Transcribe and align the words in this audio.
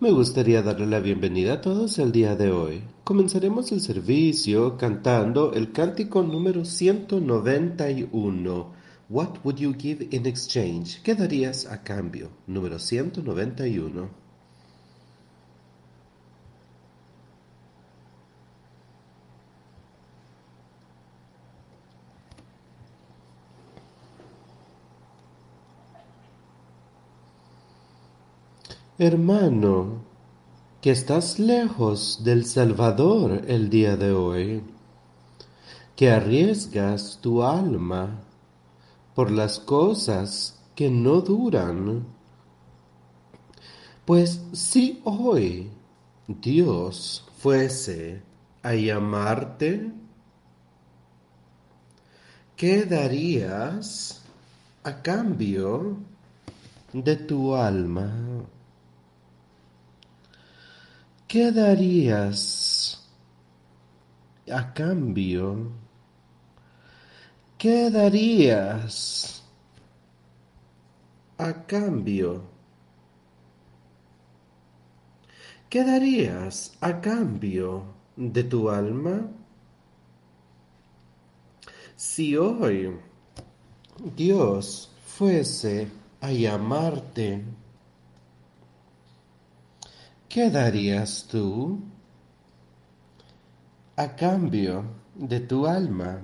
Me 0.00 0.12
gustaría 0.12 0.62
darle 0.62 0.86
la 0.86 1.00
bienvenida 1.00 1.54
a 1.54 1.60
todos 1.60 1.98
el 1.98 2.12
día 2.12 2.36
de 2.36 2.52
hoy. 2.52 2.84
Comenzaremos 3.02 3.72
el 3.72 3.80
servicio 3.80 4.76
cantando 4.76 5.52
el 5.54 5.72
cántico 5.72 6.22
número 6.22 6.64
191. 6.64 8.72
What 9.08 9.38
would 9.42 9.58
you 9.58 9.74
give 9.76 10.06
in 10.12 10.26
exchange? 10.26 11.02
¿Qué 11.02 11.16
darías 11.16 11.66
a 11.66 11.82
cambio? 11.82 12.30
Número 12.46 12.78
191. 12.78 14.27
Hermano, 29.00 30.02
que 30.80 30.90
estás 30.90 31.38
lejos 31.38 32.24
del 32.24 32.44
Salvador 32.44 33.44
el 33.46 33.70
día 33.70 33.96
de 33.96 34.10
hoy, 34.10 34.64
que 35.94 36.10
arriesgas 36.10 37.20
tu 37.22 37.44
alma 37.44 38.24
por 39.14 39.30
las 39.30 39.60
cosas 39.60 40.58
que 40.74 40.90
no 40.90 41.20
duran, 41.20 42.08
pues 44.04 44.42
si 44.52 45.00
hoy 45.04 45.70
Dios 46.26 47.24
fuese 47.38 48.20
a 48.64 48.74
llamarte, 48.74 49.92
¿qué 52.56 52.84
darías 52.84 54.24
a 54.82 55.00
cambio 55.02 55.98
de 56.92 57.14
tu 57.14 57.54
alma? 57.54 58.12
¿Qué 61.28 61.52
darías 61.52 63.06
a 64.50 64.72
cambio? 64.72 65.72
¿Qué 67.58 67.90
darías 67.90 69.44
a 71.36 71.66
cambio? 71.66 72.44
¿Qué 75.68 75.84
darías 75.84 76.72
a 76.80 76.98
cambio 76.98 77.84
de 78.16 78.44
tu 78.44 78.70
alma? 78.70 79.28
Si 81.94 82.38
hoy 82.38 82.98
Dios 84.16 84.90
fuese 85.04 85.88
a 86.22 86.32
llamarte, 86.32 87.44
¿Qué 90.28 90.50
darías 90.50 91.26
tú 91.30 91.80
a 93.96 94.14
cambio 94.14 94.84
de 95.14 95.40
tu 95.40 95.66
alma? 95.66 96.20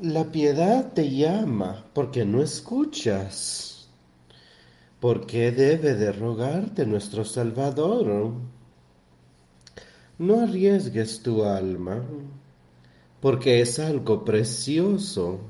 La 0.00 0.24
piedad 0.24 0.92
te 0.92 1.08
llama 1.08 1.86
porque 1.94 2.26
no 2.26 2.42
escuchas. 2.42 3.88
¿Por 5.00 5.26
qué 5.26 5.50
debe 5.50 5.94
de 5.94 6.12
rogarte 6.12 6.84
nuestro 6.84 7.24
Salvador? 7.24 8.34
No 10.18 10.40
arriesgues 10.40 11.22
tu 11.22 11.42
alma 11.42 12.02
porque 13.20 13.60
es 13.60 13.78
algo 13.78 14.24
precioso. 14.24 15.40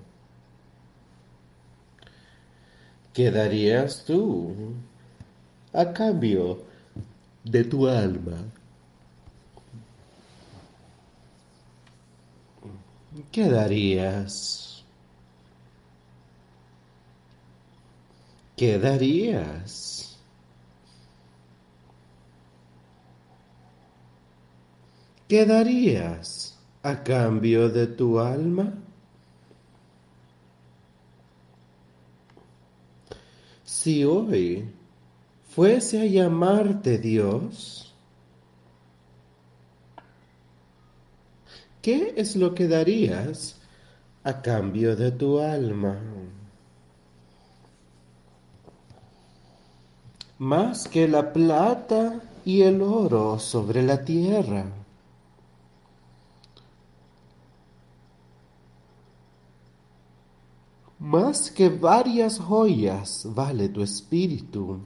¿Qué 3.13 3.31
darías 3.31 4.05
tú 4.05 4.55
a 5.73 5.93
cambio 5.93 6.63
de 7.45 7.65
tu 7.65 7.87
alma? 7.89 8.37
¿Qué 13.33 13.49
darías? 13.49 14.85
¿Qué 18.57 18.79
darías? 18.79 20.19
¿Qué 25.29 25.45
darías? 25.45 26.56
A 26.87 27.03
cambio 27.03 27.69
de 27.69 27.89
tu 27.89 28.21
alma? 28.21 28.73
Si 33.65 34.05
hoy 34.05 34.73
fuese 35.49 36.01
a 36.01 36.07
llamarte 36.07 36.99
Dios, 36.99 37.93
¿qué 41.83 42.15
es 42.17 42.37
lo 42.37 42.55
que 42.55 42.69
darías 42.69 43.61
a 44.23 44.41
cambio 44.41 44.95
de 44.95 45.11
tu 45.11 45.41
alma? 45.41 45.99
Más 50.39 50.87
que 50.87 51.09
la 51.09 51.33
plata 51.33 52.21
y 52.45 52.63
el 52.63 52.81
oro 52.81 53.41
sobre 53.41 53.83
la 53.83 54.05
tierra 54.05 54.86
Más 61.07 61.53
que 61.53 61.69
varias 61.69 62.41
joyas 62.41 63.29
vale 63.33 63.69
tu 63.69 63.81
espíritu. 63.81 64.81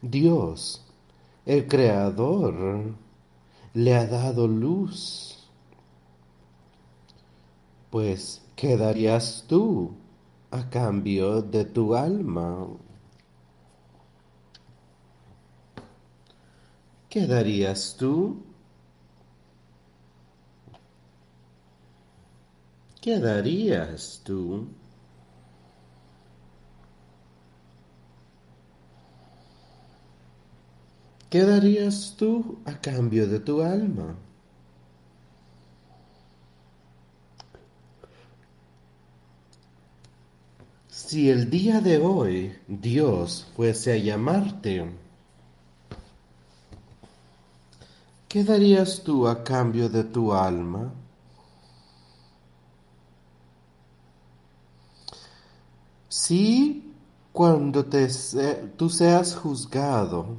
Dios, 0.00 0.86
el 1.44 1.66
Creador, 1.66 2.94
le 3.72 3.94
ha 3.96 4.06
dado 4.06 4.46
luz. 4.46 5.50
Pues, 7.90 8.46
¿qué 8.54 8.76
darías 8.76 9.44
tú 9.48 9.90
a 10.52 10.70
cambio 10.70 11.42
de 11.42 11.64
tu 11.64 11.96
alma? 11.96 12.68
¿Qué 17.08 17.26
darías 17.26 17.96
tú? 17.98 18.40
¿Qué 23.04 23.20
darías 23.20 24.22
tú? 24.24 24.66
¿Qué 31.28 31.42
darías 31.42 32.14
tú 32.16 32.62
a 32.64 32.80
cambio 32.80 33.28
de 33.28 33.40
tu 33.40 33.60
alma? 33.60 34.16
Si 40.88 41.28
el 41.28 41.50
día 41.50 41.82
de 41.82 41.98
hoy 41.98 42.56
Dios 42.66 43.46
fuese 43.54 43.92
a 43.92 43.96
llamarte, 43.98 44.90
¿qué 48.28 48.42
darías 48.44 49.02
tú 49.04 49.28
a 49.28 49.44
cambio 49.44 49.90
de 49.90 50.04
tu 50.04 50.32
alma? 50.32 51.03
Si 56.16 56.94
cuando 57.32 57.86
te 57.86 58.06
tú 58.76 58.88
seas 58.88 59.34
juzgado, 59.34 60.36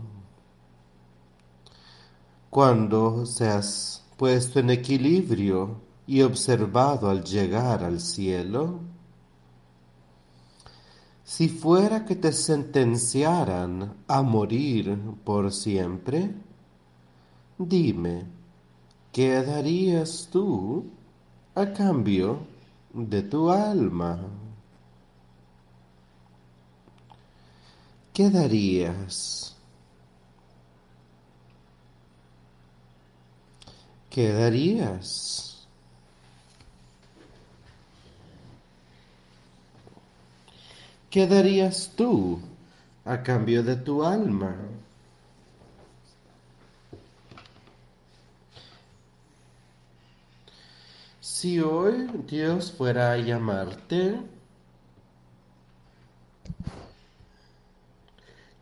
cuando 2.50 3.26
seas 3.26 4.02
puesto 4.16 4.60
en 4.62 4.70
equilibrio 4.70 5.82
y 6.08 6.22
observado 6.22 7.10
al 7.10 7.26
llegar 7.26 7.84
al 7.84 8.00
cielo, 8.00 8.80
si 11.26 11.50
fuera 11.50 12.06
que 12.06 12.16
te 12.16 12.32
sentenciaran 12.32 13.98
a 14.08 14.22
morir 14.22 14.98
por 15.26 15.52
siempre, 15.52 16.34
dime, 17.58 18.24
¿qué 19.12 19.44
darías 19.44 20.30
tú 20.32 20.86
a 21.54 21.74
cambio 21.74 22.40
de 22.94 23.24
tu 23.24 23.50
alma? 23.52 24.45
¿Qué 28.16 28.30
darías? 28.30 29.54
¿Qué 34.10 34.32
darías? 34.32 35.68
¿Qué 41.10 41.28
darías 41.28 41.92
tú 41.98 42.40
a 43.04 43.22
cambio 43.22 43.62
de 43.64 43.76
tu 43.76 44.02
alma? 44.02 44.56
Si 51.20 51.60
hoy 51.60 52.08
Dios 52.30 52.72
fuera 52.72 53.12
a 53.12 53.18
llamarte, 53.18 54.35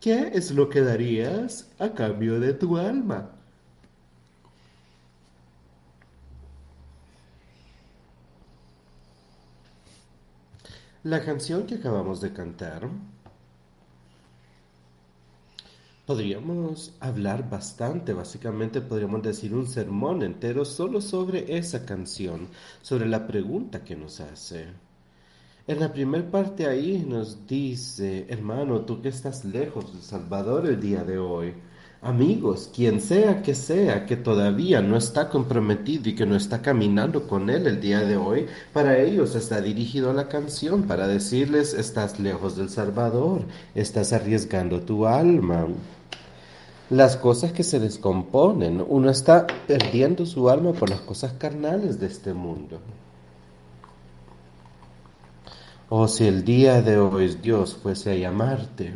¿qué 0.04 0.32
es 0.34 0.50
lo 0.50 0.68
que 0.68 0.82
darías 0.82 1.70
a 1.78 1.94
cambio 1.94 2.38
de 2.38 2.52
tu 2.52 2.76
alma? 2.76 3.30
La 11.04 11.24
canción 11.24 11.64
que 11.66 11.76
acabamos 11.76 12.20
de 12.20 12.34
cantar, 12.34 12.86
podríamos 16.04 16.92
hablar 17.00 17.48
bastante, 17.48 18.12
básicamente 18.12 18.82
podríamos 18.82 19.22
decir 19.22 19.54
un 19.54 19.66
sermón 19.66 20.22
entero 20.22 20.66
solo 20.66 21.00
sobre 21.00 21.56
esa 21.56 21.86
canción, 21.86 22.50
sobre 22.82 23.06
la 23.06 23.26
pregunta 23.26 23.82
que 23.84 23.96
nos 23.96 24.20
hace. 24.20 24.83
En 25.66 25.80
la 25.80 25.92
primera 25.92 26.30
parte 26.30 26.66
ahí 26.66 27.04
nos 27.08 27.46
dice, 27.46 28.26
hermano, 28.28 28.82
tú 28.82 29.00
que 29.00 29.08
estás 29.08 29.44
lejos 29.44 29.92
del 29.92 30.02
Salvador 30.02 30.66
el 30.66 30.78
día 30.80 31.04
de 31.04 31.18
hoy, 31.18 31.54
Amigos, 32.04 32.70
quien 32.74 33.00
sea 33.00 33.40
que 33.40 33.54
sea 33.54 34.04
que 34.04 34.18
todavía 34.18 34.82
no 34.82 34.98
está 34.98 35.30
comprometido 35.30 36.10
y 36.10 36.14
que 36.14 36.26
no 36.26 36.36
está 36.36 36.60
caminando 36.60 37.26
con 37.26 37.48
Él 37.48 37.66
el 37.66 37.80
día 37.80 38.00
de 38.00 38.18
hoy, 38.18 38.46
para 38.74 38.98
ellos 38.98 39.34
está 39.34 39.62
dirigido 39.62 40.12
la 40.12 40.28
canción, 40.28 40.82
para 40.82 41.08
decirles, 41.08 41.72
estás 41.72 42.20
lejos 42.20 42.58
del 42.58 42.68
Salvador, 42.68 43.44
estás 43.74 44.12
arriesgando 44.12 44.82
tu 44.82 45.06
alma. 45.06 45.66
Las 46.90 47.16
cosas 47.16 47.52
que 47.52 47.64
se 47.64 47.80
descomponen, 47.80 48.84
uno 48.86 49.08
está 49.08 49.46
perdiendo 49.66 50.26
su 50.26 50.50
alma 50.50 50.74
por 50.74 50.90
las 50.90 51.00
cosas 51.00 51.32
carnales 51.38 51.98
de 52.00 52.08
este 52.08 52.34
mundo. 52.34 52.80
O 55.96 56.08
si 56.08 56.26
el 56.26 56.44
día 56.44 56.82
de 56.82 56.98
hoy 56.98 57.28
Dios 57.40 57.76
fuese 57.76 58.10
a 58.10 58.16
llamarte, 58.16 58.94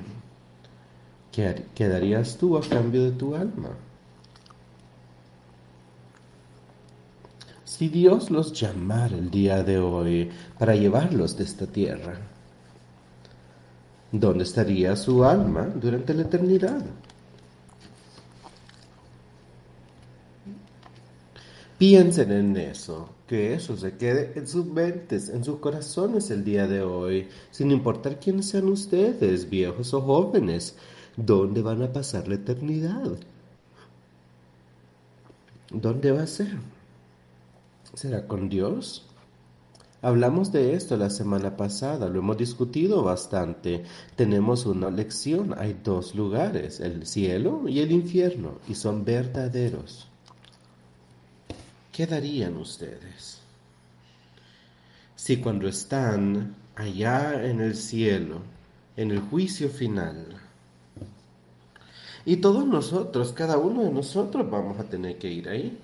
¿Qué, 1.30 1.88
darías 1.88 2.36
tú 2.36 2.58
a 2.58 2.60
cambio 2.60 3.04
de 3.04 3.12
tu 3.12 3.36
alma? 3.36 3.70
Si 7.64 7.88
Dios 7.88 8.32
los 8.32 8.52
llamara 8.52 9.16
el 9.16 9.30
día 9.30 9.62
de 9.62 9.78
hoy 9.78 10.28
para 10.58 10.74
llevarlos 10.74 11.36
de 11.36 11.44
esta 11.44 11.68
tierra, 11.68 12.18
¿dónde 14.10 14.42
estaría 14.42 14.96
su 14.96 15.24
alma 15.24 15.68
durante 15.72 16.14
la 16.14 16.22
eternidad? 16.22 16.84
Piensen 21.78 22.32
en 22.32 22.56
eso, 22.56 23.17
que 23.28 23.54
eso 23.54 23.76
se 23.76 23.96
quede 23.96 24.32
en 24.34 24.48
sus 24.48 24.66
mentes, 24.66 25.28
en 25.28 25.44
sus 25.44 25.58
corazones 25.58 26.30
el 26.30 26.44
día 26.44 26.66
de 26.66 26.82
hoy, 26.82 27.28
sin 27.50 27.70
importar 27.70 28.18
quiénes 28.18 28.46
sean 28.46 28.68
ustedes, 28.68 29.48
viejos 29.48 29.94
o 29.94 30.00
jóvenes. 30.00 30.76
¿Dónde 31.16 31.62
van 31.62 31.82
a 31.82 31.92
pasar 31.92 32.26
la 32.26 32.36
eternidad? 32.36 33.18
¿Dónde 35.70 36.12
va 36.12 36.22
a 36.22 36.26
ser? 36.26 36.56
¿Será 37.94 38.26
con 38.26 38.48
Dios? 38.48 39.04
Hablamos 40.00 40.52
de 40.52 40.74
esto 40.74 40.96
la 40.96 41.10
semana 41.10 41.56
pasada, 41.56 42.08
lo 42.08 42.20
hemos 42.20 42.38
discutido 42.38 43.02
bastante. 43.02 43.82
Tenemos 44.16 44.64
una 44.64 44.90
lección, 44.90 45.54
hay 45.58 45.78
dos 45.84 46.14
lugares, 46.14 46.80
el 46.80 47.04
cielo 47.04 47.68
y 47.68 47.80
el 47.80 47.90
infierno, 47.90 48.58
y 48.68 48.74
son 48.74 49.04
verdaderos. 49.04 50.07
¿Qué 51.98 52.06
darían 52.06 52.56
ustedes 52.58 53.40
si 55.16 55.38
cuando 55.38 55.66
están 55.66 56.54
allá 56.76 57.44
en 57.44 57.60
el 57.60 57.74
cielo, 57.74 58.38
en 58.96 59.10
el 59.10 59.18
juicio 59.18 59.68
final, 59.68 60.28
y 62.24 62.36
todos 62.36 62.64
nosotros, 62.64 63.32
cada 63.32 63.58
uno 63.58 63.82
de 63.82 63.90
nosotros 63.90 64.48
vamos 64.48 64.78
a 64.78 64.84
tener 64.84 65.18
que 65.18 65.28
ir 65.28 65.48
ahí. 65.48 65.76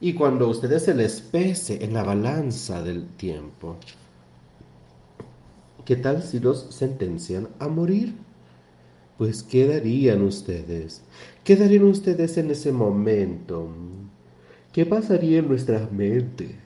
Y 0.00 0.14
cuando 0.14 0.48
ustedes 0.48 0.86
se 0.86 0.94
les 0.94 1.20
pese 1.20 1.84
en 1.84 1.92
la 1.92 2.02
balanza 2.02 2.82
del 2.82 3.08
tiempo, 3.08 3.76
¿qué 5.84 5.96
tal 5.96 6.22
si 6.22 6.40
los 6.40 6.74
sentencian 6.74 7.46
a 7.58 7.68
morir? 7.68 8.29
Pues 9.20 9.42
¿qué 9.42 9.66
darían 9.66 10.22
ustedes? 10.22 11.02
¿Qué 11.44 11.54
darían 11.54 11.84
ustedes 11.84 12.38
en 12.38 12.50
ese 12.50 12.72
momento? 12.72 13.68
¿Qué 14.72 14.86
pasaría 14.86 15.40
en 15.40 15.48
nuestras 15.48 15.92
mentes? 15.92 16.56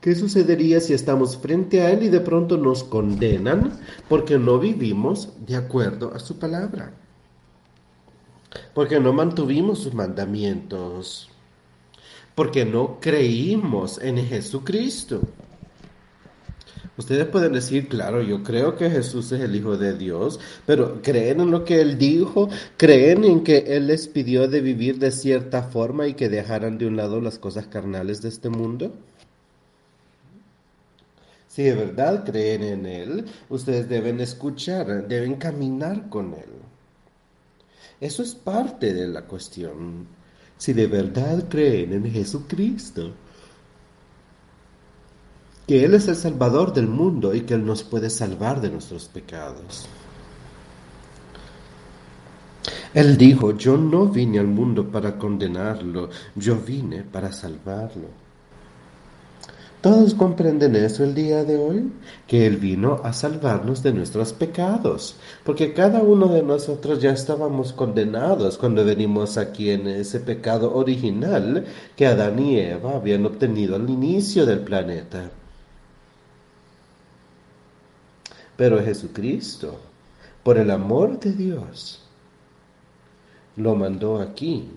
¿Qué 0.00 0.16
sucedería 0.16 0.80
si 0.80 0.94
estamos 0.94 1.36
frente 1.36 1.82
a 1.82 1.92
Él 1.92 2.02
y 2.02 2.08
de 2.08 2.18
pronto 2.18 2.56
nos 2.56 2.82
condenan 2.82 3.78
porque 4.08 4.36
no 4.36 4.58
vivimos 4.58 5.32
de 5.46 5.54
acuerdo 5.54 6.12
a 6.12 6.18
su 6.18 6.40
palabra? 6.40 6.92
Porque 8.74 8.98
no 8.98 9.12
mantuvimos 9.12 9.78
sus 9.78 9.94
mandamientos. 9.94 11.30
Porque 12.34 12.64
no 12.64 12.98
creímos 12.98 14.00
en 14.02 14.16
Jesucristo. 14.26 15.20
Ustedes 16.98 17.26
pueden 17.26 17.52
decir, 17.52 17.88
claro, 17.88 18.22
yo 18.22 18.42
creo 18.42 18.76
que 18.76 18.90
Jesús 18.90 19.30
es 19.30 19.40
el 19.40 19.54
Hijo 19.54 19.76
de 19.76 19.96
Dios, 19.96 20.40
pero 20.66 21.00
¿creen 21.00 21.40
en 21.40 21.52
lo 21.52 21.64
que 21.64 21.80
Él 21.80 21.96
dijo? 21.96 22.48
¿Creen 22.76 23.22
en 23.22 23.44
que 23.44 23.58
Él 23.68 23.86
les 23.86 24.08
pidió 24.08 24.48
de 24.48 24.60
vivir 24.60 24.98
de 24.98 25.12
cierta 25.12 25.62
forma 25.62 26.08
y 26.08 26.14
que 26.14 26.28
dejaran 26.28 26.76
de 26.76 26.88
un 26.88 26.96
lado 26.96 27.20
las 27.20 27.38
cosas 27.38 27.68
carnales 27.68 28.20
de 28.20 28.28
este 28.30 28.48
mundo? 28.48 28.92
Si 31.46 31.62
de 31.62 31.74
verdad 31.76 32.24
creen 32.24 32.64
en 32.64 32.86
Él, 32.86 33.26
ustedes 33.48 33.88
deben 33.88 34.18
escuchar, 34.18 35.06
deben 35.06 35.36
caminar 35.36 36.08
con 36.08 36.34
Él. 36.34 36.50
Eso 38.00 38.24
es 38.24 38.34
parte 38.34 38.92
de 38.92 39.06
la 39.06 39.22
cuestión. 39.22 40.08
Si 40.56 40.72
de 40.72 40.88
verdad 40.88 41.44
creen 41.48 41.92
en 41.92 42.10
Jesucristo, 42.10 43.12
que 45.68 45.84
Él 45.84 45.92
es 45.92 46.08
el 46.08 46.16
Salvador 46.16 46.72
del 46.72 46.88
mundo 46.88 47.34
y 47.34 47.42
que 47.42 47.52
Él 47.52 47.66
nos 47.66 47.82
puede 47.82 48.08
salvar 48.08 48.62
de 48.62 48.70
nuestros 48.70 49.04
pecados. 49.04 49.86
Él 52.94 53.18
dijo, 53.18 53.54
yo 53.54 53.76
no 53.76 54.06
vine 54.06 54.38
al 54.38 54.46
mundo 54.46 54.90
para 54.90 55.18
condenarlo, 55.18 56.08
yo 56.34 56.56
vine 56.56 57.02
para 57.02 57.32
salvarlo. 57.32 58.06
Todos 59.82 60.14
comprenden 60.14 60.74
eso 60.74 61.04
el 61.04 61.14
día 61.14 61.44
de 61.44 61.58
hoy, 61.58 61.92
que 62.26 62.46
Él 62.46 62.56
vino 62.56 63.02
a 63.04 63.12
salvarnos 63.12 63.82
de 63.82 63.92
nuestros 63.92 64.32
pecados, 64.32 65.16
porque 65.44 65.74
cada 65.74 66.00
uno 66.00 66.28
de 66.28 66.42
nosotros 66.42 67.02
ya 67.02 67.12
estábamos 67.12 67.74
condenados 67.74 68.56
cuando 68.56 68.86
venimos 68.86 69.36
aquí 69.36 69.70
en 69.70 69.86
ese 69.86 70.20
pecado 70.20 70.74
original 70.74 71.66
que 71.94 72.06
Adán 72.06 72.38
y 72.38 72.58
Eva 72.58 72.96
habían 72.96 73.26
obtenido 73.26 73.76
al 73.76 73.88
inicio 73.90 74.46
del 74.46 74.60
planeta. 74.60 75.30
Pero 78.58 78.82
Jesucristo, 78.82 79.78
por 80.42 80.58
el 80.58 80.72
amor 80.72 81.20
de 81.20 81.32
Dios, 81.32 82.02
lo 83.54 83.76
mandó 83.76 84.20
aquí 84.20 84.68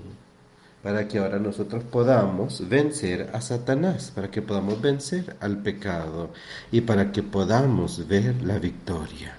para 0.84 1.08
que 1.08 1.18
ahora 1.18 1.40
nosotros 1.40 1.84
podamos 1.86 2.70
vencer 2.70 3.32
a 3.34 3.42
Satanás, 3.42 4.12
para 4.14 4.30
que 4.30 4.44
podamos 4.44 4.80
vencer 4.80 5.36
al 5.40 5.64
pecado 5.64 6.30
y 6.72 6.82
para 6.82 7.12
que 7.12 7.24
podamos 7.24 8.08
ver 8.08 8.44
la 8.44 8.60
victoria. 8.60 9.36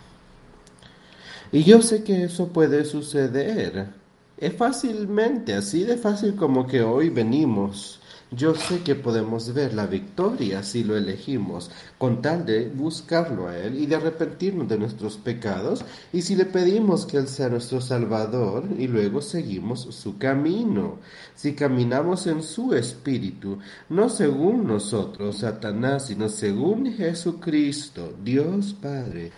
Y 1.52 1.62
yo 1.62 1.80
sé 1.80 2.02
que 2.02 2.24
eso 2.24 2.48
puede 2.48 2.84
suceder. 2.84 3.90
Es 4.38 4.56
fácilmente, 4.56 5.54
así 5.54 5.84
de 5.84 5.96
fácil 5.96 6.34
como 6.34 6.66
que 6.66 6.82
hoy 6.82 7.10
venimos 7.10 8.00
yo 8.34 8.54
sé 8.54 8.80
que 8.82 8.94
podemos 8.94 9.52
ver 9.52 9.74
la 9.74 9.86
victoria 9.86 10.62
si 10.62 10.84
lo 10.84 10.96
elegimos, 10.96 11.70
con 11.98 12.22
tal 12.22 12.46
de 12.46 12.70
buscarlo 12.70 13.48
a 13.48 13.58
Él 13.58 13.78
y 13.78 13.84
de 13.84 13.96
arrepentirnos 13.96 14.68
de 14.68 14.78
nuestros 14.78 15.18
pecados, 15.18 15.84
y 16.14 16.22
si 16.22 16.34
le 16.34 16.46
pedimos 16.46 17.04
que 17.04 17.18
Él 17.18 17.28
sea 17.28 17.50
nuestro 17.50 17.82
Salvador 17.82 18.64
y 18.78 18.88
luego 18.88 19.20
seguimos 19.20 19.82
su 19.82 20.16
camino, 20.16 20.98
si 21.34 21.52
caminamos 21.52 22.26
en 22.26 22.42
su 22.42 22.72
espíritu, 22.72 23.58
no 23.90 24.08
según 24.08 24.66
nosotros, 24.66 25.38
Satanás, 25.38 26.06
sino 26.06 26.30
según 26.30 26.90
Jesucristo, 26.90 28.14
Dios 28.24 28.74
Padre, 28.80 29.30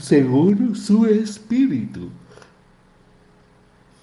según 0.00 0.76
su 0.76 1.04
espíritu. 1.06 2.10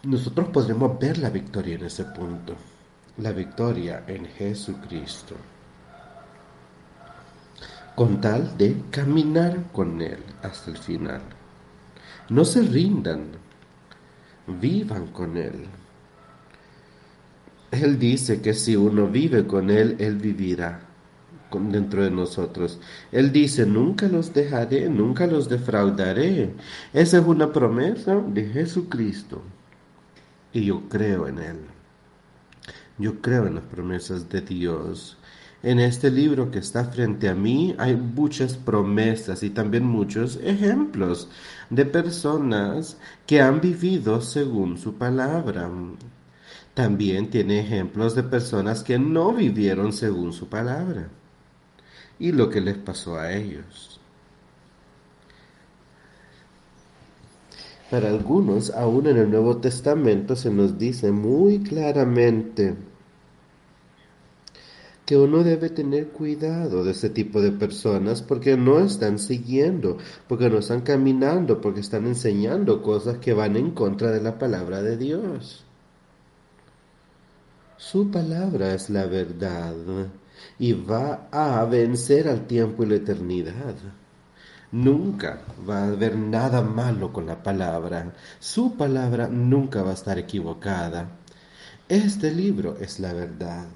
Nosotros 0.03 0.49
podremos 0.49 0.99
ver 0.99 1.17
la 1.17 1.29
victoria 1.29 1.75
en 1.75 1.85
ese 1.85 2.03
punto 2.03 2.55
la 3.17 3.31
victoria 3.31 4.03
en 4.07 4.25
Jesucristo, 4.25 5.35
con 7.95 8.19
tal 8.19 8.57
de 8.57 8.75
caminar 8.91 9.71
con 9.71 10.01
Él 10.01 10.19
hasta 10.41 10.71
el 10.71 10.77
final. 10.77 11.21
No 12.29 12.43
se 12.43 12.61
rindan, 12.61 13.27
vivan 14.47 15.07
con 15.07 15.37
Él. 15.37 15.65
Él 17.71 17.99
dice 17.99 18.41
que 18.41 18.53
si 18.53 18.75
uno 18.75 19.07
vive 19.07 19.45
con 19.47 19.69
Él, 19.69 19.95
Él 19.99 20.17
vivirá 20.17 20.85
dentro 21.63 22.03
de 22.03 22.11
nosotros. 22.11 22.79
Él 23.11 23.31
dice, 23.31 23.65
nunca 23.65 24.07
los 24.07 24.33
dejaré, 24.33 24.89
nunca 24.89 25.27
los 25.27 25.49
defraudaré. 25.49 26.53
Esa 26.93 27.17
es 27.19 27.25
una 27.25 27.51
promesa 27.51 28.15
de 28.15 28.47
Jesucristo. 28.49 29.41
Y 30.53 30.65
yo 30.65 30.87
creo 30.89 31.27
en 31.27 31.39
Él. 31.39 31.74
Yo 32.97 33.21
creo 33.21 33.45
en 33.47 33.55
las 33.55 33.65
promesas 33.65 34.29
de 34.29 34.41
Dios. 34.41 35.17
En 35.63 35.79
este 35.79 36.11
libro 36.11 36.51
que 36.51 36.59
está 36.59 36.85
frente 36.85 37.27
a 37.27 37.35
mí 37.35 37.75
hay 37.77 37.95
muchas 37.95 38.55
promesas 38.55 39.43
y 39.43 39.49
también 39.49 39.83
muchos 39.83 40.39
ejemplos 40.43 41.27
de 41.69 41.85
personas 41.85 42.97
que 43.25 43.41
han 43.41 43.59
vivido 43.59 44.21
según 44.21 44.77
su 44.77 44.93
palabra. 44.93 45.69
También 46.73 47.29
tiene 47.29 47.59
ejemplos 47.59 48.15
de 48.15 48.23
personas 48.23 48.83
que 48.83 48.99
no 48.99 49.33
vivieron 49.33 49.91
según 49.91 50.31
su 50.33 50.47
palabra 50.47 51.09
y 52.19 52.31
lo 52.31 52.49
que 52.49 52.61
les 52.61 52.77
pasó 52.77 53.17
a 53.17 53.33
ellos. 53.33 53.94
Para 57.89 58.09
algunos, 58.09 58.71
aún 58.71 59.07
en 59.07 59.17
el 59.17 59.29
Nuevo 59.29 59.57
Testamento 59.57 60.35
se 60.35 60.49
nos 60.49 60.77
dice 60.77 61.11
muy 61.11 61.59
claramente 61.59 62.75
que 65.05 65.17
uno 65.17 65.43
debe 65.43 65.69
tener 65.69 66.07
cuidado 66.07 66.83
de 66.83 66.91
ese 66.91 67.11
tipo 67.11 67.41
de 67.41 67.51
personas 67.51 68.23
porque 68.23 68.57
no 68.57 68.79
están 68.79 69.19
siguiendo, 69.19 69.97
porque 70.27 70.49
no 70.49 70.57
están 70.57 70.81
caminando, 70.81 71.61
porque 71.61 71.81
están 71.81 72.07
enseñando 72.07 72.81
cosas 72.81 73.19
que 73.19 73.33
van 73.33 73.55
en 73.55 73.71
contra 73.71 74.11
de 74.11 74.21
la 74.21 74.39
palabra 74.39 74.81
de 74.81 74.97
Dios. 74.97 75.63
Su 77.77 78.09
palabra 78.09 78.73
es 78.73 78.89
la 78.89 79.05
verdad 79.05 79.75
y 80.57 80.73
va 80.73 81.27
a 81.31 81.63
vencer 81.65 82.27
al 82.27 82.47
tiempo 82.47 82.83
y 82.83 82.87
la 82.87 82.95
eternidad. 82.95 83.75
Nunca 84.75 85.41
va 85.67 85.77
a 85.79 85.87
haber 85.87 86.17
nada 86.17 86.61
malo 86.61 87.13
con 87.13 87.25
la 87.25 87.41
palabra. 87.41 88.13
Su 88.39 88.75
palabra 88.75 89.29
nunca 89.29 89.83
va 89.83 89.91
a 89.91 89.93
estar 89.93 90.19
equivocada. 90.19 91.07
Este 91.87 92.29
libro 92.29 92.75
es 92.79 92.99
la 92.99 93.13
verdad. 93.13 93.67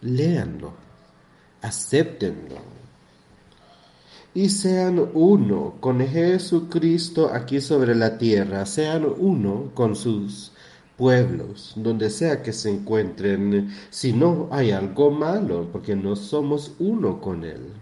Léanlo, 0.00 0.72
acéptenlo 1.60 2.56
y 4.34 4.48
sean 4.48 5.10
uno 5.12 5.74
con 5.78 6.00
Jesucristo 6.00 7.30
aquí 7.30 7.60
sobre 7.60 7.94
la 7.94 8.16
tierra, 8.16 8.64
sean 8.64 9.04
uno 9.18 9.72
con 9.74 9.94
sus 9.94 10.52
pueblos, 10.96 11.74
donde 11.76 12.08
sea 12.08 12.42
que 12.42 12.54
se 12.54 12.70
encuentren, 12.70 13.70
si 13.90 14.14
no 14.14 14.48
hay 14.50 14.70
algo 14.70 15.10
malo, 15.10 15.68
porque 15.70 15.94
no 15.94 16.16
somos 16.16 16.72
uno 16.78 17.20
con 17.20 17.44
Él. 17.44 17.81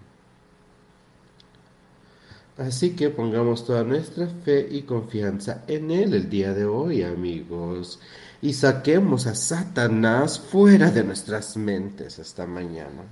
Así 2.59 2.91
que 2.91 3.11
pongamos 3.11 3.65
toda 3.65 3.85
nuestra 3.85 4.27
fe 4.27 4.69
y 4.71 4.83
confianza 4.83 5.65
en 5.67 5.91
Él 5.91 6.15
el 6.15 6.29
día 6.29 6.53
de 6.53 6.67
hoy, 6.67 7.03
amigos, 7.03 7.99
y 8.43 8.53
saquemos 8.53 9.27
a 9.27 9.35
Satanás 9.35 10.39
fuera 10.39 10.91
de 10.91 11.05
nuestras 11.05 11.57
mentes 11.57 12.19
esta 12.19 12.47
mañana. 12.47 13.03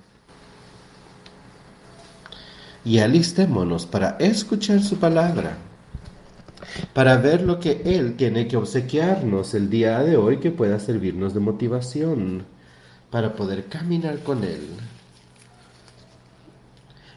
Y 2.84 2.98
alistémonos 2.98 3.86
para 3.86 4.16
escuchar 4.18 4.82
su 4.82 4.96
palabra 4.96 5.56
para 6.92 7.16
ver 7.16 7.42
lo 7.42 7.60
que 7.60 7.82
Él 7.84 8.16
tiene 8.16 8.48
que 8.48 8.56
obsequiarnos 8.56 9.54
el 9.54 9.70
día 9.70 10.00
de 10.00 10.16
hoy 10.16 10.38
que 10.38 10.50
pueda 10.50 10.78
servirnos 10.78 11.34
de 11.34 11.40
motivación 11.40 12.44
para 13.10 13.34
poder 13.34 13.66
caminar 13.66 14.20
con 14.20 14.44
Él. 14.44 14.66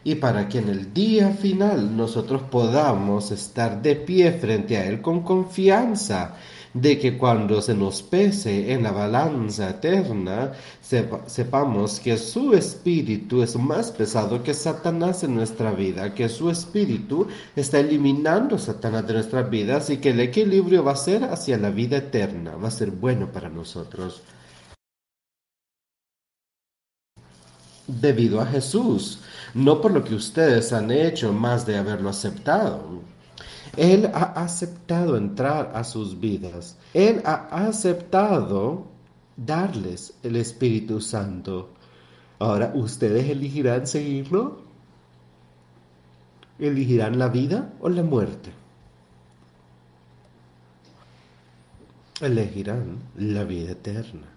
Y 0.03 0.15
para 0.15 0.49
que 0.49 0.59
en 0.59 0.69
el 0.69 0.93
día 0.93 1.29
final 1.29 1.95
nosotros 1.95 2.41
podamos 2.49 3.31
estar 3.31 3.81
de 3.81 3.95
pie 3.95 4.31
frente 4.31 4.77
a 4.77 4.85
Él 4.85 5.01
con 5.01 5.21
confianza 5.21 6.35
de 6.73 6.97
que 6.97 7.17
cuando 7.17 7.61
se 7.61 7.73
nos 7.73 8.01
pese 8.01 8.71
en 8.71 8.83
la 8.83 8.91
balanza 8.91 9.69
eterna, 9.71 10.53
sepamos 11.27 11.99
que 11.99 12.17
su 12.17 12.53
espíritu 12.53 13.43
es 13.43 13.55
más 13.57 13.91
pesado 13.91 14.41
que 14.41 14.53
Satanás 14.53 15.23
en 15.23 15.35
nuestra 15.35 15.71
vida, 15.71 16.13
que 16.13 16.29
su 16.29 16.49
espíritu 16.49 17.27
está 17.55 17.79
eliminando 17.79 18.55
a 18.55 18.59
Satanás 18.59 19.05
de 19.07 19.13
nuestras 19.15 19.49
vidas 19.49 19.89
y 19.89 19.97
que 19.97 20.11
el 20.11 20.19
equilibrio 20.21 20.83
va 20.83 20.93
a 20.93 20.95
ser 20.95 21.25
hacia 21.25 21.57
la 21.57 21.69
vida 21.71 21.97
eterna, 21.97 22.55
va 22.55 22.69
a 22.69 22.71
ser 22.71 22.91
bueno 22.91 23.31
para 23.31 23.49
nosotros. 23.49 24.21
Debido 27.87 28.39
a 28.39 28.45
Jesús, 28.45 29.19
no 29.53 29.81
por 29.81 29.91
lo 29.91 30.03
que 30.03 30.15
ustedes 30.15 30.71
han 30.73 30.91
hecho 30.91 31.33
más 31.33 31.65
de 31.65 31.77
haberlo 31.77 32.09
aceptado. 32.09 33.01
Él 33.77 34.09
ha 34.13 34.33
aceptado 34.41 35.15
entrar 35.15 35.71
a 35.73 35.83
sus 35.83 36.19
vidas. 36.19 36.77
Él 36.93 37.21
ha 37.25 37.67
aceptado 37.67 38.85
darles 39.37 40.13
el 40.23 40.35
Espíritu 40.35 40.99
Santo. 40.99 41.69
Ahora, 42.39 42.71
¿ustedes 42.75 43.29
elegirán 43.29 43.87
seguirlo? 43.87 44.61
¿Elegirán 46.59 47.17
la 47.17 47.29
vida 47.29 47.73
o 47.79 47.89
la 47.89 48.03
muerte? 48.03 48.51
Elegirán 52.19 52.99
la 53.17 53.43
vida 53.43 53.71
eterna. 53.71 54.27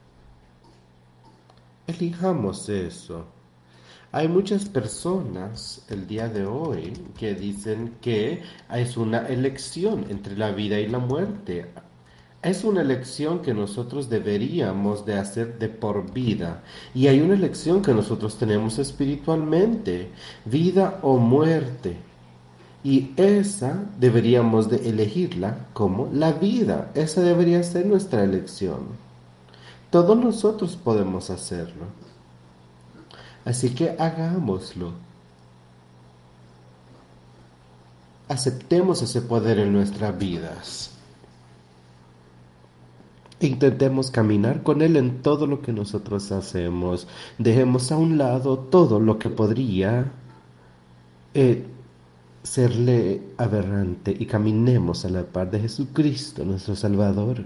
Elijamos 1.87 2.68
eso. 2.68 3.26
Hay 4.16 4.28
muchas 4.28 4.66
personas 4.66 5.83
el 5.90 6.06
día 6.06 6.28
de 6.28 6.47
hoy 6.47 6.92
que 7.18 7.35
dicen 7.35 7.97
que 8.00 8.42
es 8.73 8.97
una 8.97 9.26
elección 9.26 10.06
entre 10.09 10.37
la 10.37 10.52
vida 10.52 10.78
y 10.78 10.87
la 10.87 11.00
muerte. 11.00 11.66
Es 12.40 12.62
una 12.62 12.83
elección 12.83 13.42
que 13.42 13.52
nosotros 13.52 14.09
deberíamos 14.09 15.04
de 15.04 15.18
hacer 15.18 15.59
de 15.59 15.68
por 15.68 16.12
vida. 16.12 16.62
Y 16.94 17.09
hay 17.09 17.21
una 17.23 17.35
elección 17.35 17.83
que 17.83 17.92
nosotros 17.92 18.38
tenemos 18.38 18.78
espiritualmente, 18.78 20.12
vida 20.44 21.00
o 21.02 21.16
muerte. 21.16 21.97
Y 22.85 23.11
esa 23.16 23.85
deberíamos 23.99 24.71
de 24.71 24.88
elegirla 24.90 25.66
como 25.73 26.09
la 26.12 26.30
vida. 26.30 26.92
Esa 26.94 27.21
debería 27.21 27.64
ser 27.64 27.87
nuestra 27.87 28.23
elección. 28.23 28.90
Todos 29.90 30.16
nosotros 30.16 30.76
podemos 30.76 31.30
hacerlo. 31.30 32.13
Así 33.45 33.75
que 33.75 33.91
hagámoslo. 33.99 34.93
Aceptemos 38.29 39.03
ese 39.03 39.21
poder 39.21 39.59
en 39.59 39.73
nuestras 39.73 40.17
vidas. 40.19 40.91
Intentemos 43.41 44.11
caminar 44.11 44.63
con 44.63 44.81
Él 44.81 44.97
en 44.97 45.21
todo 45.21 45.47
lo 45.47 45.61
que 45.61 45.73
nosotros 45.73 46.33
hacemos. 46.33 47.07
Dejemos 47.39 47.93
a 47.93 47.99
un 47.99 48.17
lado 48.17 48.59
todo 48.59 48.99
lo 49.01 49.19
que 49.19 49.29
podría 49.29 50.11
eh, 51.35 51.67
serle 52.43 53.23
aberrante 53.37 54.17
y 54.19 54.27
caminemos 54.27 55.05
a 55.05 55.11
la 55.11 55.25
par 55.25 55.51
de 55.51 55.61
Jesucristo, 55.61 56.45
nuestro 56.45 56.77
Salvador. 56.77 57.45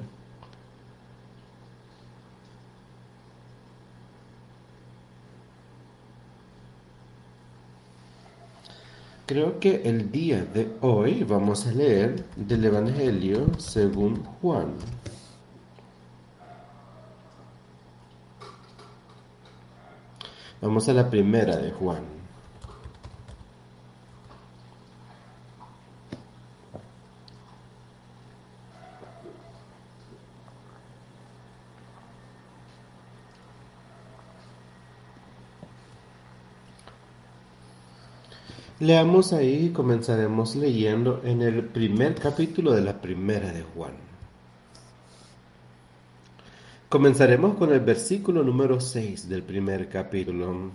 Creo 9.28 9.60
que 9.60 9.82
el 9.84 10.10
día 10.10 10.42
de 10.42 10.70
hoy 10.80 11.22
vamos 11.22 11.66
a 11.66 11.72
leer 11.72 12.24
del 12.34 12.64
Evangelio 12.64 13.46
según 13.58 14.24
Juan. 14.40 14.72
Vamos 20.62 20.88
a 20.88 20.94
la 20.94 21.10
primera 21.10 21.58
de 21.58 21.70
Juan. 21.72 22.17
Leamos 38.80 39.32
ahí 39.32 39.66
y 39.66 39.68
comenzaremos 39.70 40.54
leyendo 40.54 41.20
en 41.24 41.42
el 41.42 41.64
primer 41.64 42.14
capítulo 42.14 42.72
de 42.72 42.82
la 42.82 43.00
primera 43.00 43.52
de 43.52 43.62
Juan. 43.62 43.94
Comenzaremos 46.88 47.56
con 47.56 47.72
el 47.72 47.80
versículo 47.80 48.44
número 48.44 48.80
6 48.80 49.28
del 49.28 49.42
primer 49.42 49.88
capítulo. 49.88 50.70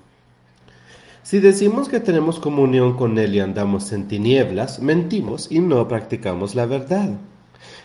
Si 1.24 1.40
decimos 1.40 1.88
que 1.88 2.02
tenemos 2.02 2.42
comunión 2.42 2.98
con 2.98 3.18
Él 3.18 3.36
y 3.36 3.40
andamos 3.40 3.94
en 3.94 4.10
tinieblas, 4.10 4.82
mentimos 4.82 5.50
y 5.50 5.60
no 5.60 5.88
practicamos 5.88 6.56
la 6.56 6.66
verdad. 6.66 7.18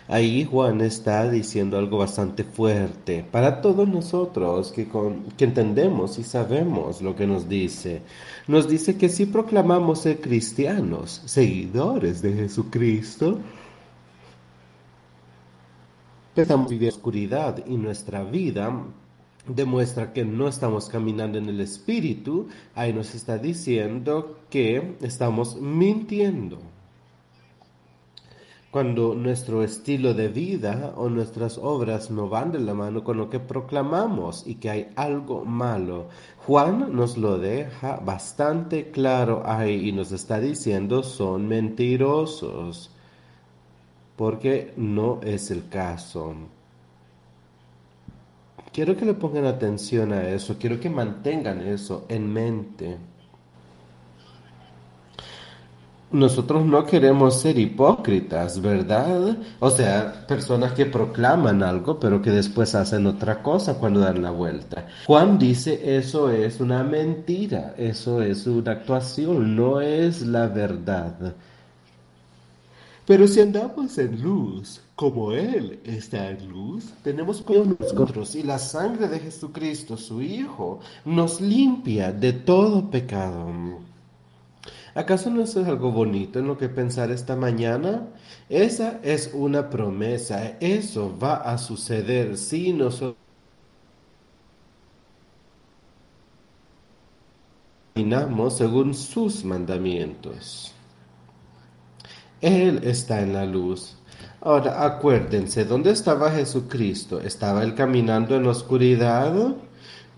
Ahí 0.07 0.43
Juan 0.43 0.81
está 0.81 1.29
diciendo 1.29 1.77
algo 1.77 1.99
bastante 1.99 2.43
fuerte 2.43 3.23
para 3.29 3.61
todos 3.61 3.87
nosotros 3.87 4.71
que, 4.71 4.87
que 5.37 5.45
entendemos 5.45 6.17
y 6.17 6.23
sabemos 6.23 7.01
lo 7.01 7.15
que 7.15 7.27
nos 7.27 7.47
dice. 7.47 8.01
Nos 8.47 8.67
dice 8.67 8.97
que 8.97 9.09
si 9.09 9.27
proclamamos 9.27 10.01
ser 10.01 10.19
cristianos, 10.19 11.21
seguidores 11.25 12.21
de 12.21 12.33
Jesucristo, 12.33 13.39
estamos 16.35 16.69
viviendo 16.69 16.95
oscuridad 16.95 17.63
y 17.67 17.77
nuestra 17.77 18.23
vida 18.23 18.71
demuestra 19.47 20.13
que 20.13 20.25
no 20.25 20.47
estamos 20.47 20.89
caminando 20.89 21.37
en 21.37 21.49
el 21.49 21.59
Espíritu, 21.61 22.47
ahí 22.75 22.93
nos 22.93 23.15
está 23.15 23.37
diciendo 23.37 24.39
que 24.49 24.95
estamos 25.01 25.59
mintiendo 25.59 26.59
cuando 28.71 29.15
nuestro 29.15 29.63
estilo 29.63 30.13
de 30.13 30.27
vida 30.27 30.93
o 30.95 31.09
nuestras 31.09 31.57
obras 31.57 32.11
no 32.11 32.29
van 32.29 32.51
de 32.51 32.59
la 32.59 32.75
mano 32.75 33.03
con 33.03 33.17
lo 33.17 33.29
que 33.29 33.39
proclamamos 33.39 34.45
y 34.45 34.55
que 34.55 34.69
hay 34.69 34.89
algo 34.95 35.43
malo. 35.43 36.09
Juan 36.45 36.95
nos 36.95 37.17
lo 37.17 37.39
deja 37.39 37.97
bastante 37.97 38.91
claro 38.91 39.41
ahí 39.45 39.89
y 39.89 39.91
nos 39.91 40.11
está 40.11 40.39
diciendo 40.39 41.01
son 41.01 41.47
mentirosos, 41.47 42.91
porque 44.15 44.73
no 44.77 45.19
es 45.23 45.49
el 45.49 45.67
caso. 45.67 46.35
Quiero 48.71 48.95
que 48.95 49.05
le 49.05 49.15
pongan 49.15 49.45
atención 49.45 50.13
a 50.13 50.29
eso, 50.29 50.57
quiero 50.59 50.79
que 50.79 50.91
mantengan 50.91 51.61
eso 51.61 52.05
en 52.07 52.31
mente. 52.31 52.97
Nosotros 56.11 56.65
no 56.65 56.85
queremos 56.85 57.39
ser 57.39 57.59
hipócritas, 57.59 58.59
¿verdad? 58.61 59.37
O 59.59 59.69
sea, 59.69 60.25
personas 60.27 60.73
que 60.73 60.87
proclaman 60.87 61.61
algo, 61.61 61.99
pero 61.99 62.19
que 62.19 62.31
después 62.31 62.73
hacen 62.73 63.05
otra 63.05 63.43
cosa 63.43 63.75
cuando 63.75 63.99
dan 63.99 64.23
la 64.23 64.31
vuelta. 64.31 64.87
Juan 65.05 65.37
dice 65.37 65.97
eso 65.97 66.31
es 66.31 66.59
una 66.59 66.83
mentira, 66.83 67.75
eso 67.77 68.23
es 68.23 68.47
una 68.47 68.71
actuación, 68.71 69.55
no 69.55 69.81
es 69.81 70.23
la 70.23 70.47
verdad. 70.47 71.35
Pero 73.05 73.27
si 73.27 73.41
andamos 73.41 73.97
en 73.99 74.21
luz, 74.21 74.81
como 74.95 75.31
Él 75.31 75.79
está 75.83 76.29
en 76.31 76.49
luz, 76.49 76.85
tenemos 77.03 77.41
con 77.41 77.77
nosotros 77.79 78.35
y 78.35 78.43
la 78.43 78.57
sangre 78.59 79.07
de 79.07 79.19
Jesucristo, 79.19 79.95
su 79.95 80.21
Hijo, 80.21 80.79
nos 81.05 81.39
limpia 81.39 82.11
de 82.11 82.33
todo 82.33 82.89
pecado. 82.89 83.79
¿Acaso 84.99 85.29
no 85.29 85.43
es 85.43 85.55
algo 85.55 85.93
bonito 85.93 86.39
en 86.39 86.47
lo 86.47 86.57
que 86.57 86.67
pensar 86.67 87.09
esta 87.09 87.37
mañana? 87.37 88.09
Esa 88.49 88.99
es 89.01 89.31
una 89.33 89.69
promesa, 89.69 90.57
eso 90.59 91.17
va 91.17 91.35
a 91.35 91.57
suceder 91.57 92.35
si 92.35 92.73
nosotros 92.73 93.15
caminamos 97.93 98.57
según 98.57 98.93
sus 98.93 99.45
mandamientos. 99.45 100.73
Él 102.41 102.81
está 102.83 103.21
en 103.21 103.31
la 103.31 103.45
luz. 103.45 103.95
Ahora 104.41 104.83
acuérdense, 104.85 105.63
¿dónde 105.63 105.91
estaba 105.91 106.29
Jesucristo? 106.29 107.21
¿Estaba 107.21 107.63
él 107.63 107.73
caminando 107.73 108.35
en 108.35 108.43
la 108.43 108.49
oscuridad? 108.49 109.55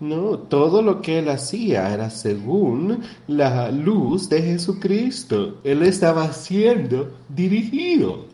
No, 0.02 0.36
todo 0.36 0.82
lo 0.82 1.00
que 1.00 1.20
él 1.20 1.28
hacía 1.28 1.94
era 1.94 2.10
según 2.10 3.02
la 3.28 3.70
luz 3.70 4.28
de 4.28 4.42
Jesucristo. 4.42 5.60
Él 5.62 5.84
estaba 5.84 6.32
siendo 6.32 7.12
dirigido 7.28 8.26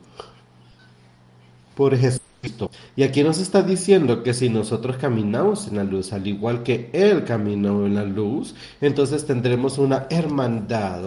por 1.76 1.94
Jesucristo. 1.94 2.70
Y 2.96 3.02
aquí 3.02 3.22
nos 3.22 3.38
está 3.38 3.60
diciendo 3.60 4.22
que 4.22 4.32
si 4.32 4.48
nosotros 4.48 4.96
caminamos 4.96 5.68
en 5.68 5.76
la 5.76 5.84
luz, 5.84 6.14
al 6.14 6.26
igual 6.26 6.62
que 6.62 6.88
Él 6.94 7.24
caminó 7.24 7.84
en 7.84 7.96
la 7.96 8.04
luz, 8.04 8.54
entonces 8.80 9.26
tendremos 9.26 9.76
una 9.76 10.06
hermandad 10.08 11.02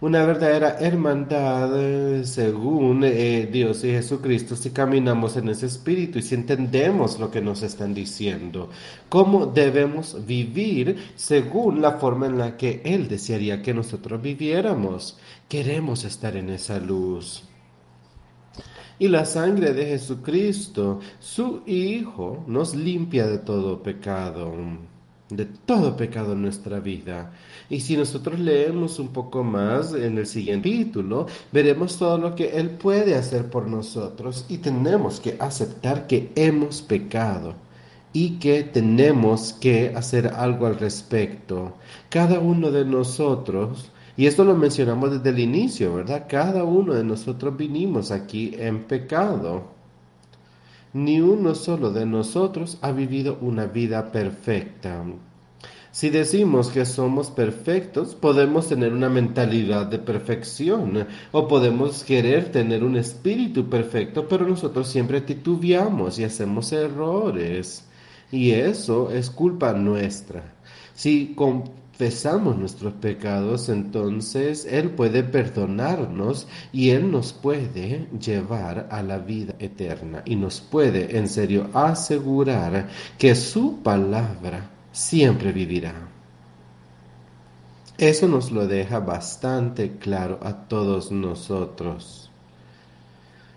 una 0.00 0.24
verdadera 0.24 0.76
hermandad 0.78 1.72
eh, 1.76 2.24
según 2.24 3.02
eh, 3.02 3.48
Dios 3.50 3.82
y 3.82 3.90
Jesucristo 3.90 4.54
si 4.54 4.70
caminamos 4.70 5.36
en 5.36 5.48
ese 5.48 5.66
espíritu 5.66 6.20
y 6.20 6.22
si 6.22 6.36
entendemos 6.36 7.18
lo 7.18 7.32
que 7.32 7.40
nos 7.40 7.62
están 7.62 7.94
diciendo, 7.94 8.70
cómo 9.08 9.46
debemos 9.46 10.24
vivir 10.24 11.12
según 11.16 11.82
la 11.82 11.92
forma 11.92 12.26
en 12.26 12.38
la 12.38 12.56
que 12.56 12.80
Él 12.84 13.08
desearía 13.08 13.60
que 13.60 13.74
nosotros 13.74 14.22
viviéramos. 14.22 15.18
Queremos 15.48 16.04
estar 16.04 16.36
en 16.36 16.50
esa 16.50 16.78
luz. 16.78 17.42
Y 19.00 19.08
la 19.08 19.24
sangre 19.24 19.72
de 19.72 19.86
Jesucristo, 19.86 21.00
su 21.18 21.62
Hijo, 21.66 22.44
nos 22.46 22.74
limpia 22.74 23.26
de 23.26 23.38
todo 23.38 23.82
pecado 23.82 24.52
de 25.30 25.46
todo 25.46 25.96
pecado 25.96 26.32
en 26.32 26.42
nuestra 26.42 26.80
vida. 26.80 27.32
Y 27.68 27.80
si 27.80 27.96
nosotros 27.96 28.38
leemos 28.38 28.98
un 28.98 29.08
poco 29.08 29.44
más 29.44 29.92
en 29.92 30.18
el 30.18 30.26
siguiente 30.26 30.70
título, 30.70 31.26
veremos 31.52 31.98
todo 31.98 32.18
lo 32.18 32.34
que 32.34 32.58
Él 32.58 32.70
puede 32.70 33.14
hacer 33.14 33.50
por 33.50 33.66
nosotros 33.66 34.46
y 34.48 34.58
tenemos 34.58 35.20
que 35.20 35.36
aceptar 35.38 36.06
que 36.06 36.32
hemos 36.34 36.82
pecado 36.82 37.54
y 38.12 38.38
que 38.38 38.62
tenemos 38.62 39.52
que 39.52 39.92
hacer 39.94 40.28
algo 40.28 40.66
al 40.66 40.78
respecto. 40.78 41.74
Cada 42.08 42.40
uno 42.40 42.70
de 42.70 42.84
nosotros, 42.84 43.90
y 44.16 44.26
esto 44.26 44.44
lo 44.44 44.54
mencionamos 44.54 45.10
desde 45.10 45.30
el 45.30 45.38
inicio, 45.38 45.94
¿verdad? 45.94 46.26
Cada 46.28 46.64
uno 46.64 46.94
de 46.94 47.04
nosotros 47.04 47.56
vinimos 47.56 48.10
aquí 48.10 48.54
en 48.58 48.84
pecado. 48.84 49.77
Ni 50.92 51.20
uno 51.20 51.54
solo 51.54 51.90
de 51.90 52.06
nosotros 52.06 52.78
ha 52.80 52.92
vivido 52.92 53.38
una 53.40 53.66
vida 53.66 54.10
perfecta. 54.10 55.04
Si 55.90 56.10
decimos 56.10 56.68
que 56.68 56.84
somos 56.84 57.30
perfectos, 57.30 58.14
podemos 58.14 58.68
tener 58.68 58.92
una 58.92 59.08
mentalidad 59.08 59.86
de 59.86 59.98
perfección 59.98 61.06
o 61.32 61.48
podemos 61.48 62.04
querer 62.04 62.52
tener 62.52 62.84
un 62.84 62.96
espíritu 62.96 63.68
perfecto, 63.68 64.28
pero 64.28 64.46
nosotros 64.46 64.88
siempre 64.88 65.20
titubeamos 65.20 66.18
y 66.18 66.24
hacemos 66.24 66.72
errores. 66.72 67.84
Y 68.30 68.50
eso 68.50 69.10
es 69.10 69.30
culpa 69.30 69.72
nuestra. 69.72 70.54
Si 70.94 71.34
confesamos 71.98 72.56
nuestros 72.56 72.92
pecados, 72.94 73.68
entonces 73.68 74.64
Él 74.70 74.90
puede 74.90 75.24
perdonarnos 75.24 76.46
y 76.72 76.90
Él 76.90 77.10
nos 77.10 77.32
puede 77.32 78.06
llevar 78.20 78.86
a 78.92 79.02
la 79.02 79.18
vida 79.18 79.56
eterna 79.58 80.22
y 80.24 80.36
nos 80.36 80.60
puede 80.60 81.18
en 81.18 81.28
serio 81.28 81.68
asegurar 81.74 82.88
que 83.18 83.34
su 83.34 83.82
palabra 83.82 84.70
siempre 84.92 85.50
vivirá. 85.50 86.08
Eso 87.98 88.28
nos 88.28 88.52
lo 88.52 88.68
deja 88.68 89.00
bastante 89.00 89.96
claro 89.96 90.38
a 90.40 90.68
todos 90.68 91.10
nosotros. 91.10 92.30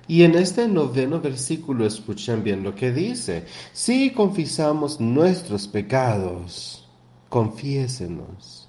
Y 0.08 0.24
en 0.24 0.34
este 0.34 0.68
noveno 0.68 1.22
versículo 1.22 1.86
escuchan 1.86 2.44
bien 2.44 2.64
lo 2.64 2.74
que 2.74 2.92
dice. 2.92 3.46
Si 3.72 4.10
confesamos 4.10 5.00
nuestros 5.00 5.68
pecados, 5.68 6.81
confiésenos. 7.32 8.68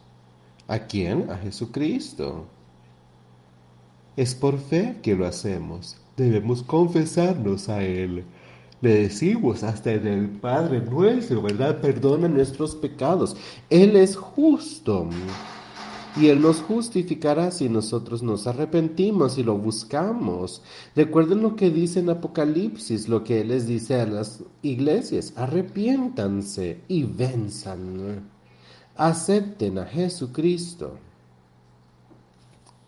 ¿A 0.69 0.79
quién? 0.79 1.29
A 1.31 1.37
Jesucristo. 1.37 2.47
Es 4.17 4.37
por 4.37 4.57
fe 4.57 5.01
que 5.03 5.17
lo 5.17 5.27
hacemos. 5.27 5.97
Debemos 6.17 6.63
confesarnos 6.63 7.69
a 7.69 7.83
Él. 7.83 8.25
Le 8.81 8.95
decimos 8.95 9.65
hasta 9.65 9.93
el 9.93 10.29
Padre 10.29 10.81
nuestro, 10.81 11.43
¿verdad? 11.43 11.81
Perdona 11.81 12.29
nuestros 12.29 12.77
pecados. 12.77 13.37
Él 13.69 13.97
es 13.97 14.15
justo. 14.15 15.09
Y 16.17 16.29
Él 16.29 16.41
nos 16.41 16.61
justificará 16.61 17.51
si 17.51 17.69
nosotros 17.69 18.23
nos 18.23 18.47
arrepentimos 18.47 19.39
y 19.39 19.43
lo 19.43 19.59
buscamos. 19.59 20.63
Recuerden 20.95 21.43
lo 21.43 21.57
que 21.57 21.71
dice 21.71 21.99
en 21.99 22.11
Apocalipsis, 22.11 23.09
lo 23.09 23.25
que 23.25 23.41
Él 23.41 23.49
les 23.49 23.67
dice 23.67 24.01
a 24.01 24.07
las 24.07 24.45
iglesias. 24.63 25.33
Arrepiéntanse 25.37 26.83
y 26.87 27.03
venzan 27.03 28.31
acepten 28.97 29.79
a 29.79 29.87
Jesucristo 29.87 30.99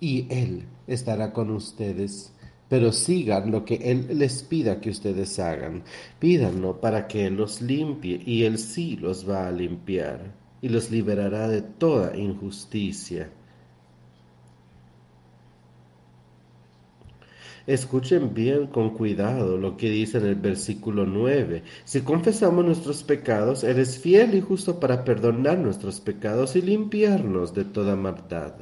y 0.01 0.27
Él 0.31 0.67
estará 0.87 1.33
con 1.33 1.51
ustedes. 1.51 2.31
Pero 2.69 2.93
sigan 2.93 3.51
lo 3.51 3.65
que 3.65 3.75
Él 3.77 4.19
les 4.19 4.43
pida 4.43 4.81
que 4.81 4.91
ustedes 4.91 5.39
hagan. 5.39 5.85
Pídanlo 6.19 6.81
para 6.81 7.07
que 7.07 7.27
Él 7.27 7.37
los 7.37 7.61
limpie 7.61 8.21
y 8.25 8.45
Él 8.45 8.59
sí 8.59 8.97
los 8.97 9.29
va 9.29 9.47
a 9.47 9.53
limpiar 9.53 10.33
y 10.63 10.69
los 10.71 10.91
liberará 10.91 11.47
de 11.49 11.61
toda 11.61 12.17
injusticia. 12.17 13.31
Escuchen 17.67 18.35
bien 18.35 18.67
con 18.67 18.91
cuidado 18.91 19.57
lo 19.57 19.79
que 19.79 19.89
dice 19.89 20.19
en 20.19 20.27
el 20.27 20.35
versículo 20.35 21.07
9. 21.07 21.63
Si 21.85 22.03
confesamos 22.03 22.63
nuestros 22.63 23.03
pecados, 23.03 23.65
eres 23.65 23.99
fiel 23.99 24.35
y 24.35 24.43
justo 24.43 24.79
para 24.79 25.03
perdonar 25.03 25.59
nuestros 25.59 26.01
pecados 26.01 26.57
y 26.57 26.63
limpiarnos 26.63 27.55
de 27.55 27.65
toda 27.65 27.97
maldad. 27.97 28.53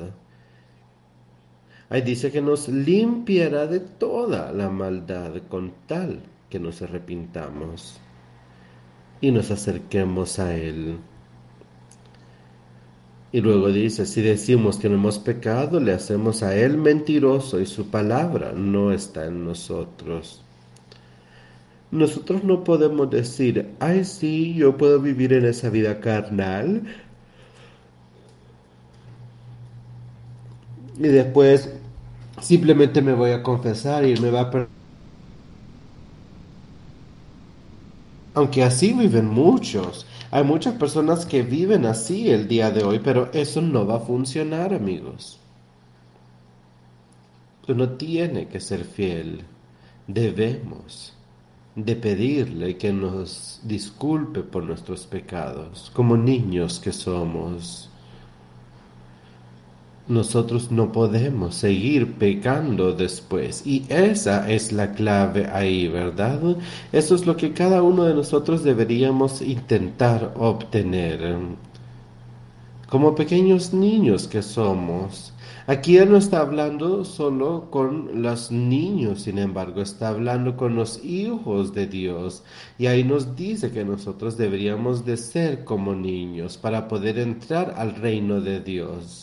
Ahí 1.88 2.02
dice 2.02 2.30
que 2.30 2.40
nos 2.40 2.68
limpiará 2.68 3.66
de 3.66 3.80
toda 3.80 4.52
la 4.52 4.70
maldad 4.70 5.32
con 5.48 5.72
tal 5.86 6.22
que 6.48 6.60
nos 6.60 6.80
arrepintamos 6.80 8.00
y 9.20 9.32
nos 9.32 9.50
acerquemos 9.50 10.38
a 10.38 10.56
Él. 10.56 10.98
Y 13.32 13.40
luego 13.40 13.72
dice, 13.72 14.04
si 14.04 14.20
decimos 14.20 14.76
que 14.76 14.90
no 14.90 14.96
hemos 14.96 15.18
pecado, 15.18 15.80
le 15.80 15.92
hacemos 15.92 16.42
a 16.42 16.54
Él 16.54 16.76
mentiroso 16.76 17.60
y 17.60 17.66
su 17.66 17.88
palabra 17.88 18.52
no 18.52 18.92
está 18.92 19.24
en 19.26 19.44
nosotros. 19.46 20.42
Nosotros 21.90 22.44
no 22.44 22.62
podemos 22.64 23.10
decir, 23.10 23.70
ay 23.80 24.04
sí, 24.04 24.54
yo 24.54 24.76
puedo 24.76 25.00
vivir 25.00 25.32
en 25.32 25.46
esa 25.46 25.70
vida 25.70 26.00
carnal. 26.00 26.82
Y 30.98 31.02
después 31.08 31.70
simplemente 32.40 33.00
me 33.00 33.14
voy 33.14 33.30
a 33.30 33.42
confesar 33.42 34.06
y 34.06 34.16
me 34.20 34.30
va 34.30 34.42
a 34.42 34.68
Aunque 38.34 38.62
así 38.62 38.92
viven 38.92 39.26
muchos. 39.26 40.06
Hay 40.32 40.44
muchas 40.44 40.74
personas 40.76 41.26
que 41.26 41.42
viven 41.42 41.84
así 41.84 42.30
el 42.30 42.48
día 42.48 42.70
de 42.70 42.82
hoy, 42.84 43.00
pero 43.00 43.30
eso 43.34 43.60
no 43.60 43.86
va 43.86 43.96
a 43.96 44.00
funcionar, 44.00 44.72
amigos. 44.72 45.38
Uno 47.68 47.90
tiene 47.90 48.48
que 48.48 48.58
ser 48.58 48.84
fiel. 48.84 49.44
Debemos 50.06 51.12
de 51.76 51.96
pedirle 51.96 52.78
que 52.78 52.94
nos 52.94 53.60
disculpe 53.64 54.40
por 54.40 54.64
nuestros 54.64 55.06
pecados, 55.06 55.90
como 55.94 56.16
niños 56.16 56.80
que 56.80 56.92
somos. 56.92 57.90
Nosotros 60.08 60.72
no 60.72 60.90
podemos 60.90 61.54
seguir 61.54 62.14
pecando 62.14 62.92
después. 62.92 63.64
Y 63.64 63.84
esa 63.88 64.50
es 64.50 64.72
la 64.72 64.92
clave 64.92 65.48
ahí, 65.52 65.86
¿verdad? 65.86 66.56
Eso 66.90 67.14
es 67.14 67.24
lo 67.24 67.36
que 67.36 67.52
cada 67.52 67.82
uno 67.82 68.04
de 68.04 68.14
nosotros 68.14 68.64
deberíamos 68.64 69.40
intentar 69.40 70.34
obtener. 70.36 71.36
Como 72.88 73.14
pequeños 73.14 73.72
niños 73.72 74.26
que 74.26 74.42
somos. 74.42 75.32
Aquí 75.68 75.96
Él 75.98 76.10
no 76.10 76.16
está 76.16 76.40
hablando 76.40 77.04
solo 77.04 77.70
con 77.70 78.22
los 78.22 78.50
niños, 78.50 79.22
sin 79.22 79.38
embargo, 79.38 79.80
está 79.80 80.08
hablando 80.08 80.56
con 80.56 80.74
los 80.74 81.04
hijos 81.04 81.72
de 81.72 81.86
Dios. 81.86 82.42
Y 82.76 82.86
ahí 82.86 83.04
nos 83.04 83.36
dice 83.36 83.70
que 83.70 83.84
nosotros 83.84 84.36
deberíamos 84.36 85.04
de 85.04 85.16
ser 85.16 85.64
como 85.64 85.94
niños 85.94 86.58
para 86.58 86.88
poder 86.88 87.20
entrar 87.20 87.74
al 87.78 87.94
reino 87.94 88.40
de 88.40 88.58
Dios 88.58 89.21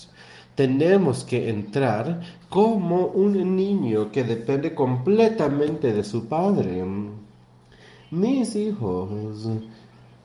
tenemos 0.59 1.23
que 1.23 1.49
entrar 1.49 2.19
como 2.49 3.05
un 3.05 3.55
niño 3.55 4.11
que 4.11 4.25
depende 4.25 4.75
completamente 4.75 5.93
de 5.93 6.03
su 6.03 6.25
padre. 6.25 6.83
Mis 8.11 8.57
hijos, 8.57 9.09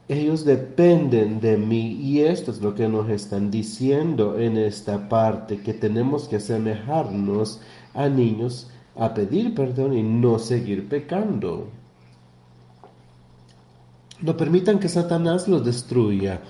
ellos 0.08 0.44
dependen 0.44 1.38
de 1.38 1.56
mí 1.56 1.92
y 2.02 2.22
esto 2.22 2.50
es 2.50 2.60
lo 2.60 2.74
que 2.74 2.88
nos 2.88 3.08
están 3.10 3.52
diciendo 3.52 4.36
en 4.36 4.56
esta 4.56 5.08
parte, 5.08 5.60
que 5.60 5.72
tenemos 5.72 6.26
que 6.26 6.36
asemejarnos 6.42 7.60
a 7.94 8.08
niños 8.08 8.68
a 8.96 9.14
pedir 9.14 9.54
perdón 9.54 9.96
y 9.96 10.02
no 10.02 10.40
seguir 10.40 10.88
pecando. 10.88 11.68
No 14.20 14.36
permitan 14.36 14.80
que 14.80 14.88
Satanás 14.88 15.46
los 15.46 15.64
destruya. 15.64 16.40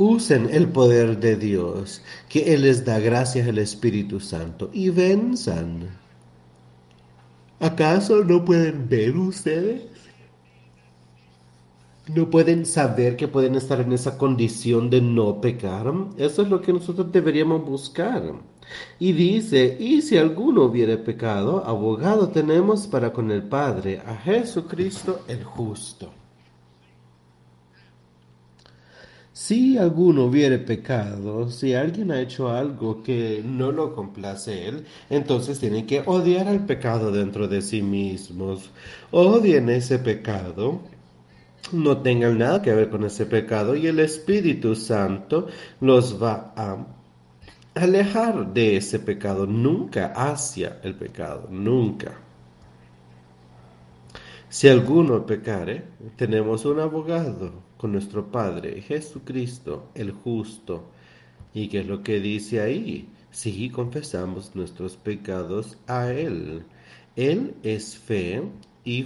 Usen 0.00 0.48
el 0.50 0.66
poder 0.66 1.20
de 1.20 1.36
Dios, 1.36 2.00
que 2.30 2.54
Él 2.54 2.62
les 2.62 2.86
da 2.86 2.98
gracias 2.98 3.46
al 3.46 3.58
Espíritu 3.58 4.18
Santo, 4.18 4.70
y 4.72 4.88
venzan. 4.88 5.90
¿Acaso 7.58 8.24
no 8.24 8.42
pueden 8.42 8.88
ver 8.88 9.14
ustedes? 9.14 9.82
¿No 12.14 12.30
pueden 12.30 12.64
saber 12.64 13.14
que 13.14 13.28
pueden 13.28 13.56
estar 13.56 13.78
en 13.78 13.92
esa 13.92 14.16
condición 14.16 14.88
de 14.88 15.02
no 15.02 15.38
pecar? 15.38 15.92
Eso 16.16 16.40
es 16.40 16.48
lo 16.48 16.62
que 16.62 16.72
nosotros 16.72 17.12
deberíamos 17.12 17.62
buscar. 17.62 18.22
Y 18.98 19.12
dice, 19.12 19.76
y 19.78 20.00
si 20.00 20.16
alguno 20.16 20.62
hubiere 20.62 20.96
pecado, 20.96 21.62
abogado 21.66 22.30
tenemos 22.30 22.86
para 22.86 23.12
con 23.12 23.30
el 23.30 23.42
Padre, 23.42 24.00
a 24.06 24.16
Jesucristo 24.16 25.20
el 25.28 25.44
justo. 25.44 26.10
Si 29.42 29.78
alguno 29.78 30.26
hubiere 30.26 30.58
pecado, 30.58 31.50
si 31.50 31.72
alguien 31.72 32.12
ha 32.12 32.20
hecho 32.20 32.50
algo 32.50 33.02
que 33.02 33.42
no 33.42 33.72
lo 33.72 33.94
complace 33.94 34.68
él, 34.68 34.84
entonces 35.08 35.58
tienen 35.58 35.86
que 35.86 36.02
odiar 36.04 36.46
al 36.46 36.66
pecado 36.66 37.10
dentro 37.10 37.48
de 37.48 37.62
sí 37.62 37.80
mismos. 37.80 38.70
Odien 39.10 39.70
ese 39.70 39.98
pecado, 39.98 40.82
no 41.72 42.02
tengan 42.02 42.36
nada 42.36 42.60
que 42.60 42.74
ver 42.74 42.90
con 42.90 43.02
ese 43.04 43.24
pecado 43.24 43.74
y 43.74 43.86
el 43.86 44.00
Espíritu 44.00 44.76
Santo 44.76 45.48
los 45.80 46.22
va 46.22 46.52
a 46.54 46.86
alejar 47.74 48.52
de 48.52 48.76
ese 48.76 48.98
pecado, 48.98 49.46
nunca 49.46 50.12
hacia 50.14 50.80
el 50.82 50.94
pecado, 50.96 51.48
nunca. 51.50 52.12
Si 54.50 54.68
alguno 54.68 55.24
pecare, 55.24 55.84
tenemos 56.16 56.66
un 56.66 56.80
abogado 56.80 57.69
con 57.80 57.92
nuestro 57.92 58.30
Padre, 58.30 58.82
Jesucristo 58.82 59.88
el 59.94 60.12
justo. 60.12 60.84
¿Y 61.54 61.68
qué 61.68 61.80
es 61.80 61.86
lo 61.86 62.02
que 62.02 62.20
dice 62.20 62.60
ahí? 62.60 63.08
Si 63.30 63.70
confesamos 63.70 64.54
nuestros 64.54 64.98
pecados 64.98 65.78
a 65.86 66.10
Él. 66.10 66.64
Él 67.16 67.54
es 67.62 67.96
fe 67.96 68.42
y 68.84 69.02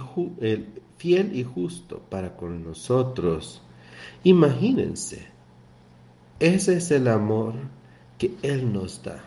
fiel 0.97 1.33
y 1.33 1.43
justo 1.45 2.01
para 2.09 2.35
con 2.35 2.65
nosotros. 2.65 3.61
Imagínense, 4.25 5.25
ese 6.41 6.75
es 6.75 6.91
el 6.91 7.07
amor 7.07 7.53
que 8.17 8.33
Él 8.41 8.73
nos 8.73 9.01
da. 9.01 9.23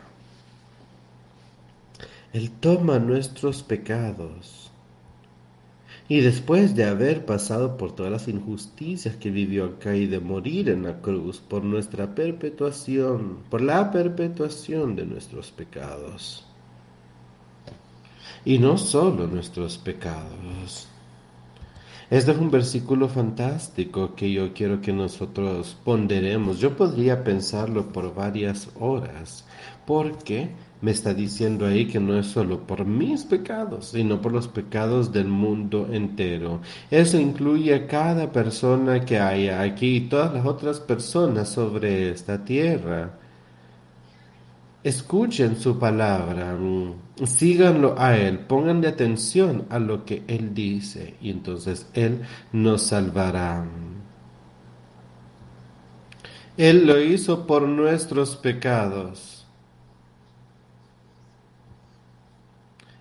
Él 2.34 2.50
toma 2.50 2.98
nuestros 2.98 3.62
pecados 3.62 4.57
y 6.08 6.20
después 6.20 6.74
de 6.74 6.84
haber 6.84 7.26
pasado 7.26 7.76
por 7.76 7.94
todas 7.94 8.10
las 8.10 8.28
injusticias 8.28 9.16
que 9.16 9.30
vivió 9.30 9.66
acá 9.66 9.94
y 9.94 10.06
de 10.06 10.20
morir 10.20 10.70
en 10.70 10.84
la 10.84 11.02
cruz 11.02 11.38
por 11.38 11.62
nuestra 11.62 12.14
perpetuación, 12.14 13.40
por 13.50 13.60
la 13.60 13.90
perpetuación 13.90 14.96
de 14.96 15.04
nuestros 15.04 15.50
pecados. 15.50 16.46
Y 18.44 18.58
no 18.58 18.78
solo 18.78 19.26
nuestros 19.26 19.76
pecados. 19.76 20.88
Este 22.08 22.30
es 22.30 22.38
un 22.38 22.50
versículo 22.50 23.06
fantástico 23.08 24.14
que 24.14 24.32
yo 24.32 24.54
quiero 24.54 24.80
que 24.80 24.94
nosotros 24.94 25.76
ponderemos. 25.84 26.58
Yo 26.58 26.74
podría 26.74 27.22
pensarlo 27.22 27.92
por 27.92 28.14
varias 28.14 28.70
horas, 28.80 29.44
porque 29.86 30.52
me 30.80 30.92
está 30.92 31.12
diciendo 31.12 31.66
ahí 31.66 31.86
que 31.86 31.98
no 31.98 32.18
es 32.18 32.26
solo 32.26 32.60
por 32.66 32.84
mis 32.84 33.24
pecados, 33.24 33.86
sino 33.86 34.20
por 34.20 34.32
los 34.32 34.46
pecados 34.46 35.12
del 35.12 35.26
mundo 35.26 35.88
entero. 35.90 36.60
Eso 36.90 37.18
incluye 37.18 37.74
a 37.74 37.86
cada 37.86 38.30
persona 38.30 39.04
que 39.04 39.18
haya 39.18 39.60
aquí 39.60 39.96
y 39.96 40.00
todas 40.02 40.32
las 40.32 40.46
otras 40.46 40.78
personas 40.78 41.48
sobre 41.48 42.10
esta 42.10 42.44
tierra. 42.44 43.18
Escuchen 44.84 45.56
su 45.56 45.78
palabra, 45.78 46.56
síganlo 47.24 47.96
a 47.98 48.16
Él, 48.16 48.38
pongan 48.38 48.80
de 48.80 48.88
atención 48.88 49.66
a 49.70 49.80
lo 49.80 50.04
que 50.04 50.22
Él 50.28 50.54
dice 50.54 51.16
y 51.20 51.30
entonces 51.30 51.88
Él 51.94 52.22
nos 52.52 52.82
salvará. 52.82 53.66
Él 56.56 56.86
lo 56.86 57.00
hizo 57.00 57.46
por 57.46 57.62
nuestros 57.62 58.36
pecados 58.36 59.37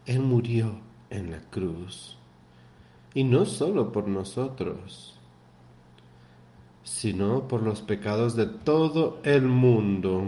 Él 0.08 0.22
murió 0.22 0.80
en 1.10 1.32
la 1.32 1.40
cruz. 1.52 2.18
Y 3.14 3.24
no 3.24 3.46
solo 3.46 3.92
por 3.92 4.08
nosotros, 4.08 5.20
sino 6.84 7.48
por 7.48 7.62
los 7.62 7.82
pecados 7.82 8.36
de 8.36 8.46
todo 8.46 9.20
el 9.24 9.44
mundo. 9.44 10.24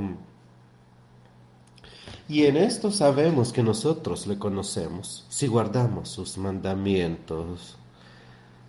Y 2.28 2.46
en 2.46 2.58
esto 2.58 2.92
sabemos 2.92 3.54
que 3.54 3.63
nosotros 3.63 4.28
le 4.28 4.38
conocemos 4.38 5.26
si 5.30 5.48
guardamos 5.48 6.10
sus 6.10 6.38
mandamientos. 6.38 7.78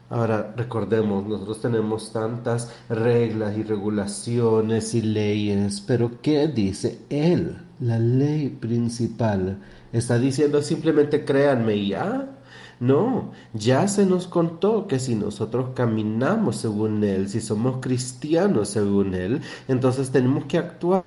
Ahora 0.08 0.54
recordemos, 0.56 1.26
nosotros 1.26 1.60
tenemos 1.60 2.12
tantas 2.12 2.72
reglas 2.88 3.56
y 3.56 3.62
regulaciones 3.62 4.94
y 4.94 5.02
leyes, 5.02 5.80
pero 5.86 6.20
¿qué 6.20 6.48
dice 6.48 7.00
Él? 7.10 7.58
La 7.80 7.98
ley 7.98 8.48
principal 8.48 9.58
está 9.92 10.18
diciendo 10.18 10.62
simplemente 10.62 11.24
créanme 11.24 11.86
ya. 11.86 12.36
No, 12.80 13.32
ya 13.52 13.86
se 13.88 14.06
nos 14.06 14.26
contó 14.26 14.86
que 14.86 14.98
si 14.98 15.14
nosotros 15.14 15.70
caminamos 15.74 16.56
según 16.56 17.04
Él, 17.04 17.28
si 17.28 17.40
somos 17.42 17.76
cristianos 17.80 18.70
según 18.70 19.14
Él, 19.14 19.42
entonces 19.68 20.10
tenemos 20.10 20.46
que 20.46 20.58
actuar 20.58 21.04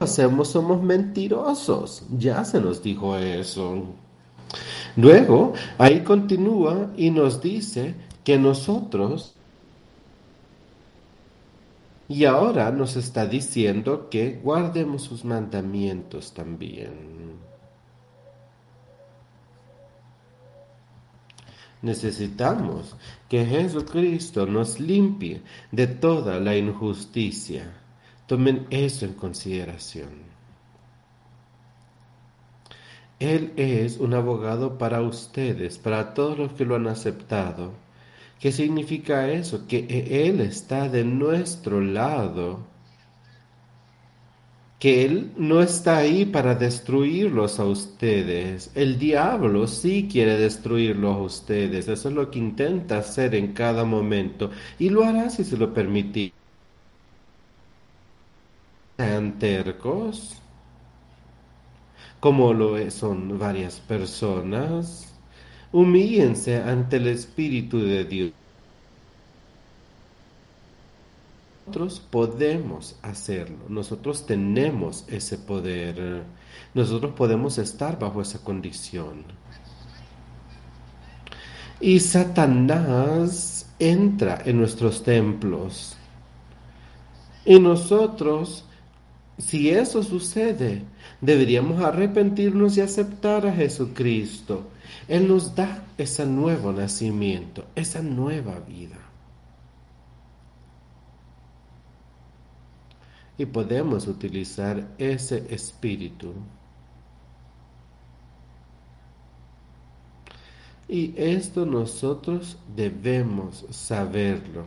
hacemos 0.00 0.48
somos 0.48 0.82
mentirosos. 0.82 2.04
Ya 2.16 2.44
se 2.44 2.60
nos 2.60 2.82
dijo 2.82 3.16
eso. 3.16 3.84
Luego, 4.96 5.52
ahí 5.78 6.00
continúa 6.02 6.90
y 6.96 7.10
nos 7.10 7.42
dice 7.42 7.94
que 8.24 8.38
nosotros, 8.38 9.34
y 12.08 12.24
ahora 12.24 12.70
nos 12.70 12.96
está 12.96 13.26
diciendo 13.26 14.08
que 14.08 14.40
guardemos 14.42 15.02
sus 15.02 15.24
mandamientos 15.24 16.32
también. 16.32 17.38
Necesitamos 21.82 22.96
que 23.28 23.44
Jesucristo 23.44 24.46
nos 24.46 24.80
limpie 24.80 25.42
de 25.70 25.86
toda 25.86 26.40
la 26.40 26.56
injusticia. 26.56 27.72
Tomen 28.26 28.66
eso 28.70 29.04
en 29.04 29.12
consideración. 29.12 30.28
Él 33.20 33.52
es 33.56 33.98
un 33.98 34.14
abogado 34.14 34.78
para 34.78 35.02
ustedes, 35.02 35.78
para 35.78 36.14
todos 36.14 36.38
los 36.38 36.52
que 36.52 36.64
lo 36.64 36.76
han 36.76 36.86
aceptado. 36.86 37.72
¿Qué 38.40 38.52
significa 38.52 39.28
eso? 39.28 39.66
Que 39.66 39.86
Él 40.28 40.40
está 40.40 40.88
de 40.88 41.04
nuestro 41.04 41.80
lado. 41.80 42.60
Que 44.78 45.04
Él 45.04 45.32
no 45.36 45.60
está 45.60 45.98
ahí 45.98 46.24
para 46.24 46.54
destruirlos 46.54 47.58
a 47.58 47.64
ustedes. 47.64 48.70
El 48.74 48.98
diablo 48.98 49.66
sí 49.66 50.08
quiere 50.10 50.36
destruirlos 50.38 51.16
a 51.16 51.18
ustedes. 51.20 51.88
Eso 51.88 52.08
es 52.08 52.14
lo 52.14 52.30
que 52.30 52.38
intenta 52.38 52.98
hacer 52.98 53.34
en 53.34 53.52
cada 53.54 53.84
momento. 53.84 54.50
Y 54.78 54.90
lo 54.90 55.04
hará 55.04 55.30
si 55.30 55.44
se 55.44 55.56
lo 55.56 55.74
permite. 55.74 56.32
Sean 58.96 59.38
tercos 59.38 60.40
como 62.20 62.52
lo 62.52 62.90
son 62.90 63.38
varias 63.38 63.80
personas, 63.80 65.07
humíllense 65.72 66.56
ante 66.62 66.96
el 66.96 67.08
Espíritu 67.08 67.78
de 67.80 68.04
Dios. 68.04 68.32
Nosotros 71.66 72.00
podemos 72.10 72.96
hacerlo, 73.02 73.58
nosotros 73.68 74.24
tenemos 74.24 75.04
ese 75.08 75.36
poder, 75.36 76.22
nosotros 76.72 77.12
podemos 77.14 77.58
estar 77.58 77.98
bajo 77.98 78.22
esa 78.22 78.42
condición. 78.42 79.24
Y 81.80 82.00
Satanás 82.00 83.70
entra 83.78 84.42
en 84.46 84.56
nuestros 84.58 85.02
templos. 85.02 85.94
Y 87.44 87.60
nosotros 87.60 88.64
si 89.38 89.70
eso 89.70 90.02
sucede, 90.02 90.82
deberíamos 91.20 91.80
arrepentirnos 91.80 92.76
y 92.76 92.80
aceptar 92.80 93.46
a 93.46 93.52
Jesucristo. 93.52 94.68
Él 95.08 95.28
nos 95.28 95.54
da 95.54 95.84
ese 95.96 96.26
nuevo 96.26 96.72
nacimiento, 96.72 97.64
esa 97.74 98.02
nueva 98.02 98.60
vida. 98.60 98.96
Y 103.36 103.46
podemos 103.46 104.06
utilizar 104.06 104.88
ese 104.98 105.46
espíritu. 105.54 106.34
Y 110.88 111.14
esto 111.16 111.66
nosotros 111.66 112.58
debemos 112.74 113.66
saberlo. 113.70 114.66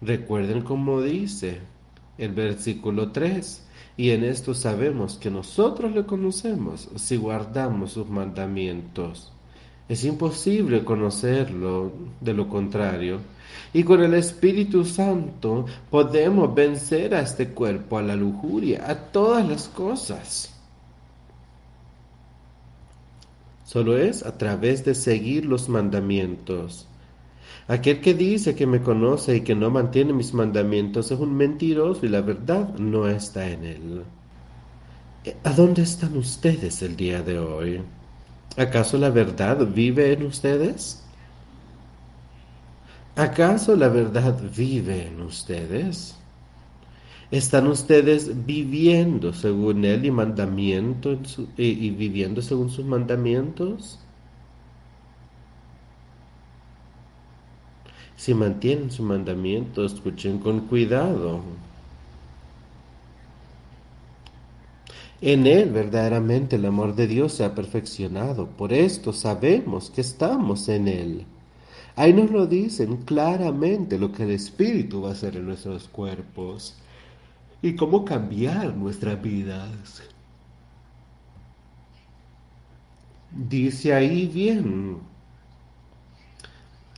Recuerden 0.00 0.62
cómo 0.62 1.00
dice 1.00 1.60
el 2.18 2.32
versículo 2.32 3.12
3 3.12 3.64
y 3.96 4.10
en 4.10 4.24
esto 4.24 4.54
sabemos 4.54 5.16
que 5.16 5.30
nosotros 5.30 5.94
le 5.94 6.04
conocemos 6.04 6.88
si 6.96 7.16
guardamos 7.16 7.92
sus 7.92 8.08
mandamientos. 8.08 9.33
Es 9.88 10.04
imposible 10.04 10.84
conocerlo 10.84 11.92
de 12.20 12.32
lo 12.32 12.48
contrario. 12.48 13.20
Y 13.72 13.82
con 13.82 14.02
el 14.02 14.14
Espíritu 14.14 14.84
Santo 14.84 15.66
podemos 15.90 16.54
vencer 16.54 17.14
a 17.14 17.20
este 17.20 17.48
cuerpo, 17.48 17.98
a 17.98 18.02
la 18.02 18.16
lujuria, 18.16 18.88
a 18.88 18.94
todas 18.94 19.46
las 19.46 19.68
cosas. 19.68 20.50
Solo 23.64 23.98
es 23.98 24.24
a 24.24 24.38
través 24.38 24.84
de 24.84 24.94
seguir 24.94 25.44
los 25.44 25.68
mandamientos. 25.68 26.86
Aquel 27.66 28.00
que 28.00 28.14
dice 28.14 28.54
que 28.54 28.66
me 28.66 28.80
conoce 28.80 29.36
y 29.36 29.40
que 29.40 29.54
no 29.54 29.70
mantiene 29.70 30.12
mis 30.12 30.34
mandamientos 30.34 31.10
es 31.10 31.18
un 31.18 31.34
mentiroso 31.34 32.04
y 32.06 32.10
la 32.10 32.20
verdad 32.20 32.74
no 32.76 33.08
está 33.08 33.48
en 33.48 33.64
él. 33.64 34.04
¿A 35.42 35.52
dónde 35.52 35.82
están 35.82 36.16
ustedes 36.16 36.82
el 36.82 36.96
día 36.96 37.22
de 37.22 37.38
hoy? 37.38 37.80
¿Acaso 38.56 38.98
la 38.98 39.10
verdad 39.10 39.66
vive 39.66 40.12
en 40.12 40.26
ustedes? 40.26 41.02
¿Acaso 43.16 43.76
la 43.76 43.88
verdad 43.88 44.36
vive 44.56 45.08
en 45.08 45.20
ustedes? 45.20 46.16
¿Están 47.30 47.66
ustedes 47.66 48.44
viviendo 48.46 49.32
según 49.32 49.84
Él 49.84 50.04
y, 50.04 50.10
mandamiento 50.10 51.18
y 51.56 51.90
viviendo 51.90 52.42
según 52.42 52.70
sus 52.70 52.84
mandamientos? 52.84 53.98
Si 58.16 58.34
mantienen 58.34 58.90
su 58.90 59.02
mandamiento, 59.02 59.84
escuchen 59.84 60.38
con 60.38 60.60
cuidado. 60.60 61.42
En 65.26 65.46
Él 65.46 65.70
verdaderamente 65.70 66.56
el 66.56 66.66
amor 66.66 66.94
de 66.94 67.06
Dios 67.06 67.32
se 67.32 67.46
ha 67.46 67.54
perfeccionado. 67.54 68.46
Por 68.46 68.74
esto 68.74 69.14
sabemos 69.14 69.88
que 69.88 70.02
estamos 70.02 70.68
en 70.68 70.86
Él. 70.86 71.24
Ahí 71.96 72.12
nos 72.12 72.30
lo 72.30 72.46
dicen 72.46 72.98
claramente 73.06 73.98
lo 73.98 74.12
que 74.12 74.24
el 74.24 74.32
Espíritu 74.32 75.00
va 75.00 75.08
a 75.08 75.12
hacer 75.12 75.36
en 75.36 75.46
nuestros 75.46 75.88
cuerpos 75.88 76.76
y 77.62 77.74
cómo 77.74 78.04
cambiar 78.04 78.76
nuestras 78.76 79.22
vidas. 79.22 80.02
Dice 83.30 83.94
ahí 83.94 84.26
bien, 84.26 84.98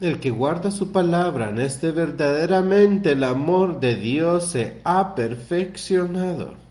el 0.01 0.19
que 0.19 0.33
guarda 0.33 0.73
su 0.73 0.91
palabra, 0.91 1.51
en 1.51 1.61
este 1.61 1.93
verdaderamente 1.93 3.13
el 3.13 3.23
amor 3.23 3.79
de 3.79 3.95
Dios 3.95 4.47
se 4.47 4.81
ha 4.83 5.15
perfeccionado. 5.15 6.66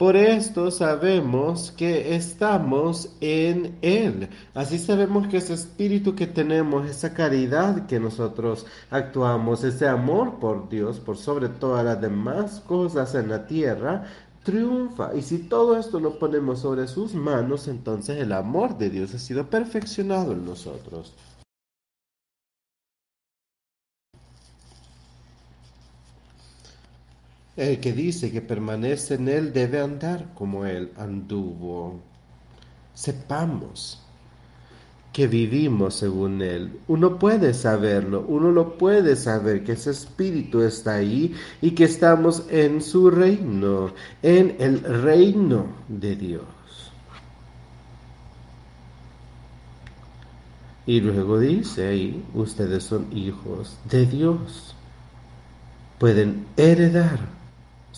Por 0.00 0.16
esto 0.16 0.70
sabemos 0.70 1.72
que 1.72 2.14
estamos 2.16 3.10
en 3.20 3.76
Él. 3.82 4.30
Así 4.54 4.78
sabemos 4.78 5.28
que 5.28 5.36
ese 5.36 5.52
espíritu 5.52 6.14
que 6.14 6.26
tenemos, 6.26 6.88
esa 6.88 7.12
caridad 7.12 7.84
que 7.84 8.00
nosotros 8.00 8.64
actuamos, 8.90 9.62
ese 9.62 9.86
amor 9.86 10.40
por 10.40 10.70
Dios, 10.70 11.00
por 11.00 11.18
sobre 11.18 11.50
todas 11.50 11.84
las 11.84 12.00
demás 12.00 12.62
cosas 12.66 13.14
en 13.14 13.28
la 13.28 13.46
tierra, 13.46 14.06
triunfa. 14.42 15.14
Y 15.14 15.20
si 15.20 15.36
todo 15.36 15.76
esto 15.76 16.00
lo 16.00 16.18
ponemos 16.18 16.60
sobre 16.60 16.88
sus 16.88 17.12
manos, 17.12 17.68
entonces 17.68 18.16
el 18.22 18.32
amor 18.32 18.78
de 18.78 18.88
Dios 18.88 19.12
ha 19.12 19.18
sido 19.18 19.50
perfeccionado 19.50 20.32
en 20.32 20.46
nosotros. 20.46 21.12
El 27.60 27.78
que 27.78 27.92
dice 27.92 28.32
que 28.32 28.40
permanece 28.40 29.16
en 29.16 29.28
Él 29.28 29.52
debe 29.52 29.82
andar 29.82 30.32
como 30.32 30.64
Él 30.64 30.92
anduvo. 30.96 32.00
Sepamos 32.94 34.02
que 35.12 35.26
vivimos 35.26 35.96
según 35.96 36.40
Él. 36.40 36.80
Uno 36.88 37.18
puede 37.18 37.52
saberlo, 37.52 38.24
uno 38.26 38.50
lo 38.50 38.78
puede 38.78 39.14
saber, 39.14 39.62
que 39.62 39.72
ese 39.72 39.90
espíritu 39.90 40.62
está 40.62 40.94
ahí 40.94 41.34
y 41.60 41.72
que 41.72 41.84
estamos 41.84 42.44
en 42.48 42.80
su 42.80 43.10
reino, 43.10 43.92
en 44.22 44.56
el 44.58 44.80
reino 44.80 45.66
de 45.86 46.16
Dios. 46.16 46.44
Y 50.86 51.02
luego 51.02 51.38
dice 51.38 51.88
ahí, 51.88 52.24
ustedes 52.32 52.84
son 52.84 53.14
hijos 53.14 53.76
de 53.84 54.06
Dios. 54.06 54.74
Pueden 55.98 56.46
heredar 56.56 57.39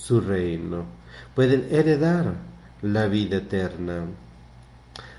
su 0.02 0.20
reino, 0.20 0.84
pueden 1.32 1.68
heredar 1.70 2.34
la 2.82 3.06
vida 3.06 3.36
eterna. 3.36 4.06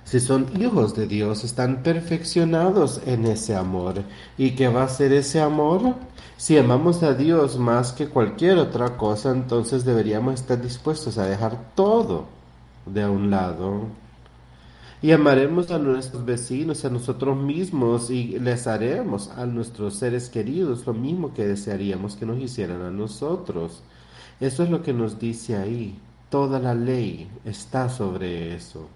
Si 0.03 0.19
son 0.19 0.47
hijos 0.61 0.93
de 0.93 1.07
Dios, 1.07 1.45
están 1.45 1.83
perfeccionados 1.83 2.99
en 3.05 3.25
ese 3.25 3.55
amor. 3.55 4.03
¿Y 4.37 4.51
qué 4.51 4.67
va 4.67 4.83
a 4.83 4.89
ser 4.89 5.13
ese 5.13 5.39
amor? 5.39 5.95
Si 6.35 6.57
amamos 6.57 7.01
a 7.01 7.13
Dios 7.13 7.57
más 7.57 7.93
que 7.93 8.09
cualquier 8.09 8.57
otra 8.57 8.97
cosa, 8.97 9.31
entonces 9.31 9.85
deberíamos 9.85 10.33
estar 10.33 10.61
dispuestos 10.61 11.17
a 11.17 11.27
dejar 11.27 11.73
todo 11.75 12.25
de 12.85 13.07
un 13.07 13.31
lado. 13.31 13.87
Y 15.01 15.13
amaremos 15.13 15.71
a 15.71 15.79
nuestros 15.79 16.25
vecinos, 16.25 16.83
a 16.83 16.89
nosotros 16.89 17.37
mismos, 17.37 18.09
y 18.09 18.37
les 18.37 18.67
haremos 18.67 19.29
a 19.29 19.45
nuestros 19.45 19.95
seres 19.95 20.27
queridos 20.27 20.85
lo 20.85 20.93
mismo 20.93 21.33
que 21.33 21.47
desearíamos 21.47 22.17
que 22.17 22.25
nos 22.25 22.39
hicieran 22.39 22.81
a 22.81 22.91
nosotros. 22.91 23.81
Eso 24.39 24.63
es 24.63 24.69
lo 24.69 24.81
que 24.81 24.93
nos 24.93 25.19
dice 25.19 25.55
ahí. 25.55 25.99
Toda 26.29 26.59
la 26.59 26.73
ley 26.73 27.29
está 27.45 27.89
sobre 27.89 28.55
eso. 28.55 28.89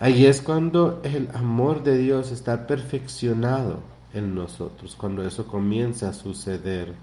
Ahí 0.00 0.26
es 0.26 0.42
cuando 0.42 1.00
el 1.04 1.28
amor 1.32 1.82
de 1.84 1.96
Dios 1.96 2.32
está 2.32 2.66
perfeccionado 2.66 3.80
en 4.12 4.34
nosotros, 4.34 4.96
cuando 4.96 5.24
eso 5.26 5.46
comienza 5.46 6.08
a 6.08 6.12
suceder. 6.12 6.94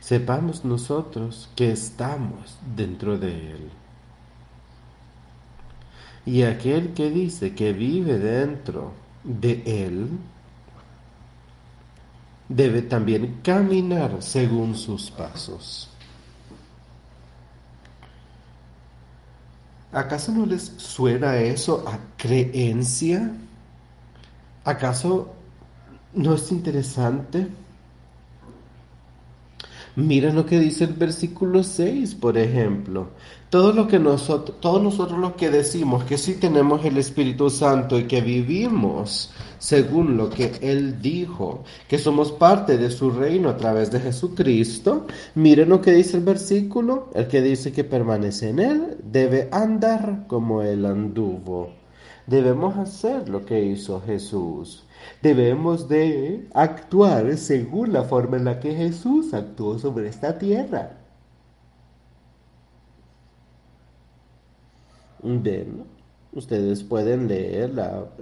Sepamos 0.00 0.64
nosotros 0.64 1.48
que 1.56 1.72
estamos 1.72 2.58
dentro 2.76 3.18
de 3.18 3.52
Él. 3.52 3.70
Y 6.24 6.42
aquel 6.42 6.94
que 6.94 7.10
dice 7.10 7.54
que 7.54 7.72
vive 7.72 8.18
dentro 8.18 8.92
de 9.24 9.62
Él, 9.66 10.08
debe 12.48 12.82
también 12.82 13.40
caminar 13.42 14.16
según 14.20 14.74
sus 14.76 15.10
pasos. 15.10 15.88
¿Acaso 19.92 20.32
no 20.32 20.46
les 20.46 20.62
suena 20.78 21.36
eso 21.36 21.84
a 21.86 21.98
creencia? 22.16 23.30
¿Acaso 24.64 25.34
no 26.14 26.34
es 26.34 26.50
interesante? 26.50 27.48
Mira 29.94 30.32
lo 30.32 30.46
que 30.46 30.58
dice 30.58 30.84
el 30.84 30.94
versículo 30.94 31.62
6, 31.62 32.14
por 32.14 32.38
ejemplo. 32.38 33.10
Todo 33.50 33.74
lo 33.74 33.86
que 33.86 33.98
nosotros, 33.98 34.58
todos 34.58 34.82
nosotros 34.82 35.18
los 35.18 35.32
que 35.34 35.50
decimos 35.50 36.04
que 36.04 36.16
sí 36.16 36.34
tenemos 36.34 36.82
el 36.86 36.96
Espíritu 36.96 37.50
Santo 37.50 37.98
y 37.98 38.04
que 38.04 38.22
vivimos 38.22 39.30
según 39.58 40.16
lo 40.16 40.30
que 40.30 40.52
Él 40.62 41.02
dijo, 41.02 41.62
que 41.88 41.98
somos 41.98 42.32
parte 42.32 42.78
de 42.78 42.90
su 42.90 43.10
reino 43.10 43.50
a 43.50 43.56
través 43.58 43.90
de 43.90 44.00
Jesucristo, 44.00 45.06
miren 45.34 45.68
lo 45.68 45.82
que 45.82 45.92
dice 45.92 46.16
el 46.16 46.24
versículo, 46.24 47.10
el 47.14 47.28
que 47.28 47.42
dice 47.42 47.70
que 47.70 47.84
permanece 47.84 48.48
en 48.48 48.60
Él 48.60 48.96
debe 49.04 49.50
andar 49.52 50.24
como 50.26 50.62
Él 50.62 50.86
anduvo. 50.86 51.74
Debemos 52.26 52.78
hacer 52.78 53.28
lo 53.28 53.44
que 53.44 53.62
hizo 53.62 54.00
Jesús. 54.00 54.84
Debemos 55.22 55.88
de 55.88 56.48
actuar 56.54 57.36
según 57.36 57.92
la 57.92 58.04
forma 58.04 58.36
en 58.36 58.44
la 58.44 58.60
que 58.60 58.74
Jesús 58.74 59.34
actuó 59.34 59.78
sobre 59.78 60.08
esta 60.08 60.38
tierra. 60.38 60.98
Ustedes 66.34 66.82
pueden 66.82 67.28
leer 67.28 67.72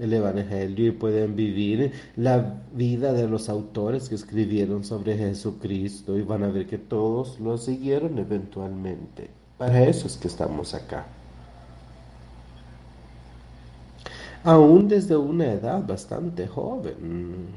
el 0.00 0.12
Evangelio 0.12 0.88
y 0.88 0.90
pueden 0.90 1.36
vivir 1.36 1.92
la 2.16 2.60
vida 2.72 3.12
de 3.12 3.28
los 3.28 3.48
autores 3.48 4.08
que 4.08 4.16
escribieron 4.16 4.82
sobre 4.82 5.16
Jesucristo 5.16 6.18
y 6.18 6.22
van 6.22 6.42
a 6.42 6.48
ver 6.48 6.66
que 6.66 6.78
todos 6.78 7.38
lo 7.38 7.56
siguieron 7.56 8.18
eventualmente. 8.18 9.30
Para 9.58 9.84
eso 9.84 10.08
es 10.08 10.16
que 10.16 10.26
estamos 10.26 10.74
acá. 10.74 11.06
Aún 14.42 14.88
desde 14.88 15.16
una 15.16 15.52
edad 15.52 15.86
bastante 15.86 16.46
joven. 16.46 17.48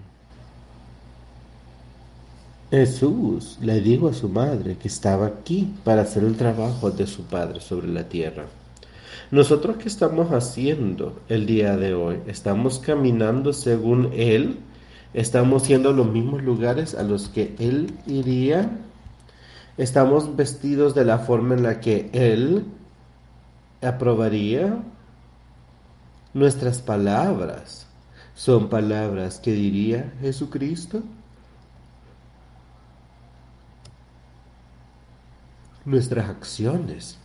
Jesús 2.70 3.60
le 3.62 3.80
dijo 3.82 4.08
a 4.08 4.14
su 4.14 4.28
madre 4.28 4.78
que 4.78 4.88
estaba 4.88 5.28
aquí 5.28 5.74
para 5.84 6.02
hacer 6.02 6.24
el 6.24 6.36
trabajo 6.36 6.90
de 6.90 7.06
su 7.06 7.24
padre 7.24 7.62
sobre 7.62 7.88
la 7.88 8.10
tierra. 8.10 8.46
Nosotros 9.30 9.78
qué 9.78 9.88
estamos 9.88 10.32
haciendo 10.32 11.20
el 11.30 11.46
día 11.46 11.78
de 11.78 11.94
hoy? 11.94 12.20
¿Estamos 12.28 12.80
caminando 12.80 13.54
según 13.54 14.10
Él? 14.14 14.58
¿Estamos 15.14 15.68
yendo 15.68 15.90
a 15.90 15.94
los 15.94 16.08
mismos 16.08 16.42
lugares 16.44 16.96
a 16.96 17.04
los 17.04 17.30
que 17.30 17.56
Él 17.60 17.94
iría? 18.08 18.72
¿Estamos 19.78 20.36
vestidos 20.36 20.96
de 20.96 21.06
la 21.06 21.20
forma 21.20 21.56
en 21.56 21.64
la 21.64 21.80
que 21.80 22.10
Él 22.14 22.66
aprobaría? 23.82 24.80
Nuestras 26.34 26.82
palabras 26.82 27.88
son 28.36 28.70
palabras 28.70 29.40
que 29.40 29.52
diría 29.52 30.14
Jesucristo. 30.22 31.04
Nuestras 35.86 36.30
acciones 36.30 37.20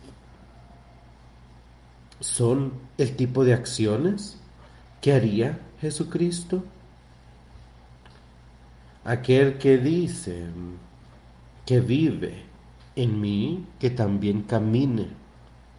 son 2.19 2.73
el 2.97 3.15
tipo 3.15 3.45
de 3.45 3.53
acciones 3.53 4.37
que 5.01 5.13
haría 5.13 5.59
Jesucristo? 5.79 6.63
Aquel 9.05 9.57
que 9.57 9.77
dice 9.77 10.45
que 11.65 11.79
vive 11.79 12.43
en 12.95 13.19
mí, 13.21 13.65
que 13.79 13.89
también 13.89 14.43
camine 14.43 15.07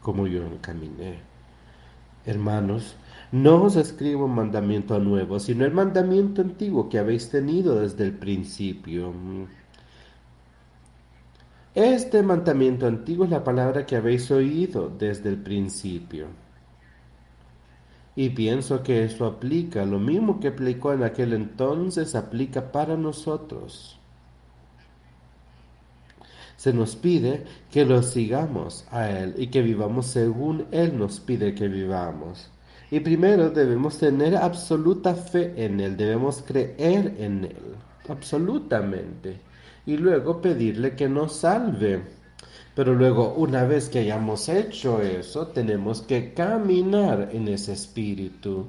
como 0.01 0.27
yo 0.27 0.43
caminé. 0.61 1.19
Hermanos, 2.25 2.97
no 3.33 3.63
os 3.65 3.77
escribo 3.77 4.25
un 4.25 4.35
mandamiento 4.35 4.99
nuevo, 4.99 5.39
sino 5.39 5.65
el 5.65 5.73
mandamiento 5.73 6.43
antiguo 6.43 6.89
que 6.89 6.99
habéis 6.99 7.31
tenido 7.31 7.81
desde 7.81 8.05
el 8.05 8.15
principio. 8.15 9.13
Este 11.75 12.23
mandamiento 12.23 12.87
antiguo 12.87 13.25
es 13.25 13.31
la 13.31 13.45
palabra 13.45 13.87
que 13.87 13.95
habéis 13.95 14.31
oído 14.33 14.89
desde 14.89 15.29
el 15.29 15.37
principio. 15.37 16.27
Y 18.17 18.31
pienso 18.31 18.83
que 18.83 19.05
eso 19.05 19.25
aplica, 19.25 19.85
lo 19.85 20.01
mismo 20.01 20.41
que 20.41 20.49
aplicó 20.49 20.93
en 20.93 21.05
aquel 21.05 21.33
entonces, 21.33 22.17
aplica 22.17 22.73
para 22.73 22.97
nosotros. 22.97 23.99
Se 26.57 26.73
nos 26.73 26.97
pide 26.97 27.45
que 27.71 27.85
lo 27.85 28.03
sigamos 28.03 28.85
a 28.91 29.09
Él 29.09 29.35
y 29.39 29.47
que 29.47 29.63
vivamos 29.63 30.07
según 30.07 30.67
Él 30.73 30.99
nos 30.99 31.21
pide 31.21 31.55
que 31.55 31.69
vivamos. 31.69 32.51
Y 32.91 33.01
primero 33.01 33.51
debemos 33.51 33.99
tener 33.99 34.37
absoluta 34.37 35.15
fe 35.15 35.53
en 35.57 35.81
Él, 35.81 35.97
debemos 35.97 36.43
creer 36.47 37.15
en 37.19 37.45
Él, 37.45 37.77
absolutamente 38.09 39.51
y 39.87 39.97
luego 39.97 40.41
pedirle 40.41 40.95
que 40.95 41.09
nos 41.09 41.37
salve. 41.37 42.03
Pero 42.75 42.95
luego, 42.95 43.35
una 43.35 43.65
vez 43.65 43.89
que 43.89 44.01
hayamos 44.01 44.49
hecho 44.49 45.03
eso, 45.03 45.49
tenemos 45.49 46.03
que 46.03 46.33
caminar 46.33 47.31
en 47.33 47.49
ese 47.49 47.73
espíritu. 47.73 48.67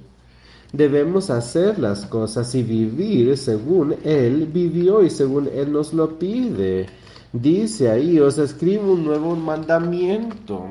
Debemos 0.74 1.30
hacer 1.30 1.78
las 1.80 2.06
cosas 2.06 2.56
y 2.56 2.64
vivir 2.64 3.38
según 3.38 3.96
Él 4.04 4.48
vivió 4.52 5.04
y 5.04 5.10
según 5.10 5.48
Él 5.54 5.72
nos 5.72 5.94
lo 5.94 6.18
pide. 6.18 6.88
Dice 7.32 7.90
ahí, 7.90 8.20
os 8.20 8.38
escribo 8.38 8.94
un 8.94 9.06
nuevo 9.06 9.36
mandamiento 9.36 10.66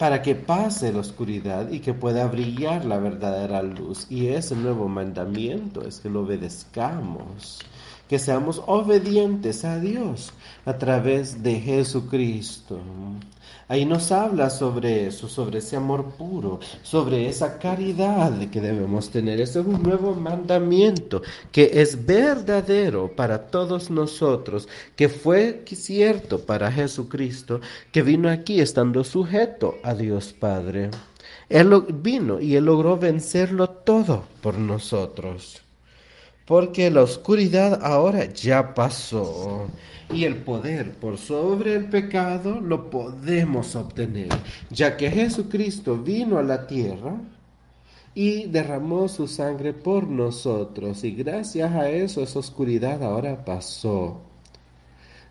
para 0.00 0.22
que 0.22 0.34
pase 0.34 0.94
la 0.94 1.00
oscuridad 1.00 1.70
y 1.70 1.80
que 1.80 1.92
pueda 1.92 2.26
brillar 2.26 2.86
la 2.86 2.96
verdadera 2.96 3.62
luz. 3.62 4.06
Y 4.08 4.28
ese 4.28 4.56
nuevo 4.56 4.88
mandamiento 4.88 5.86
es 5.86 6.00
que 6.00 6.08
lo 6.08 6.22
obedezcamos, 6.22 7.58
que 8.08 8.18
seamos 8.18 8.62
obedientes 8.66 9.62
a 9.66 9.78
Dios 9.78 10.32
a 10.64 10.78
través 10.78 11.42
de 11.42 11.60
Jesucristo. 11.60 12.80
Ahí 13.70 13.84
nos 13.84 14.10
habla 14.10 14.50
sobre 14.50 15.06
eso, 15.06 15.28
sobre 15.28 15.60
ese 15.60 15.76
amor 15.76 16.06
puro, 16.18 16.58
sobre 16.82 17.28
esa 17.28 17.56
caridad 17.56 18.36
que 18.50 18.60
debemos 18.60 19.10
tener. 19.10 19.40
Ese 19.40 19.60
es 19.60 19.66
un 19.66 19.80
nuevo 19.80 20.12
mandamiento 20.12 21.22
que 21.52 21.70
es 21.74 22.04
verdadero 22.04 23.14
para 23.14 23.46
todos 23.46 23.88
nosotros, 23.88 24.68
que 24.96 25.08
fue 25.08 25.62
cierto 25.68 26.40
para 26.40 26.72
Jesucristo, 26.72 27.60
que 27.92 28.02
vino 28.02 28.28
aquí 28.28 28.60
estando 28.60 29.04
sujeto 29.04 29.76
a 29.84 29.94
Dios 29.94 30.32
Padre. 30.32 30.90
Él 31.48 31.70
vino 32.02 32.40
y 32.40 32.56
él 32.56 32.64
logró 32.64 32.96
vencerlo 32.96 33.68
todo 33.68 34.24
por 34.42 34.58
nosotros. 34.58 35.62
Porque 36.50 36.90
la 36.90 37.04
oscuridad 37.04 37.78
ahora 37.80 38.24
ya 38.24 38.74
pasó. 38.74 39.68
Y 40.12 40.24
el 40.24 40.38
poder 40.38 40.94
por 40.94 41.16
sobre 41.16 41.76
el 41.76 41.84
pecado 41.84 42.60
lo 42.60 42.90
podemos 42.90 43.76
obtener, 43.76 44.30
ya 44.68 44.96
que 44.96 45.12
Jesucristo 45.12 45.96
vino 45.96 46.38
a 46.38 46.42
la 46.42 46.66
tierra 46.66 47.14
y 48.16 48.46
derramó 48.46 49.06
su 49.06 49.28
sangre 49.28 49.72
por 49.72 50.08
nosotros. 50.08 51.04
Y 51.04 51.12
gracias 51.12 51.70
a 51.70 51.88
eso 51.88 52.20
esa 52.20 52.40
oscuridad 52.40 53.00
ahora 53.04 53.44
pasó. 53.44 54.20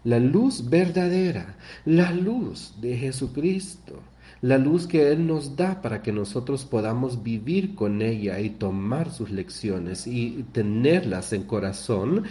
La 0.05 0.19
luz 0.19 0.69
verdadera, 0.69 1.57
la 1.83 2.13
luz 2.13 2.75
de 2.79 2.95
Jesucristo, 2.95 3.99
la 4.41 4.57
luz 4.57 4.87
que 4.87 5.11
Él 5.11 5.27
nos 5.27 5.55
da 5.55 5.81
para 5.81 6.01
que 6.01 6.11
nosotros 6.11 6.65
podamos 6.65 7.23
vivir 7.23 7.75
con 7.75 8.01
ella 8.01 8.39
y 8.39 8.51
tomar 8.51 9.11
sus 9.11 9.31
lecciones 9.31 10.07
y 10.07 10.45
tenerlas 10.51 11.33
en 11.33 11.43
corazón, 11.43 12.23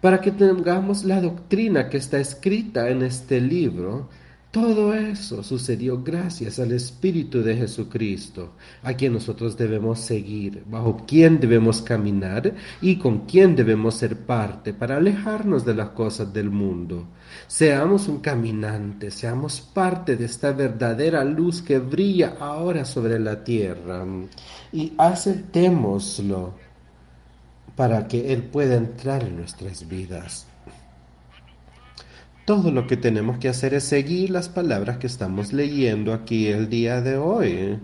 para 0.00 0.20
que 0.20 0.30
tengamos 0.30 1.04
la 1.04 1.20
doctrina 1.20 1.88
que 1.88 1.96
está 1.96 2.18
escrita 2.18 2.90
en 2.90 3.02
este 3.02 3.40
libro, 3.40 4.08
Todo 4.54 4.94
eso 4.94 5.42
sucedió 5.42 6.00
gracias 6.04 6.60
al 6.60 6.70
Espíritu 6.70 7.42
de 7.42 7.56
Jesucristo, 7.56 8.52
a 8.84 8.94
quien 8.94 9.14
nosotros 9.14 9.56
debemos 9.56 9.98
seguir, 9.98 10.62
bajo 10.70 11.04
quien 11.08 11.40
debemos 11.40 11.82
caminar 11.82 12.54
y 12.80 12.94
con 12.94 13.26
quien 13.26 13.56
debemos 13.56 13.96
ser 13.96 14.16
parte 14.16 14.72
para 14.72 14.98
alejarnos 14.98 15.64
de 15.64 15.74
las 15.74 15.88
cosas 15.88 16.32
del 16.32 16.50
mundo. 16.50 17.04
Seamos 17.48 18.06
un 18.06 18.20
caminante, 18.20 19.10
seamos 19.10 19.60
parte 19.60 20.14
de 20.14 20.26
esta 20.26 20.52
verdadera 20.52 21.24
luz 21.24 21.60
que 21.60 21.80
brilla 21.80 22.36
ahora 22.38 22.84
sobre 22.84 23.18
la 23.18 23.42
tierra 23.42 24.06
y 24.72 24.92
aceptémoslo 24.96 26.54
para 27.74 28.06
que 28.06 28.32
Él 28.32 28.44
pueda 28.44 28.76
entrar 28.76 29.24
en 29.24 29.34
nuestras 29.34 29.88
vidas. 29.88 30.46
Todo 32.44 32.70
lo 32.70 32.86
que 32.86 32.98
tenemos 32.98 33.38
que 33.38 33.48
hacer 33.48 33.72
es 33.72 33.84
seguir 33.84 34.28
las 34.28 34.50
palabras 34.50 34.98
que 34.98 35.06
estamos 35.06 35.54
leyendo 35.54 36.12
aquí 36.12 36.48
el 36.48 36.68
día 36.68 37.00
de 37.00 37.16
hoy. 37.16 37.78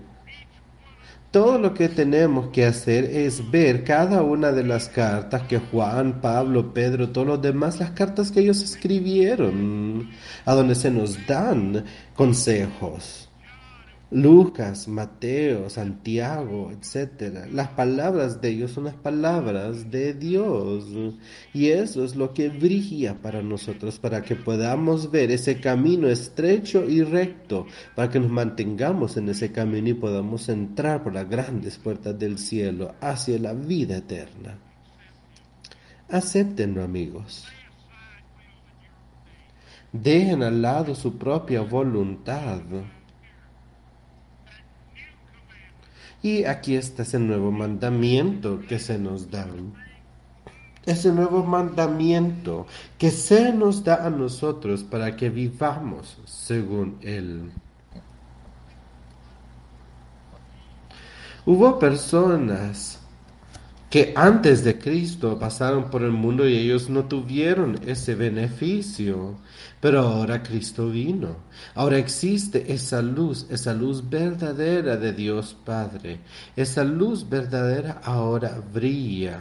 Todo 1.31 1.59
lo 1.59 1.73
que 1.73 1.89
tenemos 1.89 2.49
que 2.49 2.67
hacer 2.67 3.05
es 3.05 3.51
ver 3.51 3.85
cada 3.85 4.23
una 4.23 4.53
de 4.53 4.65
las 4.65 4.89
cartas 4.91 5.45
que 5.45 5.59
Juan, 5.59 6.21
Pablo, 6.21 6.75
Pedro, 6.75 7.09
todos 7.09 7.27
los 7.27 7.41
demás, 7.41 7.81
las 7.81 7.93
cartas 7.93 8.31
que 8.31 8.41
ellos 8.41 8.63
escribieron, 8.63 10.11
a 10.45 10.55
donde 10.55 10.75
se 10.75 10.91
nos 10.91 11.27
dan 11.27 11.85
consejos. 12.15 13.30
Lucas, 14.11 14.89
Mateo, 14.89 15.71
Santiago, 15.71 16.73
etc. 16.73 17.47
Las 17.53 17.69
palabras 17.69 18.41
de 18.41 18.49
ellos 18.49 18.73
son 18.73 18.85
las 18.85 18.95
palabras 18.95 19.89
de 19.91 20.15
Dios. 20.15 20.87
Y 21.55 21.69
eso 21.69 22.05
es 22.05 22.17
lo 22.17 22.35
que 22.35 22.49
brilla 22.49 23.15
para 23.23 23.41
nosotros, 23.41 24.01
para 24.01 24.23
que 24.23 24.35
podamos 24.35 25.13
ver 25.13 25.31
ese 25.31 25.61
camino 25.61 26.09
estrecho 26.09 26.89
y 26.89 27.03
recto, 27.03 27.67
para 27.95 28.11
que 28.11 28.19
nos 28.19 28.31
mantengamos 28.31 29.17
en 29.17 29.29
ese 29.29 29.53
camino 29.53 29.89
y 29.89 29.95
podamos 29.95 30.49
entrar 30.49 31.05
por 31.05 31.15
las 31.15 31.29
grandes 31.29 31.79
puertas 31.79 32.19
del 32.19 32.39
cielo 32.39 32.97
hacia 33.01 33.39
la 33.39 33.53
vida 33.55 33.99
eterna. 33.99 34.59
Acéptenlo, 36.09 36.83
amigos. 36.83 37.47
Dejen 39.93 40.43
al 40.43 40.61
lado 40.63 40.97
su 40.97 41.17
propia 41.17 41.61
voluntad 41.63 42.61
Y 46.23 46.45
aquí 46.45 46.77
está 46.77 47.03
ese 47.03 47.19
nuevo 47.19 47.51
mandamiento 47.51 48.61
que 48.69 48.79
se 48.79 48.99
nos 48.99 49.31
da. 49.31 49.47
Ese 50.85 51.13
nuevo 51.13 51.45
mandamiento 51.45 52.67
que 52.99 53.11
se 53.11 53.53
nos 53.53 53.85
da 53.85 54.07
a 54.07 54.11
nosotros 54.11 54.83
para 54.85 55.17
que 55.17 55.31
vivamos 55.31 56.19
según 56.27 56.99
Él. 57.03 57.51
Hubo 61.47 61.79
personas 61.79 63.01
que 63.89 64.13
antes 64.15 64.63
de 64.63 64.79
Cristo 64.79 65.39
pasaron 65.39 65.91
por 65.91 66.03
el 66.03 66.13
mundo 66.13 66.49
y 66.49 66.57
ellos 66.57 66.89
no 66.89 67.05
tuvieron 67.05 67.81
ese 67.87 68.15
beneficio. 68.15 69.37
Pero 69.81 70.01
ahora 70.01 70.43
Cristo 70.43 70.91
vino. 70.91 71.37
Ahora 71.75 71.97
existe 71.97 72.73
esa 72.73 73.01
luz, 73.01 73.47
esa 73.49 73.73
luz 73.73 74.09
verdadera 74.09 74.97
de 74.97 75.13
Dios 75.13 75.57
Padre. 75.65 76.21
Esa 76.55 76.85
luz 76.85 77.27
verdadera 77.29 78.01
ahora 78.05 78.63
brilla. 78.73 79.41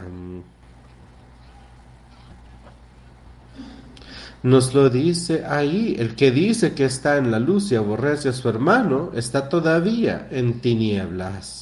Nos 4.42 4.72
lo 4.72 4.88
dice 4.88 5.44
ahí, 5.44 5.94
el 5.98 6.14
que 6.14 6.30
dice 6.30 6.72
que 6.72 6.86
está 6.86 7.18
en 7.18 7.30
la 7.30 7.38
luz 7.38 7.70
y 7.72 7.76
aborrece 7.76 8.30
a 8.30 8.32
su 8.32 8.48
hermano, 8.48 9.10
está 9.14 9.50
todavía 9.50 10.28
en 10.30 10.60
tinieblas. 10.62 11.59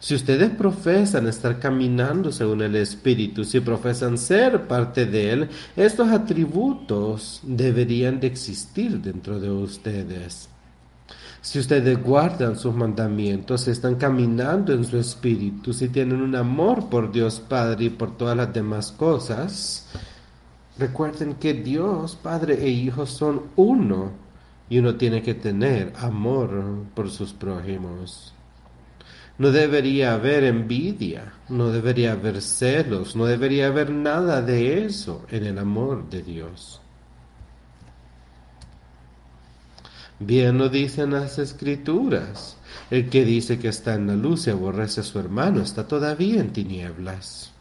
Si 0.00 0.14
ustedes 0.14 0.50
profesan 0.50 1.26
estar 1.26 1.58
caminando 1.58 2.30
según 2.30 2.62
el 2.62 2.76
Espíritu, 2.76 3.44
si 3.44 3.58
profesan 3.58 4.16
ser 4.16 4.68
parte 4.68 5.06
de 5.06 5.32
Él, 5.32 5.48
estos 5.76 6.08
atributos 6.08 7.40
deberían 7.42 8.20
de 8.20 8.28
existir 8.28 9.00
dentro 9.00 9.40
de 9.40 9.50
ustedes. 9.50 10.48
Si 11.40 11.58
ustedes 11.58 12.00
guardan 12.00 12.56
sus 12.56 12.74
mandamientos, 12.74 13.66
están 13.66 13.96
caminando 13.96 14.72
en 14.72 14.84
su 14.84 14.98
espíritu, 14.98 15.72
si 15.72 15.88
tienen 15.88 16.20
un 16.20 16.36
amor 16.36 16.88
por 16.88 17.10
Dios 17.10 17.40
Padre 17.40 17.86
y 17.86 17.90
por 17.90 18.16
todas 18.16 18.36
las 18.36 18.52
demás 18.52 18.92
cosas, 18.92 19.88
recuerden 20.78 21.34
que 21.34 21.54
Dios 21.54 22.16
Padre 22.16 22.62
e 22.62 22.68
Hijo 22.68 23.06
son 23.06 23.44
uno 23.56 24.12
y 24.68 24.78
uno 24.78 24.96
tiene 24.96 25.22
que 25.22 25.34
tener 25.34 25.92
amor 25.96 26.84
por 26.94 27.10
sus 27.10 27.32
prójimos. 27.32 28.34
No 29.38 29.52
debería 29.52 30.14
haber 30.14 30.42
envidia, 30.44 31.32
no 31.48 31.70
debería 31.70 32.12
haber 32.12 32.42
celos, 32.42 33.14
no 33.14 33.24
debería 33.24 33.68
haber 33.68 33.90
nada 33.90 34.42
de 34.42 34.84
eso 34.84 35.24
en 35.30 35.46
el 35.46 35.58
amor 35.58 36.10
de 36.10 36.22
Dios. 36.22 36.80
Bien 40.20 40.58
lo 40.58 40.68
dicen 40.68 41.12
las 41.12 41.38
escrituras. 41.38 42.56
El 42.90 43.08
que 43.08 43.24
dice 43.24 43.58
que 43.58 43.68
está 43.68 43.94
en 43.94 44.08
la 44.08 44.14
luz 44.14 44.46
y 44.46 44.50
aborrece 44.50 45.00
a 45.00 45.04
su 45.04 45.18
hermano 45.18 45.62
está 45.62 45.86
todavía 45.86 46.40
en 46.40 46.52
tinieblas. 46.52 47.52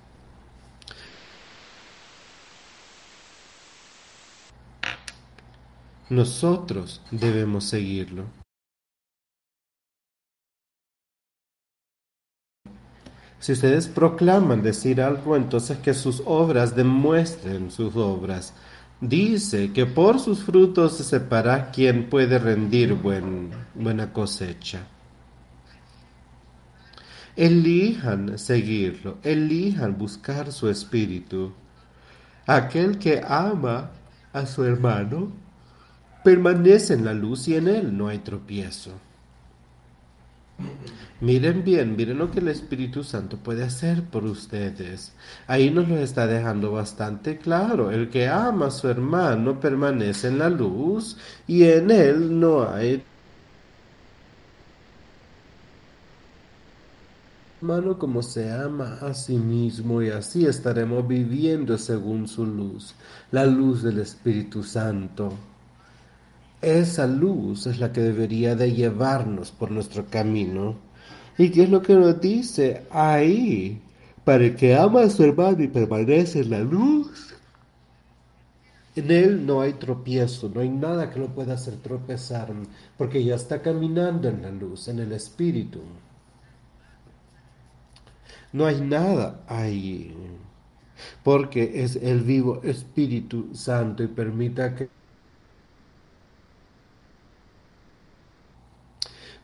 Nosotros 6.09 7.01
debemos 7.11 7.65
seguirlo. 7.65 8.46
Si 13.39 13.53
ustedes 13.53 13.87
proclaman 13.87 14.63
decir 14.63 15.01
algo, 15.01 15.35
entonces 15.35 15.77
que 15.77 15.93
sus 15.93 16.23
obras 16.25 16.75
demuestren 16.75 17.71
sus 17.71 17.95
obras. 17.95 18.53
Dice 18.99 19.71
que 19.73 19.85
por 19.85 20.19
sus 20.19 20.43
frutos 20.43 20.97
se 20.97 21.03
separa 21.03 21.69
quien 21.69 22.09
puede 22.09 22.39
rendir 22.39 22.95
buena 22.95 24.11
cosecha. 24.11 24.79
Elijan 27.35 28.39
seguirlo, 28.39 29.19
elijan 29.21 29.95
buscar 29.95 30.51
su 30.51 30.67
espíritu. 30.67 31.53
Aquel 32.47 32.97
que 32.97 33.21
ama 33.23 33.91
a 34.33 34.47
su 34.47 34.63
hermano 34.63 35.31
permanece 36.23 36.95
en 36.95 37.05
la 37.05 37.13
luz 37.13 37.47
y 37.47 37.55
en 37.55 37.67
él 37.67 37.95
no 37.95 38.07
hay 38.07 38.17
tropiezo. 38.17 38.91
Miren 41.19 41.63
bien, 41.63 41.95
miren 41.95 42.19
lo 42.19 42.29
que 42.29 42.39
el 42.39 42.47
Espíritu 42.47 43.03
Santo 43.03 43.37
puede 43.37 43.63
hacer 43.63 44.03
por 44.03 44.23
ustedes. 44.25 45.13
Ahí 45.47 45.71
nos 45.71 45.87
lo 45.89 45.97
está 45.97 46.27
dejando 46.27 46.71
bastante 46.71 47.37
claro. 47.37 47.91
El 47.91 48.09
que 48.09 48.27
ama 48.27 48.67
a 48.67 48.71
su 48.71 48.87
hermano 48.87 49.59
permanece 49.59 50.27
en 50.27 50.37
la 50.39 50.49
luz 50.49 51.17
y 51.47 51.63
en 51.63 51.89
él 51.91 52.39
no 52.39 52.69
hay 52.69 53.03
hermano 57.61 57.97
como 57.97 58.21
se 58.21 58.51
ama 58.51 58.99
a 59.01 59.13
sí 59.15 59.35
mismo 59.37 60.01
y 60.03 60.09
así 60.09 60.45
estaremos 60.45 61.07
viviendo 61.07 61.77
según 61.77 62.27
su 62.27 62.45
luz, 62.45 62.93
la 63.31 63.45
luz 63.45 63.81
del 63.81 63.99
Espíritu 63.99 64.63
Santo. 64.63 65.33
Esa 66.61 67.07
luz 67.07 67.65
es 67.67 67.79
la 67.79 67.91
que 67.91 68.01
debería 68.01 68.55
de 68.55 68.73
llevarnos 68.73 69.51
por 69.51 69.71
nuestro 69.71 70.05
camino. 70.05 70.86
¿Y 71.37 71.51
qué 71.51 71.63
es 71.63 71.69
lo 71.69 71.81
que 71.81 71.93
nos 71.93 72.19
dice 72.19 72.83
ahí? 72.89 73.81
Para 74.23 74.45
el 74.45 74.55
que 74.55 74.75
ama 74.75 75.01
a 75.01 75.09
su 75.09 75.23
hermano 75.23 75.63
y 75.63 75.67
permanece 75.67 76.39
en 76.41 76.49
la 76.49 76.59
luz, 76.59 77.35
en 78.95 79.11
él 79.11 79.45
no 79.45 79.61
hay 79.61 79.73
tropiezo, 79.73 80.49
no 80.49 80.61
hay 80.61 80.69
nada 80.69 81.09
que 81.11 81.19
lo 81.19 81.27
pueda 81.27 81.53
hacer 81.53 81.75
tropezar, 81.77 82.51
porque 82.97 83.23
ya 83.23 83.35
está 83.35 83.61
caminando 83.61 84.27
en 84.27 84.41
la 84.41 84.51
luz, 84.51 84.87
en 84.87 84.99
el 84.99 85.11
Espíritu. 85.11 85.81
No 88.51 88.65
hay 88.65 88.81
nada 88.81 89.43
ahí, 89.47 90.15
porque 91.23 91.83
es 91.83 91.95
el 91.97 92.21
vivo 92.21 92.61
Espíritu 92.63 93.49
Santo 93.53 94.03
y 94.03 94.07
permita 94.07 94.75
que 94.75 94.89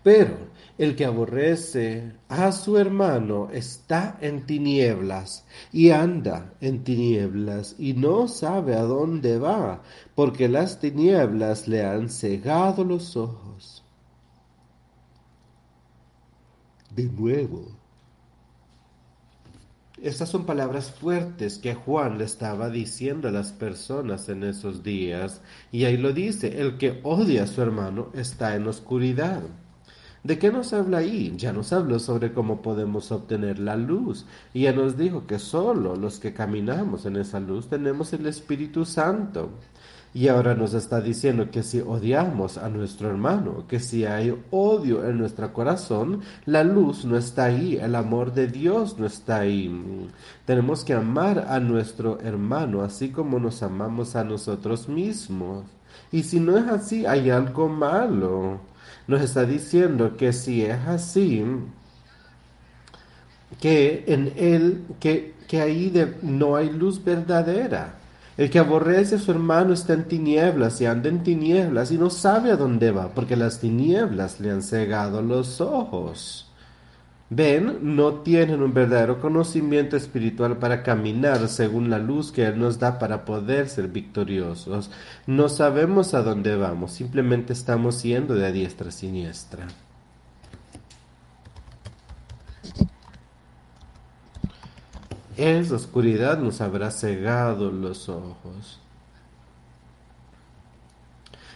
Pero 0.03 0.35
el 0.77 0.95
que 0.95 1.05
aborrece 1.05 2.13
a 2.29 2.51
su 2.51 2.77
hermano 2.77 3.49
está 3.51 4.17
en 4.21 4.45
tinieblas 4.45 5.45
y 5.71 5.91
anda 5.91 6.53
en 6.61 6.83
tinieblas 6.83 7.75
y 7.77 7.93
no 7.93 8.27
sabe 8.27 8.75
a 8.75 8.81
dónde 8.81 9.37
va, 9.37 9.83
porque 10.15 10.49
las 10.49 10.79
tinieblas 10.79 11.67
le 11.67 11.85
han 11.85 12.09
cegado 12.09 12.83
los 12.83 13.15
ojos. 13.15 13.83
De 16.89 17.03
nuevo, 17.05 17.83
estas 20.01 20.29
son 20.29 20.45
palabras 20.45 20.91
fuertes 20.91 21.59
que 21.59 21.75
Juan 21.75 22.17
le 22.17 22.25
estaba 22.25 22.69
diciendo 22.69 23.29
a 23.29 23.31
las 23.31 23.53
personas 23.53 24.27
en 24.27 24.43
esos 24.43 24.83
días. 24.83 25.41
Y 25.71 25.85
ahí 25.85 25.95
lo 25.95 26.11
dice, 26.11 26.59
el 26.59 26.77
que 26.77 26.99
odia 27.03 27.43
a 27.43 27.47
su 27.47 27.61
hermano 27.61 28.09
está 28.13 28.55
en 28.55 28.67
oscuridad. 28.67 29.43
¿De 30.23 30.39
qué 30.39 30.51
nos 30.51 30.71
habla 30.71 30.99
ahí? 30.99 31.33
Ya 31.35 31.51
nos 31.51 31.73
habló 31.73 31.99
sobre 31.99 32.31
cómo 32.31 32.61
podemos 32.61 33.11
obtener 33.11 33.59
la 33.59 33.75
luz. 33.75 34.25
Y 34.53 34.61
ya 34.61 34.71
nos 34.71 34.97
dijo 34.97 35.27
que 35.27 35.37
solo 35.37 35.97
los 35.97 36.19
que 36.19 36.33
caminamos 36.33 37.05
en 37.05 37.17
esa 37.17 37.41
luz 37.41 37.67
tenemos 37.67 38.13
el 38.13 38.25
Espíritu 38.27 38.85
Santo. 38.85 39.49
Y 40.13 40.29
ahora 40.29 40.55
nos 40.55 40.75
está 40.75 41.01
diciendo 41.01 41.49
que 41.51 41.61
si 41.61 41.81
odiamos 41.81 42.57
a 42.57 42.69
nuestro 42.69 43.09
hermano, 43.09 43.65
que 43.67 43.79
si 43.79 44.05
hay 44.05 44.33
odio 44.51 45.03
en 45.09 45.17
nuestro 45.17 45.51
corazón, 45.51 46.21
la 46.45 46.63
luz 46.63 47.03
no 47.03 47.17
está 47.17 47.45
ahí, 47.45 47.77
el 47.81 47.95
amor 47.95 48.31
de 48.31 48.47
Dios 48.47 48.99
no 48.99 49.07
está 49.07 49.39
ahí. 49.39 50.07
Tenemos 50.45 50.85
que 50.85 50.93
amar 50.93 51.47
a 51.49 51.59
nuestro 51.59 52.19
hermano 52.21 52.83
así 52.83 53.09
como 53.09 53.39
nos 53.39 53.61
amamos 53.63 54.15
a 54.15 54.23
nosotros 54.23 54.87
mismos. 54.87 55.65
Y 56.11 56.23
si 56.23 56.39
no 56.39 56.57
es 56.57 56.67
así, 56.67 57.05
hay 57.05 57.29
algo 57.31 57.67
malo. 57.67 58.72
Nos 59.07 59.21
está 59.21 59.45
diciendo 59.45 60.15
que 60.17 60.33
si 60.33 60.63
es 60.63 60.79
así, 60.87 61.43
que 63.59 64.03
en 64.07 64.33
él, 64.35 64.83
que, 64.99 65.33
que 65.47 65.61
ahí 65.61 65.93
no 66.21 66.55
hay 66.55 66.69
luz 66.69 67.03
verdadera 67.03 67.95
el 68.35 68.49
que 68.49 68.57
aborrece 68.57 69.15
a 69.15 69.19
su 69.19 69.31
hermano 69.31 69.73
está 69.73 69.93
en 69.93 70.05
tinieblas 70.05 70.81
y 70.81 70.87
anda 70.87 71.09
en 71.09 71.21
tinieblas 71.21 71.91
y 71.91 71.97
no 71.99 72.09
sabe 72.09 72.51
a 72.51 72.57
dónde 72.57 72.89
va, 72.89 73.09
porque 73.09 73.35
las 73.35 73.59
tinieblas 73.59 74.39
le 74.39 74.49
han 74.49 74.63
cegado 74.63 75.21
los 75.21 75.61
ojos. 75.61 76.51
Ven, 77.35 77.95
no 77.95 78.21
tienen 78.21 78.61
un 78.61 78.75
verdadero 78.75 79.19
conocimiento 79.19 79.97
espiritual 79.97 80.57
para 80.59 80.83
caminar 80.83 81.47
según 81.47 81.89
la 81.89 81.97
luz 81.97 82.31
que 82.31 82.45
Él 82.45 82.59
nos 82.59 82.77
da 82.77 82.99
para 82.99 83.25
poder 83.25 83.69
ser 83.69 83.87
victoriosos. 83.87 84.91
No 85.25 85.49
sabemos 85.49 86.13
a 86.13 86.21
dónde 86.21 86.55
vamos, 86.55 86.91
simplemente 86.91 87.53
estamos 87.53 88.03
yendo 88.03 88.35
de 88.35 88.51
diestra 88.51 88.89
a 88.89 88.91
siniestra. 88.91 89.65
Esa 95.35 95.75
oscuridad 95.75 96.37
nos 96.37 96.61
habrá 96.61 96.91
cegado 96.91 97.71
los 97.71 98.09
ojos. 98.09 98.82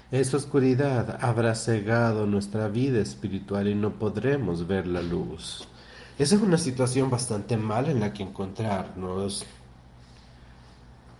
Esa 0.10 0.38
oscuridad 0.38 1.18
habrá 1.22 1.54
cegado 1.54 2.26
nuestra 2.26 2.70
vida 2.70 3.02
espiritual 3.02 3.68
y 3.68 3.76
no 3.76 3.92
podremos 3.92 4.66
ver 4.66 4.88
la 4.88 5.02
luz. 5.02 5.68
Esa 6.18 6.36
es 6.36 6.42
una 6.42 6.58
situación 6.58 7.10
bastante 7.10 7.58
mala 7.58 7.92
en 7.92 8.00
la 8.00 8.14
que 8.14 8.24
encontrarnos. 8.24 9.46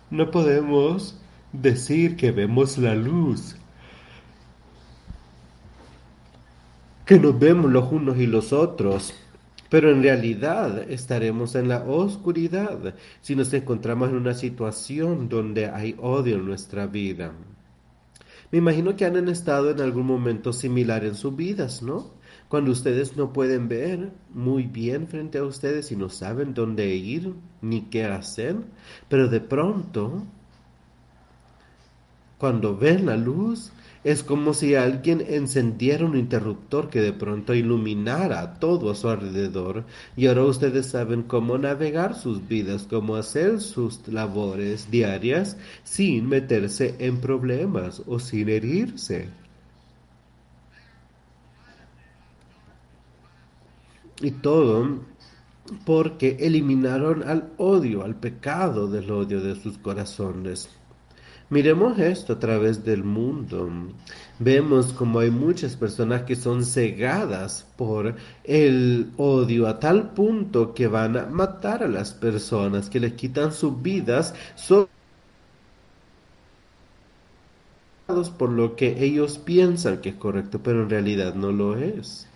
No 0.08 0.30
podemos 0.30 1.20
decir 1.52 2.16
que 2.16 2.32
vemos 2.32 2.78
la 2.78 2.94
luz, 2.94 3.56
que 7.04 7.20
nos 7.20 7.38
vemos 7.38 7.70
los 7.70 7.92
unos 7.92 8.16
y 8.16 8.26
los 8.26 8.54
otros, 8.54 9.12
pero 9.68 9.90
en 9.90 10.02
realidad 10.02 10.90
estaremos 10.90 11.56
en 11.56 11.68
la 11.68 11.82
oscuridad 11.82 12.94
si 13.20 13.36
nos 13.36 13.52
encontramos 13.52 14.08
en 14.08 14.16
una 14.16 14.32
situación 14.32 15.28
donde 15.28 15.66
hay 15.66 15.94
odio 16.00 16.36
en 16.36 16.46
nuestra 16.46 16.86
vida. 16.86 17.34
Me 18.50 18.58
imagino 18.58 18.96
que 18.96 19.04
han 19.04 19.28
estado 19.28 19.70
en 19.70 19.80
algún 19.80 20.06
momento 20.06 20.52
similar 20.52 21.04
en 21.04 21.14
sus 21.14 21.36
vidas, 21.36 21.82
¿no? 21.82 22.10
Cuando 22.48 22.70
ustedes 22.72 23.16
no 23.16 23.32
pueden 23.32 23.68
ver 23.68 24.10
muy 24.30 24.62
bien 24.62 25.06
frente 25.06 25.36
a 25.36 25.44
ustedes 25.44 25.92
y 25.92 25.96
no 25.96 26.08
saben 26.08 26.54
dónde 26.54 26.94
ir 26.94 27.34
ni 27.60 27.82
qué 27.82 28.06
hacer, 28.06 28.56
pero 29.08 29.28
de 29.28 29.40
pronto, 29.40 30.22
cuando 32.38 32.74
ven 32.74 33.04
la 33.04 33.18
luz, 33.18 33.70
es 34.08 34.22
como 34.22 34.54
si 34.54 34.74
alguien 34.74 35.22
encendiera 35.28 36.06
un 36.06 36.16
interruptor 36.16 36.88
que 36.88 37.02
de 37.02 37.12
pronto 37.12 37.54
iluminara 37.54 38.58
todo 38.58 38.90
a 38.90 38.94
su 38.94 39.10
alrededor 39.10 39.84
y 40.16 40.28
ahora 40.28 40.44
ustedes 40.44 40.86
saben 40.86 41.24
cómo 41.24 41.58
navegar 41.58 42.14
sus 42.14 42.48
vidas, 42.48 42.86
cómo 42.88 43.16
hacer 43.16 43.60
sus 43.60 44.08
labores 44.08 44.90
diarias 44.90 45.58
sin 45.84 46.26
meterse 46.26 46.94
en 47.00 47.20
problemas 47.20 48.02
o 48.06 48.18
sin 48.18 48.48
herirse. 48.48 49.28
Y 54.22 54.30
todo 54.30 55.00
porque 55.84 56.38
eliminaron 56.40 57.24
al 57.24 57.52
odio, 57.58 58.04
al 58.04 58.14
pecado 58.14 58.88
del 58.88 59.10
odio 59.10 59.42
de 59.42 59.54
sus 59.54 59.76
corazones. 59.76 60.70
Miremos 61.50 61.98
esto 61.98 62.34
a 62.34 62.38
través 62.38 62.84
del 62.84 63.04
mundo. 63.04 63.70
Vemos 64.38 64.92
como 64.92 65.20
hay 65.20 65.30
muchas 65.30 65.76
personas 65.76 66.22
que 66.22 66.36
son 66.36 66.64
cegadas 66.64 67.66
por 67.76 68.16
el 68.44 69.12
odio 69.16 69.66
a 69.66 69.78
tal 69.80 70.10
punto 70.12 70.74
que 70.74 70.86
van 70.88 71.16
a 71.16 71.26
matar 71.26 71.82
a 71.82 71.88
las 71.88 72.12
personas, 72.12 72.90
que 72.90 73.00
les 73.00 73.14
quitan 73.14 73.52
sus 73.52 73.80
vidas 73.80 74.34
por 78.38 78.50
lo 78.50 78.74
que 78.74 79.04
ellos 79.04 79.38
piensan 79.38 80.00
que 80.00 80.10
es 80.10 80.14
correcto, 80.16 80.62
pero 80.62 80.82
en 80.82 80.90
realidad 80.90 81.34
no 81.34 81.52
lo 81.52 81.76
es. 81.76 82.27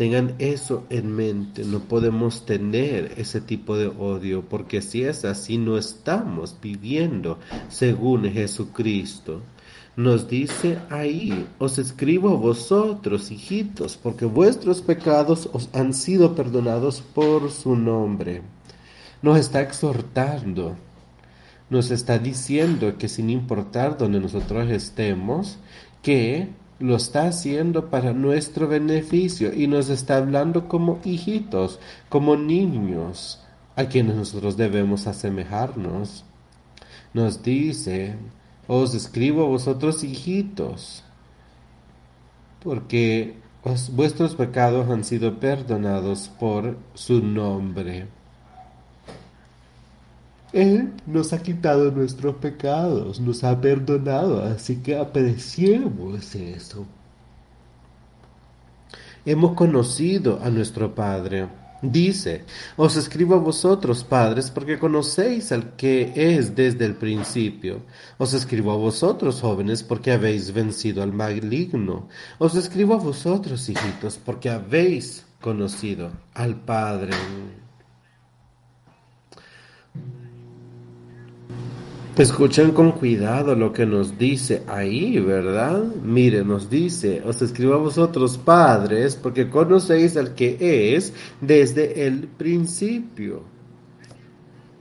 Tengan 0.00 0.34
eso 0.38 0.86
en 0.88 1.14
mente, 1.14 1.62
no 1.62 1.80
podemos 1.80 2.46
tener 2.46 3.12
ese 3.18 3.38
tipo 3.38 3.76
de 3.76 3.88
odio, 3.88 4.42
porque 4.48 4.80
si 4.80 5.02
es 5.02 5.26
así 5.26 5.58
no 5.58 5.76
estamos 5.76 6.56
viviendo 6.62 7.38
según 7.68 8.24
Jesucristo. 8.24 9.42
Nos 9.96 10.26
dice 10.26 10.78
ahí, 10.88 11.46
os 11.58 11.76
escribo 11.76 12.38
vosotros, 12.38 13.30
hijitos, 13.30 13.98
porque 13.98 14.24
vuestros 14.24 14.80
pecados 14.80 15.50
os 15.52 15.68
han 15.74 15.92
sido 15.92 16.34
perdonados 16.34 17.02
por 17.02 17.50
su 17.50 17.76
nombre. 17.76 18.40
Nos 19.20 19.38
está 19.38 19.60
exhortando, 19.60 20.76
nos 21.68 21.90
está 21.90 22.18
diciendo 22.18 22.96
que 22.96 23.10
sin 23.10 23.28
importar 23.28 23.98
donde 23.98 24.18
nosotros 24.18 24.70
estemos, 24.70 25.58
que 26.00 26.48
lo 26.80 26.96
está 26.96 27.28
haciendo 27.28 27.90
para 27.90 28.14
nuestro 28.14 28.66
beneficio 28.66 29.52
y 29.52 29.66
nos 29.68 29.90
está 29.90 30.16
hablando 30.16 30.66
como 30.66 30.98
hijitos, 31.04 31.78
como 32.08 32.36
niños, 32.36 33.44
a 33.76 33.84
quienes 33.84 34.16
nosotros 34.16 34.56
debemos 34.56 35.06
asemejarnos. 35.06 36.24
Nos 37.12 37.42
dice, 37.42 38.16
os 38.66 38.94
escribo 38.94 39.44
a 39.44 39.48
vosotros 39.48 40.02
hijitos, 40.02 41.04
porque 42.62 43.36
vuestros 43.92 44.34
pecados 44.34 44.88
han 44.88 45.04
sido 45.04 45.38
perdonados 45.38 46.30
por 46.40 46.78
su 46.94 47.22
nombre. 47.22 48.08
Él 50.52 50.92
nos 51.06 51.32
ha 51.32 51.42
quitado 51.42 51.90
nuestros 51.90 52.36
pecados, 52.36 53.20
nos 53.20 53.44
ha 53.44 53.60
perdonado, 53.60 54.42
así 54.42 54.76
que 54.76 54.96
apreciemos 54.96 56.34
eso. 56.34 56.86
Hemos 59.24 59.54
conocido 59.54 60.40
a 60.42 60.50
nuestro 60.50 60.94
Padre. 60.94 61.48
Dice, 61.82 62.44
os 62.76 62.96
escribo 62.96 63.36
a 63.36 63.38
vosotros, 63.38 64.04
padres, 64.04 64.50
porque 64.50 64.78
conocéis 64.78 65.50
al 65.50 65.76
que 65.76 66.12
es 66.14 66.54
desde 66.54 66.84
el 66.84 66.94
principio. 66.94 67.80
Os 68.18 68.34
escribo 68.34 68.72
a 68.72 68.76
vosotros, 68.76 69.40
jóvenes, 69.40 69.82
porque 69.82 70.12
habéis 70.12 70.52
vencido 70.52 71.02
al 71.02 71.14
maligno. 71.14 72.08
Os 72.38 72.54
escribo 72.54 72.94
a 72.94 72.98
vosotros, 72.98 73.66
hijitos, 73.70 74.18
porque 74.18 74.50
habéis 74.50 75.24
conocido 75.40 76.10
al 76.34 76.54
Padre. 76.56 77.12
Escuchen 82.20 82.72
con 82.72 82.92
cuidado 82.92 83.54
lo 83.54 83.72
que 83.72 83.86
nos 83.86 84.18
dice 84.18 84.62
ahí, 84.66 85.18
¿verdad? 85.20 85.82
Mire, 86.04 86.44
nos 86.44 86.68
dice, 86.68 87.22
os 87.24 87.40
escribo 87.40 87.72
a 87.72 87.78
vosotros 87.78 88.36
padres, 88.36 89.16
porque 89.16 89.48
conocéis 89.48 90.18
al 90.18 90.34
que 90.34 90.94
es 90.94 91.14
desde 91.40 92.06
el 92.06 92.28
principio. 92.28 93.40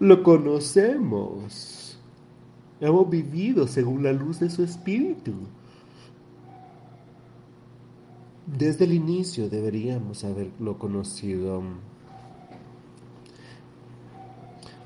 Lo 0.01 0.21
conocemos. 0.21 1.97
Hemos 2.81 3.09
vivido 3.09 3.69
según 3.69 4.03
la 4.03 4.11
luz 4.11 4.41
de 4.41 4.49
su 4.49 4.61
espíritu. 4.61 5.31
Desde 8.47 8.83
el 8.83 8.91
inicio 8.91 9.47
deberíamos 9.47 10.25
haberlo 10.25 10.77
conocido. 10.77 11.63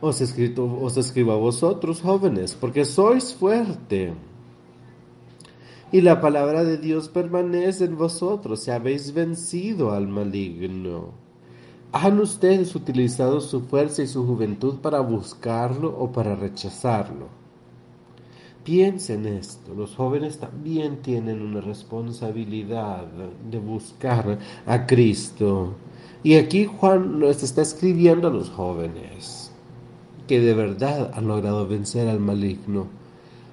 Os, 0.05 0.19
escribo 0.19 1.31
a 1.31 1.37
vosotros, 1.37 2.01
jóvenes, 2.01 2.57
porque 2.59 2.83
sois 2.83 3.33
fuerte. 3.33 4.13
Y 5.93 6.01
la 6.01 6.19
palabra 6.19 6.65
de 6.65 6.77
Dios 6.77 7.07
permanece 7.07 7.85
en 7.85 7.97
vosotros 7.97 8.67
y 8.67 8.71
habéis 8.71 9.13
vencido 9.13 9.93
al 9.93 10.09
maligno. 10.09 11.11
¿Han 11.93 12.19
ustedes 12.19 12.75
utilizado 12.75 13.39
su 13.39 13.61
fuerza 13.61 14.03
y 14.03 14.07
su 14.07 14.27
juventud 14.27 14.79
para 14.81 14.99
buscarlo 14.99 15.97
o 15.97 16.11
para 16.11 16.35
rechazarlo? 16.35 17.29
Piensen 18.65 19.25
esto, 19.25 19.73
los 19.73 19.95
jóvenes 19.95 20.37
también 20.37 20.97
tienen 20.97 21.41
una 21.41 21.61
responsabilidad 21.61 23.07
de 23.49 23.59
buscar 23.59 24.37
a 24.65 24.85
Cristo. 24.85 25.75
Y 26.23 26.33
aquí 26.35 26.65
Juan 26.65 27.19
nos 27.21 27.41
está 27.41 27.61
escribiendo 27.61 28.27
a 28.27 28.31
los 28.31 28.49
jóvenes 28.49 29.42
que 30.27 30.39
de 30.39 30.53
verdad 30.53 31.11
han 31.13 31.27
logrado 31.27 31.67
vencer 31.67 32.07
al 32.07 32.19
maligno. 32.19 32.87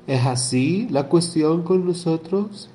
¿Es 0.06 0.24
así 0.26 0.88
la 0.90 1.08
cuestión 1.08 1.62
con 1.62 1.86
nosotros? 1.86 2.70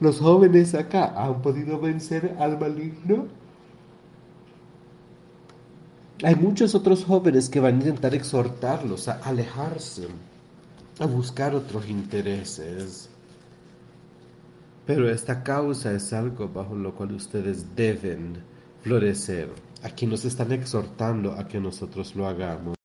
¿Los 0.00 0.20
jóvenes 0.20 0.74
acá 0.74 1.12
han 1.16 1.42
podido 1.42 1.80
vencer 1.80 2.36
al 2.38 2.58
maligno? 2.58 3.26
Hay 6.22 6.34
muchos 6.34 6.74
otros 6.74 7.04
jóvenes 7.04 7.48
que 7.48 7.60
van 7.60 7.74
a 7.76 7.78
intentar 7.78 8.14
exhortarlos 8.14 9.08
a 9.08 9.20
alejarse, 9.24 10.08
a 10.98 11.06
buscar 11.06 11.54
otros 11.54 11.88
intereses. 11.88 13.08
Pero 14.86 15.10
esta 15.10 15.42
causa 15.42 15.92
es 15.92 16.12
algo 16.12 16.48
bajo 16.48 16.74
lo 16.74 16.94
cual 16.94 17.12
ustedes 17.12 17.76
deben 17.76 18.38
florecer. 18.82 19.50
Aquí 19.82 20.06
nos 20.06 20.24
están 20.24 20.50
exhortando 20.52 21.32
a 21.32 21.46
que 21.46 21.60
nosotros 21.60 22.16
lo 22.16 22.26
hagamos. 22.26 22.77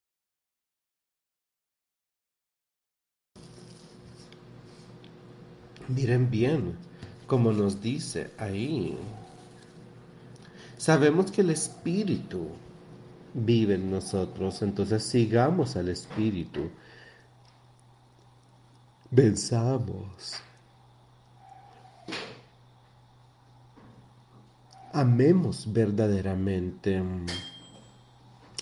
Miren 5.94 6.32
bien 6.32 6.76
como 7.28 7.52
nos 7.52 7.80
dice 7.82 8.32
ahí. 8.40 8.98
Sabemos 10.76 11.32
que 11.32 11.42
el 11.42 11.52
Espíritu 11.52 12.48
vive 13.36 13.76
en 13.76 13.92
nosotros, 13.92 14.64
entonces 14.64 15.04
sigamos 15.04 15.76
al 15.76 15.90
Espíritu. 15.90 16.72
Venzamos. 19.12 20.34
Amemos 24.94 25.72
verdaderamente. 25.72 27.04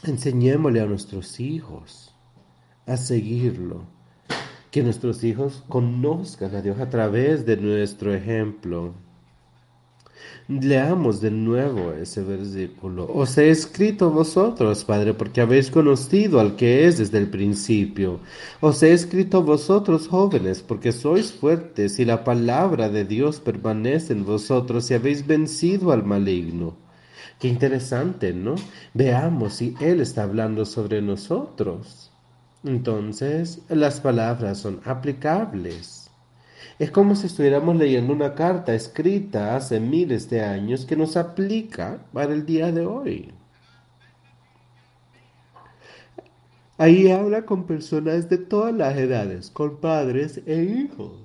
Enseñémosle 0.04 0.82
a 0.82 0.86
nuestros 0.86 1.40
hijos 1.40 2.14
a 2.86 2.98
seguirlo 2.98 4.01
que 4.72 4.82
nuestros 4.82 5.24
hijos 5.24 5.64
conozcan 5.68 6.56
a 6.56 6.62
Dios 6.62 6.80
a 6.80 6.90
través 6.90 7.46
de 7.46 7.58
nuestro 7.58 8.14
ejemplo. 8.14 8.94
Leamos 10.48 11.22
de 11.22 11.32
nuevo 11.32 11.92
ese 11.94 12.24
versículo. 12.24 13.08
Os 13.14 13.38
he 13.38 13.50
escrito 13.50 14.12
vosotros, 14.12 14.84
Padre, 14.84 15.14
porque 15.14 15.42
habéis 15.42 15.70
conocido 15.70 16.40
al 16.40 16.56
que 16.56 16.88
es 16.88 16.98
desde 16.98 17.18
el 17.18 17.30
principio. 17.30 18.20
Os 18.60 18.82
he 18.82 18.92
escrito 18.92 19.44
vosotros, 19.44 20.08
jóvenes, 20.08 20.62
porque 20.62 20.92
sois 20.92 21.32
fuertes 21.32 22.00
y 22.00 22.06
la 22.06 22.24
palabra 22.24 22.90
de 22.90 23.06
Dios 23.06 23.40
permanece 23.40 24.14
en 24.14 24.26
vosotros 24.26 24.90
y 24.90 24.94
habéis 24.94 25.26
vencido 25.28 25.92
al 25.92 26.04
maligno. 26.04 26.76
Qué 27.40 27.48
interesante, 27.48 28.34
¿no? 28.34 28.56
Veamos 28.94 29.56
si 29.56 29.76
Él 29.80 30.02
está 30.02 30.24
hablando 30.24 30.66
sobre 30.66 31.02
nosotros. 31.02 32.11
Entonces, 32.64 33.62
las 33.70 34.00
palabras 34.00 34.60
son 34.60 34.82
aplicables. 34.86 36.12
Es 36.78 36.92
como 36.92 37.16
si 37.16 37.28
estuviéramos 37.28 37.76
leyendo 37.76 38.14
una 38.14 38.36
carta 38.36 38.74
escrita 38.74 39.56
hace 39.56 39.80
miles 39.80 40.30
de 40.30 40.42
años 40.44 40.86
que 40.86 40.96
nos 40.96 41.18
aplica 41.18 42.00
para 42.14 42.34
el 42.34 42.46
día 42.46 42.72
de 42.72 42.86
hoy. 42.86 43.34
Ahí 46.78 47.12
habla 47.12 47.46
con 47.46 47.66
personas 47.66 48.30
de 48.30 48.40
todas 48.40 48.74
las 48.74 48.98
edades, 48.98 49.52
con 49.52 49.80
padres 49.80 50.42
e 50.48 50.64
hijos, 50.64 51.22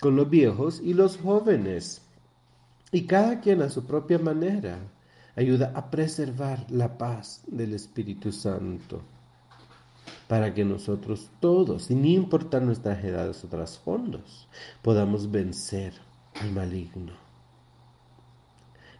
con 0.00 0.14
los 0.14 0.30
viejos 0.30 0.80
y 0.80 0.94
los 0.94 1.16
jóvenes, 1.16 2.02
y 2.92 3.06
cada 3.06 3.40
quien 3.40 3.62
a 3.62 3.70
su 3.70 3.84
propia 3.84 4.20
manera 4.20 4.78
ayuda 5.36 5.72
a 5.74 5.90
preservar 5.90 6.64
la 6.70 6.96
paz 6.96 7.42
del 7.46 7.74
Espíritu 7.74 8.32
Santo 8.32 9.02
para 10.28 10.54
que 10.54 10.64
nosotros 10.64 11.30
todos, 11.40 11.84
sin 11.84 12.04
importar 12.04 12.62
nuestras 12.62 13.02
edades 13.04 13.44
o 13.44 13.48
trasfondos, 13.48 14.48
podamos 14.82 15.30
vencer 15.30 15.94
al 16.40 16.50
maligno. 16.52 17.12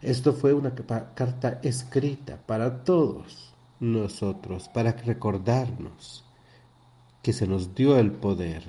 Esto 0.01 0.33
fue 0.33 0.53
una 0.53 0.75
carta 0.75 1.59
escrita 1.63 2.37
para 2.45 2.83
todos 2.83 3.53
nosotros, 3.79 4.69
para 4.69 4.91
recordarnos 4.91 6.23
que 7.23 7.33
se 7.33 7.47
nos 7.47 7.73
dio 7.73 7.97
el 7.97 8.11
poder, 8.11 8.63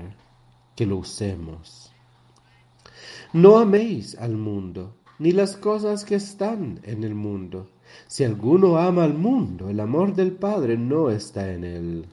que 0.75 0.87
lo 0.87 0.97
usemos. 0.97 1.93
No 3.33 3.59
améis 3.59 4.17
al 4.17 4.37
mundo, 4.37 4.97
ni 5.19 5.33
las 5.33 5.57
cosas 5.57 6.05
que 6.05 6.17
están 6.17 6.81
en 6.83 7.05
el 7.05 7.15
mundo. 7.15 7.71
Si 8.07 8.25
alguno 8.25 8.79
ama 8.79 9.05
al 9.05 9.15
mundo, 9.15 9.69
el 9.69 9.81
amor 9.81 10.15
del 10.15 10.33
Padre 10.33 10.77
no 10.77 11.11
está 11.11 11.53
en 11.53 11.65
él. 11.65 12.07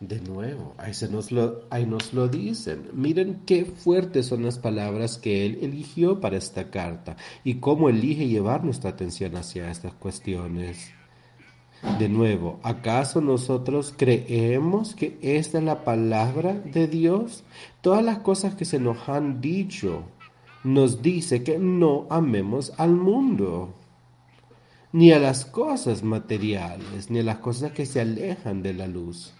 De 0.00 0.20
nuevo, 0.20 0.74
ahí, 0.76 0.92
se 0.92 1.08
nos 1.08 1.32
lo, 1.32 1.62
nos 1.86 2.12
lo 2.12 2.28
dicen. 2.28 2.90
Miren 2.92 3.40
qué 3.46 3.64
fuertes 3.64 4.26
son 4.26 4.42
las 4.42 4.58
palabras 4.58 5.16
que 5.16 5.46
Él 5.46 5.58
eligió 5.62 6.20
para 6.20 6.36
esta 6.36 6.70
carta 6.70 7.16
y 7.44 7.54
cómo 7.54 7.88
elige 7.88 8.28
llevar 8.28 8.62
nuestra 8.62 8.90
atención 8.90 9.36
hacia 9.36 9.70
estas 9.70 9.94
cuestiones. 9.94 10.90
De 11.98 12.10
nuevo, 12.10 12.60
¿acaso 12.62 13.22
nosotros 13.22 13.94
creemos 13.96 14.94
que 14.94 15.18
esta 15.22 15.58
es 15.58 15.64
la 15.64 15.82
palabra 15.82 16.52
de 16.52 16.88
Dios? 16.88 17.44
Todas 17.80 18.04
las 18.04 18.18
cosas 18.18 18.54
que 18.54 18.66
se 18.66 18.78
nos 18.78 19.08
han 19.08 19.40
dicho 19.40 20.04
nos 20.66 21.00
dice 21.00 21.44
que 21.44 21.58
no 21.58 22.06
amemos 22.10 22.72
al 22.76 22.90
mundo, 22.90 23.72
ni 24.92 25.12
a 25.12 25.20
las 25.20 25.44
cosas 25.44 26.02
materiales, 26.02 27.08
ni 27.08 27.20
a 27.20 27.22
las 27.22 27.38
cosas 27.38 27.70
que 27.70 27.86
se 27.86 28.00
alejan 28.00 28.62
de 28.62 28.74
la 28.74 28.88
luz. 28.88 29.32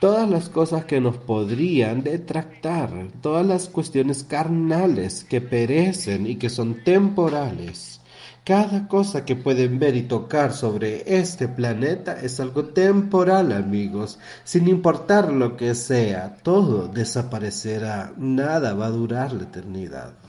Todas 0.00 0.28
las 0.28 0.48
cosas 0.48 0.84
que 0.84 1.00
nos 1.00 1.16
podrían 1.18 2.02
detractar, 2.02 2.90
todas 3.20 3.46
las 3.46 3.68
cuestiones 3.68 4.24
carnales 4.24 5.22
que 5.22 5.40
perecen 5.40 6.26
y 6.26 6.34
que 6.34 6.50
son 6.50 6.82
temporales. 6.82 8.00
Cada 8.44 8.88
cosa 8.88 9.24
que 9.24 9.36
pueden 9.36 9.78
ver 9.78 9.94
y 9.94 10.02
tocar 10.02 10.52
sobre 10.52 11.04
este 11.16 11.46
planeta 11.46 12.20
es 12.20 12.40
algo 12.40 12.64
temporal, 12.64 13.52
amigos. 13.52 14.18
Sin 14.42 14.66
importar 14.66 15.32
lo 15.32 15.56
que 15.56 15.76
sea, 15.76 16.38
todo 16.42 16.88
desaparecerá. 16.88 18.12
Nada 18.16 18.74
va 18.74 18.86
a 18.86 18.90
durar 18.90 19.32
la 19.32 19.44
eternidad. 19.44 20.21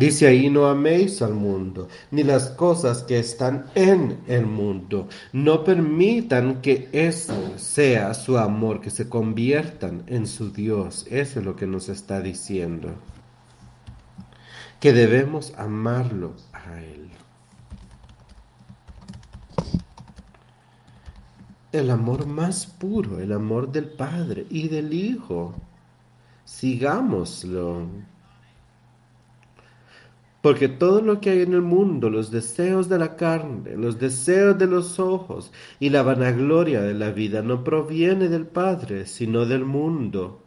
Dice 0.00 0.28
ahí, 0.28 0.48
no 0.48 0.64
améis 0.64 1.20
al 1.20 1.34
mundo, 1.34 1.86
ni 2.10 2.22
las 2.22 2.48
cosas 2.48 3.02
que 3.02 3.18
están 3.18 3.66
en 3.74 4.18
el 4.28 4.46
mundo. 4.46 5.10
No 5.34 5.62
permitan 5.62 6.62
que 6.62 6.88
eso 6.92 7.58
sea 7.58 8.14
su 8.14 8.38
amor, 8.38 8.80
que 8.80 8.88
se 8.88 9.10
conviertan 9.10 10.04
en 10.06 10.26
su 10.26 10.52
Dios. 10.52 11.06
Eso 11.10 11.40
es 11.40 11.44
lo 11.44 11.54
que 11.54 11.66
nos 11.66 11.90
está 11.90 12.22
diciendo. 12.22 12.94
Que 14.80 14.94
debemos 14.94 15.52
amarlo 15.58 16.32
a 16.54 16.80
Él. 16.80 17.10
El 21.72 21.90
amor 21.90 22.26
más 22.26 22.64
puro, 22.64 23.20
el 23.20 23.32
amor 23.32 23.70
del 23.70 23.84
Padre 23.84 24.46
y 24.48 24.68
del 24.68 24.94
Hijo. 24.94 25.52
Sigámoslo. 26.46 28.09
Porque 30.42 30.68
todo 30.68 31.02
lo 31.02 31.20
que 31.20 31.30
hay 31.30 31.42
en 31.42 31.52
el 31.52 31.60
mundo, 31.60 32.08
los 32.08 32.30
deseos 32.30 32.88
de 32.88 32.98
la 32.98 33.14
carne, 33.16 33.76
los 33.76 33.98
deseos 33.98 34.56
de 34.56 34.66
los 34.66 34.98
ojos 34.98 35.52
y 35.78 35.90
la 35.90 36.02
vanagloria 36.02 36.80
de 36.80 36.94
la 36.94 37.10
vida 37.10 37.42
no 37.42 37.62
proviene 37.62 38.28
del 38.28 38.46
Padre, 38.46 39.04
sino 39.06 39.44
del 39.44 39.66
mundo. 39.66 40.42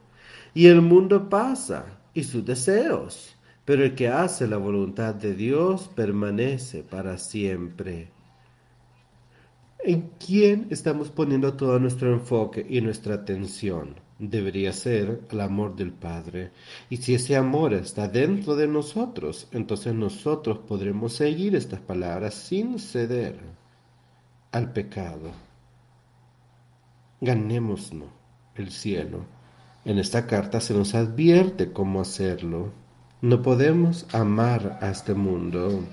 Y 0.56 0.68
el 0.68 0.82
mundo 0.82 1.30
pasa 1.30 2.00
y 2.14 2.24
sus 2.24 2.44
deseos, 2.44 3.36
pero 3.66 3.84
el 3.84 3.94
que 3.94 4.08
hace 4.08 4.48
la 4.48 4.58
voluntad 4.58 5.14
de 5.14 5.36
Dios 5.36 5.90
permanece 5.96 6.84
para 6.84 7.20
siempre. 7.20 8.10
¿En 9.80 10.12
quién 10.26 10.68
estamos 10.72 11.12
poniendo 11.12 11.54
todo 11.54 11.78
nuestro 11.78 12.12
enfoque 12.14 12.66
y 12.68 12.82
nuestra 12.82 13.16
atención? 13.16 14.03
Debería 14.20 14.74
ser 14.74 15.22
el 15.32 15.42
amor 15.42 15.76
del 15.76 15.92
Padre. 15.92 16.52
Y 16.90 16.98
si 16.98 17.16
ese 17.16 17.36
amor 17.36 17.74
está 17.74 18.08
dentro 18.08 18.56
de 18.56 18.68
nosotros, 18.68 19.48
entonces 19.52 19.94
nosotros 19.94 20.60
podremos 20.60 21.14
seguir 21.14 21.56
estas 21.56 21.80
palabras 21.80 22.34
sin 22.34 22.80
ceder 22.80 23.40
al 24.52 24.72
pecado. 24.72 25.32
Ganémonos 27.22 27.92
el 28.56 28.72
cielo. 28.72 29.26
En 29.86 29.98
esta 29.98 30.28
carta 30.28 30.62
se 30.62 30.74
nos 30.74 30.96
advierte 30.96 31.72
cómo 31.72 32.02
hacerlo. 32.02 32.72
No 33.22 33.42
podemos 33.42 34.06
amar 34.14 34.80
a 34.82 34.90
este 34.90 35.14
mundo. 35.14 35.84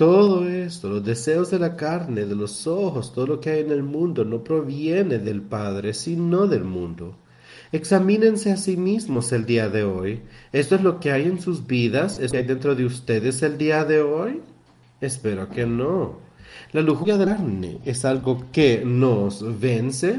Todo 0.00 0.48
esto, 0.48 0.88
los 0.88 1.04
deseos 1.04 1.50
de 1.50 1.58
la 1.58 1.76
carne, 1.76 2.24
de 2.24 2.34
los 2.34 2.66
ojos, 2.66 3.12
todo 3.12 3.26
lo 3.26 3.38
que 3.38 3.50
hay 3.50 3.60
en 3.60 3.70
el 3.70 3.82
mundo, 3.82 4.24
no 4.24 4.42
proviene 4.42 5.18
del 5.18 5.42
Padre, 5.42 5.92
sino 5.92 6.46
del 6.46 6.64
mundo. 6.64 7.16
Examínense 7.70 8.50
a 8.50 8.56
sí 8.56 8.78
mismos 8.78 9.30
el 9.32 9.44
día 9.44 9.68
de 9.68 9.84
hoy. 9.84 10.22
¿Esto 10.54 10.76
es 10.76 10.80
lo 10.80 11.00
que 11.00 11.12
hay 11.12 11.24
en 11.24 11.38
sus 11.38 11.66
vidas? 11.66 12.18
¿Es 12.18 12.30
lo 12.30 12.30
que 12.30 12.38
hay 12.38 12.44
dentro 12.44 12.74
de 12.74 12.86
ustedes 12.86 13.42
el 13.42 13.58
día 13.58 13.84
de 13.84 14.00
hoy? 14.00 14.40
Espero 15.02 15.50
que 15.50 15.66
no. 15.66 16.16
La 16.72 16.80
lujuria 16.80 17.18
de 17.18 17.26
la 17.26 17.36
carne 17.36 17.80
es 17.84 18.06
algo 18.06 18.46
que 18.52 18.82
nos 18.82 19.60
vence 19.60 20.18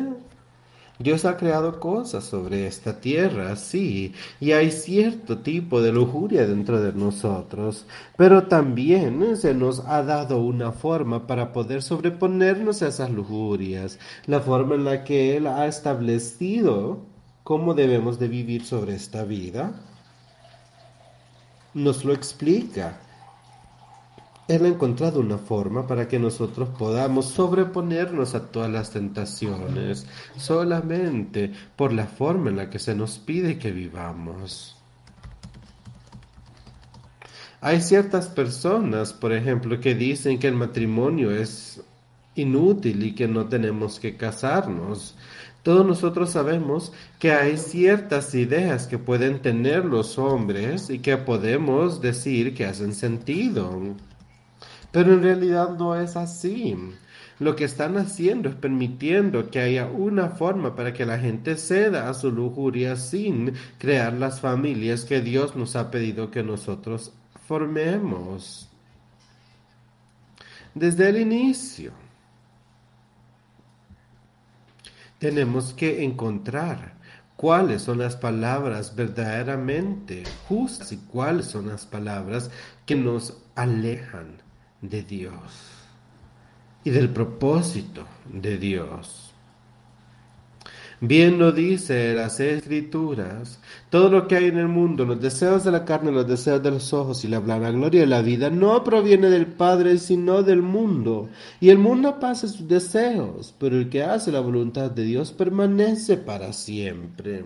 Dios 1.02 1.26
ha 1.26 1.38
creado 1.38 1.80
cosas 1.80 2.24
sobre 2.24 2.68
esta 2.68 3.00
tierra, 3.00 3.56
sí, 3.56 4.14
y 4.40 4.52
hay 4.52 4.72
cierto 4.72 5.40
tipo 5.40 5.82
de 5.82 5.92
lujuria 5.92 6.46
dentro 6.46 6.82
de 6.82 6.94
nosotros, 6.94 7.86
pero 8.18 8.48
también 8.48 9.38
se 9.38 9.54
nos 9.54 9.80
ha 9.82 10.04
dado 10.04 10.40
una 10.42 10.72
forma 10.72 11.28
para 11.28 11.54
poder 11.54 11.82
sobreponernos 11.82 12.82
a 12.82 12.90
esas 12.90 13.10
lujurias, 13.10 14.00
la 14.26 14.42
forma 14.42 14.76
en 14.76 14.86
la 14.86 15.04
que 15.04 15.38
Él 15.38 15.48
ha 15.48 15.66
establecido 15.66 17.00
cómo 17.44 17.74
debemos 17.74 18.20
de 18.20 18.28
vivir 18.28 18.66
sobre 18.66 18.96
esta 18.96 19.24
vida. 19.24 19.74
Nos 21.74 22.06
lo 22.06 22.14
explica 22.14 23.00
él 24.52 24.66
ha 24.66 24.68
encontrado 24.68 25.22
una 25.22 25.38
forma 25.38 25.88
para 25.88 26.10
que 26.10 26.20
nosotros 26.20 26.70
podamos 26.78 27.28
sobreponernos 27.28 28.36
a 28.36 28.52
todas 28.52 28.70
las 28.70 28.92
tentaciones 28.92 30.06
solamente 30.36 31.54
por 31.78 31.94
la 31.94 32.06
forma 32.06 32.50
en 32.50 32.58
la 32.58 32.70
que 32.70 32.78
se 32.78 32.94
nos 32.94 33.18
pide 33.18 33.58
que 33.58 33.72
vivamos. 33.72 34.76
Hay 37.62 37.80
ciertas 37.80 38.28
personas, 38.28 39.14
por 39.14 39.32
ejemplo, 39.32 39.80
que 39.80 39.96
dicen 39.96 40.38
que 40.38 40.48
el 40.48 40.56
matrimonio 40.56 41.32
es 41.32 41.82
inútil 42.36 43.06
y 43.06 43.16
que 43.16 43.30
no 43.30 43.48
tenemos 43.48 44.02
que 44.02 44.18
casarnos. 44.18 45.16
Todos 45.64 45.86
nosotros 45.86 46.32
sabemos 46.32 46.92
que 47.20 47.32
hay 47.32 47.56
ciertas 47.56 48.36
ideas 48.36 48.88
que 48.88 48.98
pueden 48.98 49.42
tener 49.42 49.86
los 49.86 50.18
hombres 50.18 50.90
y 50.90 51.00
que 51.00 51.16
podemos 51.16 52.02
decir 52.02 52.54
que 52.54 52.66
hacen 52.66 52.94
sentido. 52.94 53.96
Pero 54.92 55.14
en 55.14 55.24
realidad 55.24 55.78
no 55.78 55.96
es 55.96 56.16
así. 56.16 56.78
Lo 57.40 57.56
que 57.56 57.64
están 57.64 57.98
haciendo 57.98 58.50
es 58.50 58.56
permitiendo 58.56 59.50
que 59.50 59.60
haya 59.60 59.88
una 59.88 60.30
forma 60.30 60.76
para 60.76 60.94
que 60.94 61.06
la 61.06 61.18
gente 61.18 61.58
ceda 61.58 62.10
a 62.10 62.14
su 62.14 62.32
lujuria 62.32 62.96
sin 62.98 63.54
crear 63.80 64.14
las 64.14 64.42
familias 64.42 65.06
que 65.06 65.22
Dios 65.22 65.56
nos 65.56 65.76
ha 65.76 65.90
pedido 65.90 66.30
que 66.30 66.44
nosotros 66.44 67.14
formemos. 67.48 68.70
Desde 70.76 71.10
el 71.10 71.18
inicio 71.18 71.94
tenemos 75.18 75.74
que 75.74 76.04
encontrar 76.04 76.94
cuáles 77.36 77.82
son 77.82 77.98
las 77.98 78.16
palabras 78.16 78.96
verdaderamente 78.96 80.24
justas 80.48 80.92
y 80.92 80.98
cuáles 80.98 81.48
son 81.48 81.70
las 81.70 81.86
palabras 81.86 82.52
que 82.86 82.96
nos 82.96 83.38
alejan 83.56 84.51
de 84.82 85.04
Dios 85.04 85.34
y 86.84 86.90
del 86.90 87.10
propósito 87.10 88.06
de 88.32 88.58
Dios. 88.58 89.32
Bien 91.04 91.40
lo 91.40 91.52
dice 91.52 92.14
las 92.14 92.40
escrituras, 92.40 93.60
todo 93.90 94.08
lo 94.10 94.28
que 94.28 94.36
hay 94.36 94.46
en 94.46 94.60
el 94.60 94.68
mundo, 94.68 95.04
los 95.04 95.20
deseos 95.20 95.64
de 95.64 95.72
la 95.72 95.84
carne, 95.84 96.12
los 96.12 96.28
deseos 96.28 96.62
de 96.62 96.70
los 96.70 96.94
ojos 96.94 97.26
y 97.26 97.28
la 97.28 97.40
gloria 97.40 98.02
de 98.02 98.08
la 98.08 98.22
vida, 98.22 98.52
no 98.52 98.84
proviene 98.84 99.32
del 99.32 99.48
Padre, 99.48 99.98
sino 99.98 100.44
del 100.44 100.62
mundo. 100.62 101.30
Y 101.60 101.70
el 101.70 101.80
mundo 101.80 102.20
pasa 102.20 102.48
sus 102.48 102.68
deseos, 102.68 103.56
pero 103.58 103.78
el 103.78 103.90
que 103.90 104.04
hace 104.04 104.32
la 104.32 104.42
voluntad 104.42 104.92
de 104.92 105.04
Dios 105.04 105.32
permanece 105.32 106.18
para 106.18 106.54
siempre. 106.54 107.46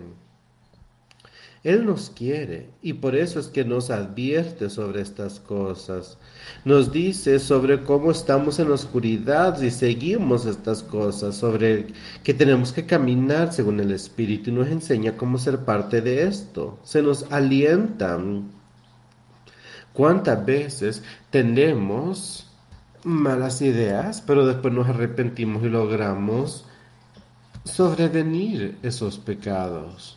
Él 1.66 1.84
nos 1.84 2.10
quiere 2.10 2.70
y 2.80 2.92
por 2.92 3.16
eso 3.16 3.40
es 3.40 3.48
que 3.48 3.64
nos 3.64 3.90
advierte 3.90 4.70
sobre 4.70 5.02
estas 5.02 5.40
cosas. 5.40 6.16
Nos 6.64 6.92
dice 6.92 7.40
sobre 7.40 7.82
cómo 7.82 8.12
estamos 8.12 8.60
en 8.60 8.68
la 8.68 8.76
oscuridad 8.76 9.60
y 9.60 9.72
seguimos 9.72 10.46
estas 10.46 10.84
cosas, 10.84 11.34
sobre 11.34 11.88
que 12.22 12.34
tenemos 12.34 12.72
que 12.72 12.86
caminar 12.86 13.52
según 13.52 13.80
el 13.80 13.90
Espíritu 13.90 14.50
y 14.50 14.52
nos 14.52 14.68
enseña 14.68 15.16
cómo 15.16 15.38
ser 15.38 15.64
parte 15.64 16.00
de 16.00 16.28
esto. 16.28 16.78
Se 16.84 17.02
nos 17.02 17.32
alienta. 17.32 18.16
¿Cuántas 19.92 20.46
veces 20.46 21.02
tenemos 21.30 22.48
malas 23.02 23.60
ideas, 23.60 24.22
pero 24.24 24.46
después 24.46 24.72
nos 24.72 24.88
arrepentimos 24.88 25.64
y 25.64 25.68
logramos 25.68 26.64
sobrevenir 27.64 28.78
esos 28.84 29.18
pecados? 29.18 30.16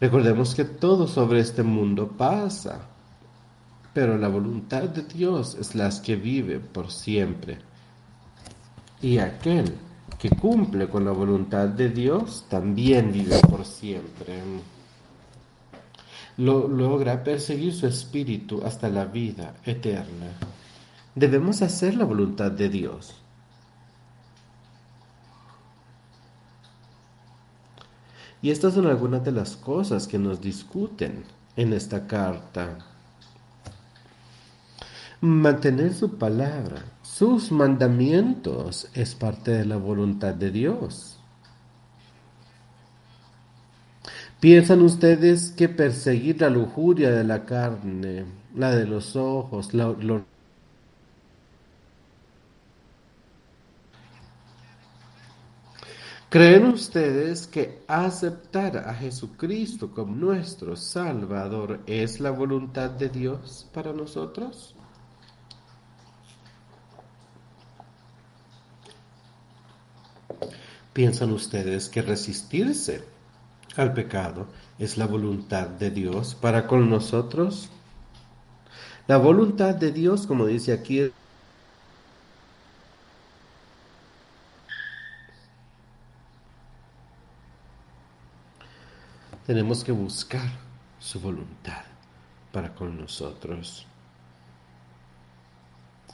Recordemos 0.00 0.54
que 0.54 0.64
todo 0.64 1.06
sobre 1.06 1.40
este 1.40 1.62
mundo 1.62 2.08
pasa, 2.08 2.80
pero 3.92 4.18
la 4.18 4.28
voluntad 4.28 4.82
de 4.82 5.02
Dios 5.02 5.56
es 5.58 5.74
la 5.74 5.90
que 6.02 6.16
vive 6.16 6.58
por 6.58 6.90
siempre. 6.90 7.58
Y 9.00 9.18
aquel 9.18 9.74
que 10.18 10.30
cumple 10.30 10.88
con 10.88 11.04
la 11.04 11.12
voluntad 11.12 11.68
de 11.68 11.90
Dios 11.90 12.46
también 12.48 13.12
vive 13.12 13.38
por 13.48 13.64
siempre. 13.64 14.40
Lo, 16.38 16.66
logra 16.66 17.22
perseguir 17.22 17.74
su 17.74 17.86
espíritu 17.86 18.62
hasta 18.64 18.88
la 18.88 19.04
vida 19.04 19.54
eterna. 19.64 20.32
Debemos 21.14 21.62
hacer 21.62 21.94
la 21.94 22.04
voluntad 22.04 22.50
de 22.50 22.68
Dios. 22.68 23.23
Y 28.44 28.50
estas 28.50 28.74
son 28.74 28.86
algunas 28.86 29.24
de 29.24 29.32
las 29.32 29.56
cosas 29.56 30.06
que 30.06 30.18
nos 30.18 30.38
discuten 30.38 31.24
en 31.56 31.72
esta 31.72 32.06
carta. 32.06 32.76
Mantener 35.22 35.94
su 35.94 36.18
palabra, 36.18 36.84
sus 37.00 37.50
mandamientos, 37.50 38.90
es 38.92 39.14
parte 39.14 39.52
de 39.52 39.64
la 39.64 39.78
voluntad 39.78 40.34
de 40.34 40.50
Dios. 40.50 41.16
¿Piensan 44.40 44.82
ustedes 44.82 45.50
que 45.52 45.70
perseguir 45.70 46.42
la 46.42 46.50
lujuria 46.50 47.12
de 47.12 47.24
la 47.24 47.46
carne, 47.46 48.26
la 48.54 48.76
de 48.76 48.86
los 48.86 49.16
ojos, 49.16 49.72
la, 49.72 49.94
¿Creen 56.34 56.66
ustedes 56.66 57.46
que 57.46 57.84
aceptar 57.86 58.76
a 58.76 58.92
Jesucristo 58.92 59.92
como 59.92 60.16
nuestro 60.16 60.74
Salvador 60.74 61.78
es 61.86 62.18
la 62.18 62.32
voluntad 62.32 62.90
de 62.90 63.08
Dios 63.08 63.68
para 63.72 63.92
nosotros? 63.92 64.74
¿Piensan 70.92 71.30
ustedes 71.30 71.88
que 71.88 72.02
resistirse 72.02 73.04
al 73.76 73.92
pecado 73.92 74.48
es 74.80 74.98
la 74.98 75.06
voluntad 75.06 75.68
de 75.68 75.92
Dios 75.92 76.34
para 76.34 76.66
con 76.66 76.90
nosotros? 76.90 77.68
La 79.06 79.18
voluntad 79.18 79.76
de 79.76 79.92
Dios, 79.92 80.26
como 80.26 80.46
dice 80.46 80.72
aquí, 80.72 81.12
tenemos 89.46 89.84
que 89.84 89.92
buscar 89.92 90.48
su 90.98 91.20
voluntad 91.20 91.84
para 92.52 92.74
con 92.74 92.98
nosotros 92.98 93.86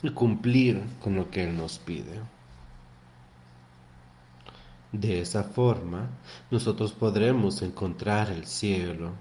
y 0.03 0.09
cumplir 0.09 0.83
con 1.01 1.15
lo 1.15 1.29
que 1.29 1.43
Él 1.43 1.55
nos 1.55 1.79
pide. 1.79 2.19
De 4.91 5.21
esa 5.21 5.43
forma, 5.43 6.09
nosotros 6.49 6.91
podremos 6.91 7.61
encontrar 7.61 8.29
el 8.29 8.45
cielo. 8.45 9.11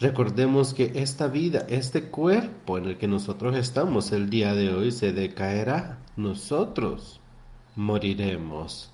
Recordemos 0.00 0.72
que 0.72 0.92
esta 0.94 1.26
vida, 1.26 1.66
este 1.68 2.04
cuerpo 2.04 2.78
en 2.78 2.86
el 2.86 2.96
que 2.96 3.08
nosotros 3.08 3.56
estamos 3.56 4.12
el 4.12 4.30
día 4.30 4.54
de 4.54 4.72
hoy, 4.72 4.90
se 4.90 5.12
decaerá. 5.12 5.98
Nosotros 6.16 7.20
moriremos. 7.76 8.91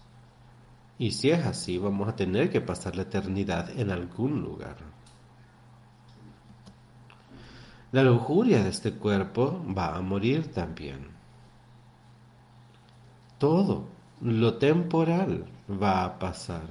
Y 0.99 1.13
si 1.13 1.31
es 1.31 1.47
así, 1.47 1.79
vamos 1.79 2.09
a 2.09 2.17
tener 2.17 2.51
que 2.51 2.61
pasar 2.61 2.97
la 2.97 3.03
eternidad 3.03 3.71
en 3.79 3.91
algún 3.91 4.43
lugar. 4.43 4.77
La 7.93 8.03
lujuria 8.03 8.63
de 8.63 8.71
este 8.71 8.93
cuerpo 8.93 9.65
va 9.77 9.97
a 9.97 10.01
morir 10.01 10.53
también. 10.53 11.09
Todo 13.39 13.87
lo 14.21 14.55
temporal 14.55 15.47
va 15.71 16.05
a 16.05 16.19
pasar. 16.19 16.67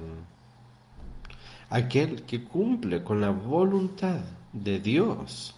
Aquel 1.70 2.22
que 2.22 2.44
cumple 2.44 3.02
con 3.02 3.20
la 3.20 3.30
voluntad 3.30 4.20
de 4.52 4.78
Dios 4.78 5.54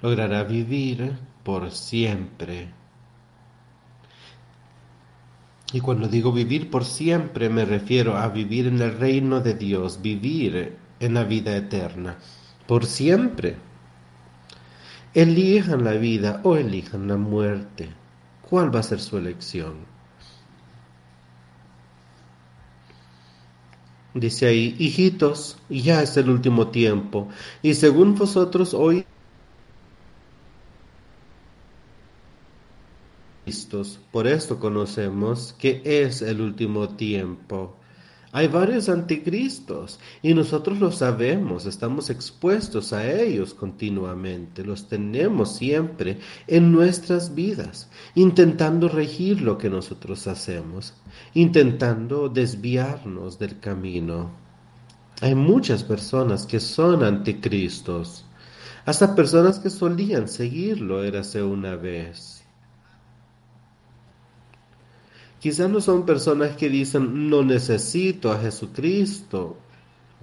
logrará 0.00 0.44
vivir 0.44 1.18
por 1.42 1.70
siempre 1.70 2.72
Y 5.74 5.80
cuando 5.80 6.06
digo 6.06 6.30
vivir 6.30 6.70
por 6.70 6.84
siempre 6.84 7.48
me 7.48 7.64
refiero 7.64 8.16
a 8.16 8.28
vivir 8.28 8.68
en 8.68 8.80
el 8.80 8.96
reino 8.96 9.40
de 9.40 9.54
Dios, 9.54 10.00
vivir 10.00 10.76
en 11.00 11.14
la 11.14 11.24
vida 11.24 11.56
eterna, 11.56 12.16
por 12.68 12.86
siempre. 12.86 13.56
Elijan 15.14 15.82
la 15.82 15.94
vida 15.94 16.40
o 16.44 16.54
elijan 16.54 17.08
la 17.08 17.16
muerte. 17.16 17.88
¿Cuál 18.48 18.72
va 18.72 18.78
a 18.78 18.84
ser 18.84 19.00
su 19.00 19.18
elección? 19.18 19.78
Dice 24.14 24.46
ahí, 24.46 24.76
hijitos, 24.78 25.58
ya 25.68 26.02
es 26.02 26.16
el 26.16 26.30
último 26.30 26.68
tiempo, 26.68 27.26
y 27.62 27.74
según 27.74 28.14
vosotros 28.14 28.74
hoy 28.74 29.06
Por 34.10 34.26
esto 34.26 34.58
conocemos 34.58 35.54
que 35.58 35.82
es 35.84 36.22
el 36.22 36.40
último 36.40 36.88
tiempo. 36.88 37.76
Hay 38.32 38.48
varios 38.48 38.88
anticristos 38.88 40.00
y 40.22 40.32
nosotros 40.32 40.80
lo 40.80 40.90
sabemos, 40.90 41.66
estamos 41.66 42.08
expuestos 42.08 42.94
a 42.94 43.08
ellos 43.08 43.52
continuamente, 43.52 44.64
los 44.64 44.88
tenemos 44.88 45.56
siempre 45.56 46.18
en 46.46 46.72
nuestras 46.72 47.34
vidas, 47.34 47.90
intentando 48.14 48.88
regir 48.88 49.42
lo 49.42 49.58
que 49.58 49.68
nosotros 49.68 50.26
hacemos, 50.26 50.94
intentando 51.34 52.30
desviarnos 52.30 53.38
del 53.38 53.60
camino. 53.60 54.32
Hay 55.20 55.34
muchas 55.34 55.84
personas 55.84 56.46
que 56.46 56.60
son 56.60 57.04
anticristos, 57.04 58.24
hasta 58.86 59.14
personas 59.14 59.58
que 59.58 59.70
solían 59.70 60.28
seguirlo 60.28 61.04
érase 61.04 61.42
una 61.42 61.76
vez. 61.76 62.33
Quizás 65.44 65.68
no 65.68 65.82
son 65.82 66.06
personas 66.06 66.56
que 66.56 66.70
dicen 66.70 67.28
no 67.28 67.42
necesito 67.42 68.32
a 68.32 68.38
Jesucristo 68.38 69.58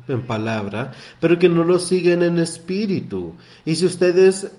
en 0.07 0.23
palabra, 0.23 0.93
pero 1.19 1.37
que 1.37 1.47
no 1.47 1.63
lo 1.63 1.77
siguen 1.77 2.23
en 2.23 2.39
espíritu. 2.39 3.35
Y 3.63 3.75
si 3.75 3.85
ustedes 3.85 4.51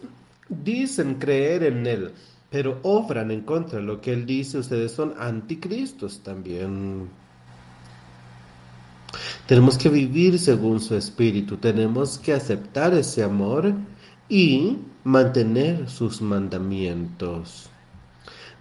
dicen 0.49 1.17
creer 1.17 1.65
en 1.65 1.85
Él, 1.85 2.13
pero 2.49 2.79
obran 2.85 3.33
en 3.33 3.41
contra 3.41 3.81
de 3.81 3.85
lo 3.85 4.01
que 4.01 4.13
Él 4.13 4.25
dice, 4.25 4.59
ustedes 4.59 4.93
son 4.93 5.15
anticristos 5.19 6.21
también. 6.23 7.09
Tenemos 9.49 9.77
que 9.77 9.89
vivir 9.89 10.39
según 10.39 10.79
su 10.79 10.95
espíritu, 10.95 11.57
tenemos 11.57 12.19
que 12.19 12.35
aceptar 12.35 12.95
ese 12.95 13.25
amor 13.25 13.75
y 14.29 14.79
mantener 15.03 15.91
sus 15.91 16.23
mandamientos. 16.23 17.72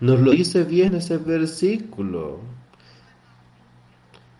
Nos 0.02 0.20
lo 0.20 0.32
dice 0.32 0.64
bien 0.64 0.95
ese 0.95 1.18
versículo. 1.18 2.39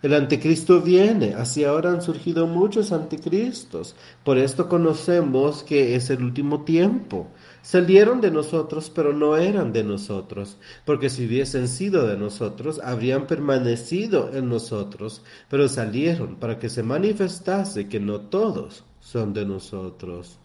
El 0.02 0.14
anticristo 0.14 0.80
viene, 0.80 1.34
así 1.34 1.62
ahora 1.62 1.92
han 1.92 2.02
surgido 2.02 2.48
muchos 2.48 2.90
anticristos. 2.90 3.94
Por 4.24 4.38
esto 4.38 4.68
conocemos 4.68 5.62
que 5.62 5.94
es 5.94 6.10
el 6.10 6.24
último 6.24 6.64
tiempo. 6.64 7.28
Salieron 7.62 8.20
de 8.20 8.32
nosotros, 8.32 8.90
pero 8.90 9.12
no 9.12 9.36
eran 9.36 9.72
de 9.72 9.84
nosotros, 9.84 10.58
porque 10.84 11.08
si 11.08 11.26
hubiesen 11.26 11.68
sido 11.68 12.08
de 12.08 12.16
nosotros, 12.16 12.80
habrían 12.82 13.28
permanecido 13.28 14.34
en 14.34 14.48
nosotros, 14.48 15.22
pero 15.48 15.68
salieron 15.68 16.34
para 16.40 16.58
que 16.58 16.68
se 16.68 16.82
manifestase 16.82 17.86
que 17.86 18.00
no 18.00 18.22
todos 18.22 18.84
son 18.98 19.32
de 19.32 19.46
nosotros. 19.46 20.41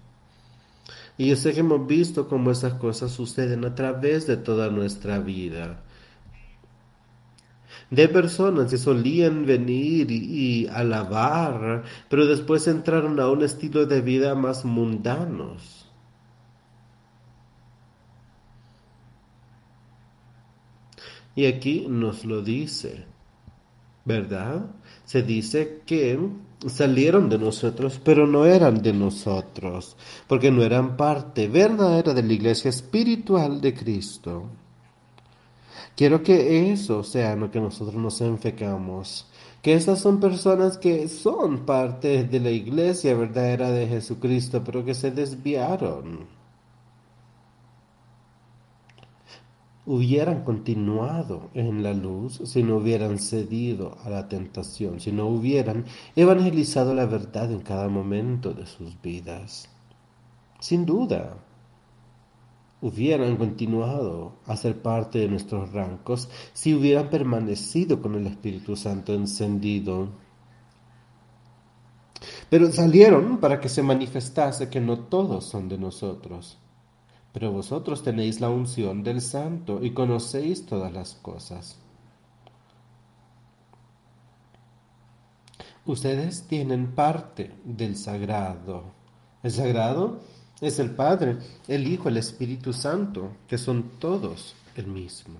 Y 1.17 1.29
yo 1.29 1.35
sé 1.35 1.53
que 1.53 1.61
hemos 1.61 1.87
visto 1.87 2.27
cómo 2.27 2.51
esas 2.51 2.75
cosas 2.75 3.11
suceden 3.11 3.65
a 3.65 3.73
través 3.73 4.27
de 4.27 4.37
toda 4.37 4.69
nuestra 4.69 5.19
vida. 5.19 5.83
De 7.89 8.07
personas 8.07 8.69
que 8.69 8.77
solían 8.77 9.45
venir 9.45 10.11
y, 10.11 10.67
alabar, 10.67 11.83
pero 12.09 12.25
después 12.27 12.67
entraron 12.67 13.19
a 13.19 13.29
un 13.29 13.43
estilo 13.43 13.85
de 13.85 14.01
vida 14.01 14.35
más 14.35 14.65
mundanos. 14.65 15.89
Y 21.35 21.45
aquí 21.45 21.85
nos 21.87 22.25
lo 22.25 22.41
dice, 22.41 23.05
¿verdad? 24.05 24.65
Se 25.05 25.21
dice 25.21 25.81
que 25.85 26.19
salieron 26.65 27.29
de 27.29 27.37
nosotros, 27.37 28.01
pero 28.03 28.25
no 28.25 28.45
eran 28.45 28.81
de 28.81 28.93
nosotros, 28.93 29.95
porque 30.27 30.51
no 30.51 30.63
eran 30.63 30.97
parte 30.97 31.47
verdadera 31.47 32.13
de 32.13 32.23
la 32.23 32.33
iglesia 32.33 32.69
espiritual 32.69 33.61
de 33.61 33.73
Cristo. 33.73 34.45
Quiero 35.95 36.21
que 36.21 36.71
eso 36.71 37.03
sea 37.03 37.35
lo 37.35 37.49
que 37.49 37.59
nosotros 37.59 37.95
nos 37.95 38.21
enfecamos, 38.21 39.27
que 39.61 39.73
esas 39.73 39.99
son 39.99 40.19
personas 40.19 40.77
que 40.77 41.07
son 41.07 41.65
parte 41.65 42.23
de 42.23 42.39
la 42.39 42.51
iglesia 42.51 43.15
verdadera 43.15 43.71
de 43.71 43.87
Jesucristo, 43.87 44.61
pero 44.63 44.85
que 44.85 44.93
se 44.93 45.11
desviaron. 45.11 46.36
Hubieran 49.87 50.43
continuado 50.43 51.49
en 51.53 51.81
la 51.81 51.93
luz 51.93 52.41
si 52.43 52.61
no 52.61 52.75
hubieran 52.75 53.19
cedido 53.19 53.97
a 54.03 54.09
la 54.09 54.27
tentación, 54.27 54.99
si 54.99 55.13
no 55.13 55.27
hubieran 55.27 55.85
evangelizado 56.15 56.93
la 56.93 57.05
verdad 57.05 57.49
en 57.53 57.61
cada 57.61 57.87
momento 57.87 58.53
de 58.53 58.65
sus 58.65 59.01
vidas. 59.01 59.69
Sin 60.59 60.85
duda, 60.85 61.37
hubieran 62.81 63.37
continuado 63.37 64.33
a 64.45 64.57
ser 64.57 64.81
parte 64.81 65.19
de 65.19 65.29
nuestros 65.29 65.71
rancos 65.71 66.29
si 66.51 66.75
hubieran 66.75 67.09
permanecido 67.09 68.01
con 68.01 68.15
el 68.15 68.27
Espíritu 68.27 68.75
Santo 68.75 69.13
encendido. 69.13 70.09
Pero 72.49 72.69
salieron 72.73 73.37
para 73.37 73.61
que 73.61 73.69
se 73.69 73.83
manifestase 73.83 74.69
que 74.69 74.81
no 74.81 74.99
todos 74.99 75.45
son 75.45 75.69
de 75.69 75.77
nosotros 75.77 76.57
pero 77.37 77.51
vosotros 77.51 78.01
tenéis 78.01 78.41
la 78.41 78.49
unción 78.49 79.03
del 79.03 79.21
Santo 79.21 79.85
y 79.85 79.91
conocéis 79.91 80.65
todas 80.65 80.91
las 80.91 81.13
cosas. 81.13 81.77
Ustedes 85.85 86.47
tienen 86.47 86.95
parte 86.95 87.51
del 87.63 87.95
sagrado. 87.95 88.85
El 89.43 89.51
sagrado 89.51 90.19
es 90.61 90.79
el 90.79 90.95
Padre, 90.95 91.37
el 91.67 91.85
Hijo, 91.85 92.09
el 92.09 92.17
Espíritu 92.17 92.73
Santo, 92.73 93.33
que 93.47 93.59
son 93.59 93.83
todos 93.99 94.55
el 94.75 94.87
mismo. 94.87 95.35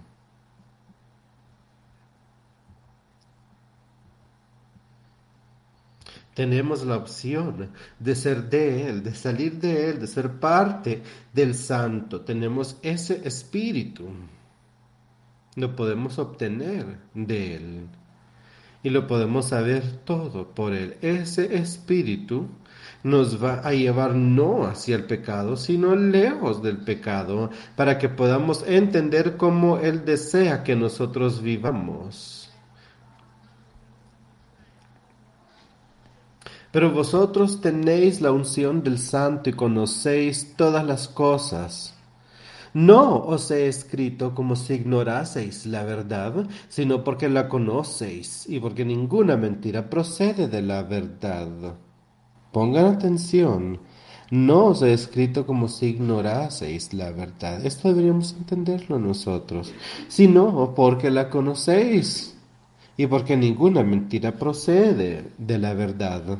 Tenemos 6.37 6.85
la 6.85 6.97
opción 6.97 7.71
de 7.97 8.13
ser 8.13 8.47
de 8.47 8.87
Él, 8.87 9.01
de 9.01 9.15
salir 9.15 9.53
de 9.53 9.89
Él, 9.89 9.99
de 9.99 10.05
ser 10.05 10.33
parte 10.33 11.01
del 11.33 11.55
Santo. 11.55 12.21
Tenemos 12.21 12.77
ese 12.83 13.27
espíritu. 13.27 14.05
Lo 15.55 15.75
podemos 15.75 16.19
obtener 16.19 16.99
de 17.15 17.55
Él. 17.55 17.87
Y 18.83 18.91
lo 18.91 19.07
podemos 19.07 19.47
saber 19.47 19.81
todo 20.05 20.53
por 20.53 20.75
Él. 20.75 20.97
Ese 21.01 21.57
espíritu 21.57 22.47
nos 23.01 23.43
va 23.43 23.61
a 23.67 23.71
llevar 23.71 24.13
no 24.13 24.67
hacia 24.67 24.95
el 24.95 25.05
pecado, 25.05 25.57
sino 25.57 25.95
lejos 25.95 26.61
del 26.61 26.77
pecado, 26.77 27.49
para 27.75 27.97
que 27.97 28.09
podamos 28.09 28.63
entender 28.67 29.37
cómo 29.37 29.79
Él 29.79 30.05
desea 30.05 30.63
que 30.63 30.75
nosotros 30.75 31.41
vivamos. 31.41 32.36
Pero 36.71 36.91
vosotros 36.91 37.61
tenéis 37.61 38.21
la 38.21 38.31
unción 38.31 38.83
del 38.83 38.99
Santo 38.99 39.49
y 39.49 39.53
conocéis 39.53 40.55
todas 40.55 40.85
las 40.85 41.07
cosas. 41.07 41.93
No 42.73 43.23
os 43.23 43.49
he 43.49 43.67
escrito 43.67 44.35
como 44.35 44.55
si 44.55 44.73
ignoraseis 44.75 45.65
la 45.65 45.83
verdad, 45.83 46.47
sino 46.67 47.03
porque 47.03 47.29
la 47.29 47.49
conocéis 47.49 48.45
y 48.47 48.59
porque 48.59 48.85
ninguna 48.85 49.37
mentira 49.37 49.89
procede 49.89 50.47
de 50.47 50.61
la 50.61 50.83
verdad. 50.83 51.75
Pongan 52.51 52.85
atención. 52.85 53.79
No 54.29 54.65
os 54.65 54.81
he 54.81 54.91
escrito 54.91 55.45
como 55.45 55.69
si 55.69 55.87
ignoraseis 55.87 56.93
la 56.93 57.11
verdad. 57.11 57.65
Esto 57.65 57.87
deberíamos 57.87 58.33
entenderlo 58.37 58.99
nosotros. 58.99 59.73
Sino 60.09 60.75
porque 60.75 61.09
la 61.09 61.29
conocéis 61.29 62.37
y 62.97 63.07
porque 63.07 63.37
ninguna 63.37 63.83
mentira 63.83 64.33
procede 64.33 65.31
de 65.37 65.57
la 65.57 65.73
verdad. 65.73 66.39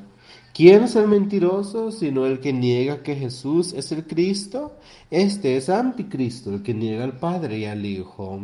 ¿Quién 0.58 0.86
es 0.86 0.96
el 0.96 1.08
mentiroso 1.08 1.92
sino 1.92 2.26
el 2.26 2.40
que 2.40 2.52
niega 2.52 3.04
que 3.04 3.16
Jesús 3.16 3.74
es 3.74 3.92
el 3.92 4.08
Cristo? 4.08 4.80
Este 5.12 5.56
es 5.56 5.70
anticristo, 5.70 6.52
el 6.52 6.64
que 6.64 6.74
niega 6.74 7.04
al 7.04 7.20
Padre 7.20 7.60
y 7.60 7.66
al 7.66 7.86
Hijo. 7.86 8.40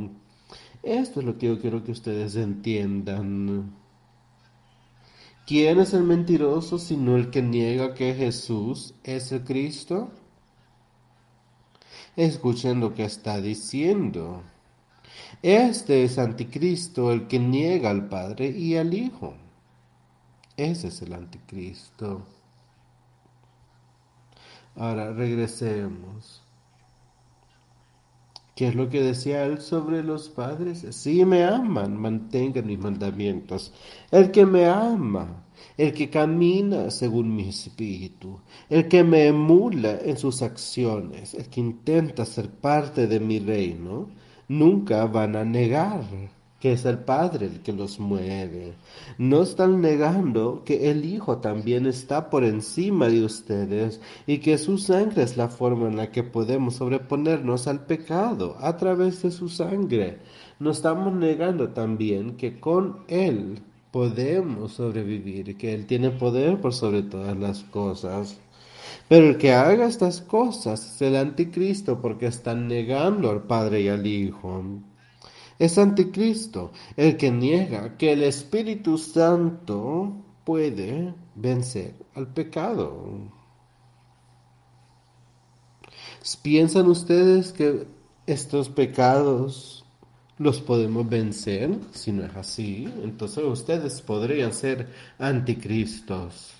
Esto 0.83 1.21
es 1.21 1.25
lo 1.25 1.39
que 1.39 1.47
yo 1.47 1.59
quiero 1.59 1.83
que 1.83 1.91
ustedes 1.91 2.35
entiendan. 2.35 3.73
¿Quién 5.47 5.79
es 5.79 5.95
el 5.95 6.03
mentiroso 6.03 6.77
sino 6.77 7.15
el 7.15 7.31
que 7.31 7.41
niega 7.41 7.95
que 7.95 8.13
Jesús 8.13 8.93
es 9.03 9.31
el 9.31 9.43
Cristo? 9.43 10.11
Escuchen 12.15 12.79
lo 12.79 12.93
que 12.93 13.05
está 13.05 13.41
diciendo. 13.41 14.43
Este 15.41 16.03
es 16.03 16.19
anticristo, 16.19 17.11
el 17.11 17.25
que 17.25 17.39
niega 17.39 17.89
al 17.89 18.07
Padre 18.07 18.49
y 18.51 18.75
al 18.75 18.93
Hijo. 18.93 19.33
Ese 20.57 20.87
es 20.89 21.01
el 21.01 21.13
anticristo. 21.13 22.21
Ahora 24.75 25.11
regresemos. 25.13 26.41
¿Qué 28.55 28.67
es 28.67 28.75
lo 28.75 28.87
que 28.87 29.01
decía 29.01 29.45
él 29.45 29.59
sobre 29.61 30.03
los 30.03 30.29
padres? 30.29 30.85
Si 30.91 31.25
me 31.25 31.43
aman, 31.43 31.97
mantengan 31.97 32.67
mis 32.67 32.77
mandamientos. 32.77 33.73
El 34.11 34.29
que 34.29 34.45
me 34.45 34.67
ama, 34.67 35.43
el 35.75 35.91
que 35.91 36.11
camina 36.11 36.91
según 36.91 37.35
mi 37.35 37.49
espíritu, 37.49 38.39
el 38.69 38.87
que 38.87 39.03
me 39.03 39.25
emula 39.25 39.97
en 40.03 40.17
sus 40.17 40.43
acciones, 40.43 41.33
el 41.33 41.49
que 41.49 41.61
intenta 41.61 42.25
ser 42.25 42.51
parte 42.51 43.07
de 43.07 43.19
mi 43.19 43.39
reino, 43.39 44.11
nunca 44.47 45.05
van 45.07 45.35
a 45.35 45.43
negar 45.43 46.03
que 46.63 46.71
es 46.71 46.85
el 46.85 46.99
Padre 46.99 47.47
el 47.47 47.59
que 47.59 47.73
los 47.73 47.99
mueve. 47.99 48.75
No 49.17 49.41
están 49.41 49.81
negando 49.81 50.63
que 50.63 50.91
el 50.91 51.03
Hijo 51.03 51.39
también 51.39 51.85
está 51.85 52.29
por 52.29 52.45
encima 52.45 53.09
de 53.09 53.25
ustedes 53.25 53.99
y 54.27 54.37
que 54.37 54.57
su 54.57 54.77
sangre 54.77 55.23
es 55.23 55.35
la 55.35 55.49
forma 55.49 55.89
en 55.89 55.97
la 55.97 56.09
que 56.09 56.23
podemos 56.23 56.75
sobreponernos 56.75 57.67
al 57.67 57.85
pecado 57.85 58.55
a 58.61 58.77
través 58.77 59.23
de 59.23 59.31
su 59.31 59.49
sangre. 59.49 60.19
No 60.57 60.71
estamos 60.71 61.13
negando 61.13 61.71
también 61.71 62.37
que 62.37 62.61
con 62.61 62.99
Él 63.09 63.61
podemos 63.91 64.71
sobrevivir, 64.71 65.57
que 65.57 65.73
Él 65.73 65.85
tiene 65.85 66.11
poder 66.11 66.61
por 66.61 66.73
sobre 66.73 67.01
todas 67.01 67.37
las 67.37 67.63
cosas. 67.65 68.39
Pero 69.09 69.27
el 69.27 69.37
que 69.37 69.51
haga 69.51 69.85
estas 69.85 70.21
cosas 70.21 70.95
es 70.95 71.01
el 71.01 71.17
anticristo 71.17 71.99
porque 72.01 72.27
están 72.27 72.69
negando 72.69 73.31
al 73.31 73.43
Padre 73.43 73.81
y 73.81 73.89
al 73.89 74.07
Hijo 74.07 74.63
es 75.59 75.77
anticristo, 75.77 76.71
el 76.97 77.17
que 77.17 77.31
niega 77.31 77.97
que 77.97 78.13
el 78.13 78.23
Espíritu 78.23 78.97
Santo 78.97 80.13
puede 80.43 81.13
vencer 81.35 81.95
al 82.15 82.27
pecado. 82.27 83.31
¿Piensan 86.41 86.87
ustedes 86.87 87.51
que 87.51 87.85
estos 88.25 88.69
pecados 88.69 89.85
los 90.37 90.61
podemos 90.61 91.07
vencer? 91.07 91.77
Si 91.91 92.11
no 92.11 92.23
es 92.23 92.35
así, 92.35 92.91
entonces 93.03 93.43
ustedes 93.43 94.01
podrían 94.01 94.53
ser 94.53 94.89
anticristos. 95.19 96.53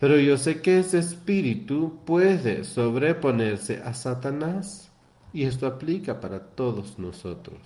Pero 0.00 0.18
yo 0.18 0.36
sé 0.36 0.60
que 0.60 0.80
ese 0.80 0.98
espíritu 0.98 1.98
puede 2.04 2.64
sobreponerse 2.64 3.80
a 3.82 3.94
Satanás. 3.94 4.83
Y 5.34 5.44
esto 5.44 5.66
aplica 5.66 6.20
para 6.20 6.38
todos 6.38 6.96
nosotros. 6.96 7.58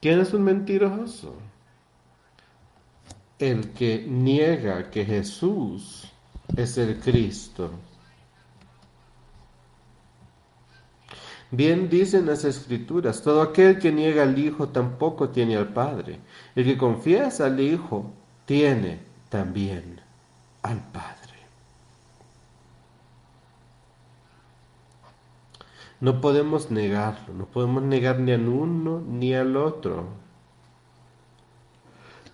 ¿Quién 0.00 0.20
es 0.20 0.34
un 0.34 0.42
mentiroso? 0.42 1.34
El 3.38 3.72
que 3.72 4.04
niega 4.06 4.90
que 4.90 5.06
Jesús 5.06 6.12
es 6.54 6.76
el 6.76 7.00
Cristo. 7.00 7.70
Bien 11.50 11.88
dicen 11.88 12.26
las 12.26 12.44
escrituras, 12.44 13.22
todo 13.22 13.40
aquel 13.40 13.78
que 13.78 13.90
niega 13.90 14.24
al 14.24 14.38
Hijo 14.38 14.68
tampoco 14.68 15.30
tiene 15.30 15.56
al 15.56 15.72
Padre. 15.72 16.20
El 16.54 16.66
que 16.66 16.76
confiesa 16.76 17.46
al 17.46 17.58
Hijo 17.58 18.12
tiene 18.44 19.00
también 19.30 20.02
al 20.60 20.90
Padre. 20.92 21.23
No 26.04 26.20
podemos 26.20 26.70
negarlo, 26.70 27.32
no 27.32 27.46
podemos 27.46 27.82
negar 27.82 28.20
ni 28.20 28.32
al 28.32 28.46
uno 28.46 29.00
ni 29.00 29.32
al 29.32 29.56
otro. 29.56 30.04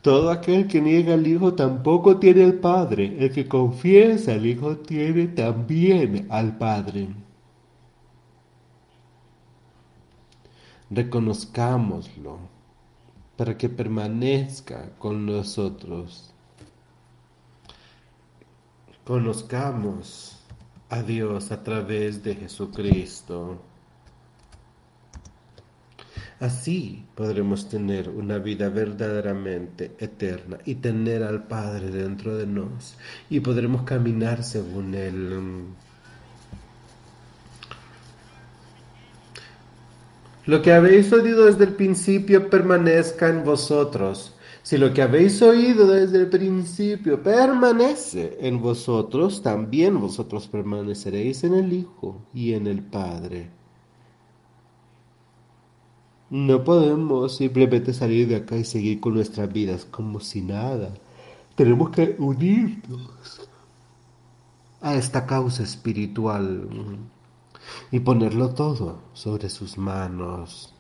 Todo 0.02 0.32
aquel 0.32 0.66
que 0.66 0.80
niega 0.80 1.14
al 1.14 1.24
Hijo 1.24 1.54
tampoco 1.54 2.16
tiene 2.18 2.42
al 2.42 2.54
Padre. 2.54 3.16
El 3.24 3.32
que 3.32 3.46
confiesa 3.46 4.32
al 4.32 4.44
Hijo 4.44 4.78
tiene 4.78 5.28
también 5.28 6.26
al 6.30 6.58
Padre. 6.58 7.10
Reconozcámoslo 10.90 12.40
para 13.36 13.56
que 13.56 13.68
permanezca 13.68 14.90
con 14.98 15.26
nosotros. 15.26 16.34
Conozcamos 19.04 20.30
a 20.91 21.03
Dios 21.03 21.53
a 21.53 21.62
través 21.62 22.22
de 22.22 22.34
Jesucristo. 22.34 23.62
Así 26.41 27.05
podremos 27.14 27.68
tener 27.68 28.09
una 28.09 28.38
vida 28.38 28.70
verdaderamente 28.70 29.93
eterna 29.99 30.59
y 30.64 30.76
tener 30.76 31.22
al 31.22 31.45
Padre 31.45 31.91
dentro 31.91 32.36
de 32.36 32.47
nos 32.47 32.97
y 33.28 33.41
podremos 33.41 33.82
caminar 33.82 34.43
según 34.43 34.95
Él. 34.95 35.66
Lo 40.47 40.62
que 40.62 40.72
habéis 40.72 41.12
oído 41.12 41.45
desde 41.45 41.64
el 41.64 41.74
principio 41.74 42.49
permanezca 42.49 43.28
en 43.28 43.45
vosotros. 43.45 44.34
Si 44.62 44.76
lo 44.76 44.92
que 44.92 45.02
habéis 45.02 45.40
oído 45.42 45.86
desde 45.86 46.18
el 46.18 46.28
principio 46.28 47.22
permanece 47.22 48.38
en 48.40 48.61
vosotros, 48.61 49.42
también 49.42 50.00
vosotros 50.00 50.48
permaneceréis 50.48 51.44
en 51.44 51.54
el 51.54 51.72
Hijo 51.72 52.20
y 52.34 52.52
en 52.52 52.66
el 52.66 52.82
Padre. 52.82 53.50
No 56.28 56.62
podemos 56.62 57.36
simplemente 57.36 57.92
salir 57.92 58.28
de 58.28 58.36
acá 58.36 58.56
y 58.56 58.64
seguir 58.64 59.00
con 59.00 59.14
nuestras 59.14 59.52
vidas 59.52 59.84
como 59.84 60.20
si 60.20 60.42
nada. 60.42 60.94
Tenemos 61.56 61.90
que 61.90 62.14
unirnos 62.18 63.48
a 64.80 64.94
esta 64.94 65.26
causa 65.26 65.62
espiritual 65.62 66.68
y 67.90 68.00
ponerlo 68.00 68.50
todo 68.54 69.00
sobre 69.12 69.48
sus 69.48 69.76
manos. 69.76 70.72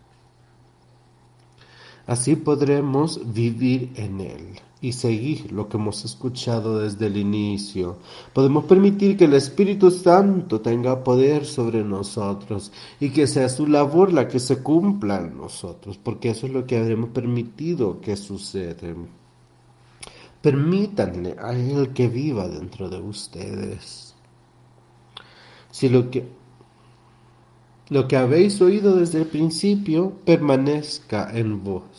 Así 2.10 2.34
podremos 2.34 3.20
vivir 3.32 3.92
en 3.94 4.20
Él 4.20 4.58
y 4.80 4.94
seguir 4.94 5.52
lo 5.52 5.68
que 5.68 5.76
hemos 5.76 6.04
escuchado 6.04 6.80
desde 6.80 7.06
el 7.06 7.16
inicio. 7.16 7.98
Podemos 8.32 8.64
permitir 8.64 9.16
que 9.16 9.26
el 9.26 9.34
Espíritu 9.34 9.92
Santo 9.92 10.60
tenga 10.60 11.04
poder 11.04 11.46
sobre 11.46 11.84
nosotros 11.84 12.72
y 12.98 13.10
que 13.10 13.28
sea 13.28 13.48
su 13.48 13.68
labor 13.68 14.12
la 14.12 14.26
que 14.26 14.40
se 14.40 14.60
cumpla 14.60 15.18
en 15.18 15.36
nosotros, 15.36 15.98
porque 16.02 16.30
eso 16.30 16.48
es 16.48 16.52
lo 16.52 16.66
que 16.66 16.78
habremos 16.78 17.10
permitido 17.10 18.00
que 18.00 18.16
suceda. 18.16 18.88
Permítanle 20.42 21.36
a 21.38 21.52
Él 21.52 21.92
que 21.92 22.08
viva 22.08 22.48
dentro 22.48 22.88
de 22.88 23.00
ustedes. 23.00 24.16
Si 25.70 25.88
lo 25.88 26.10
que 26.10 26.40
lo 27.90 28.06
que 28.06 28.16
habéis 28.16 28.60
oído 28.62 28.94
desde 28.94 29.18
el 29.18 29.26
principio 29.26 30.12
permanezca 30.24 31.28
en 31.36 31.64
vos. 31.64 31.89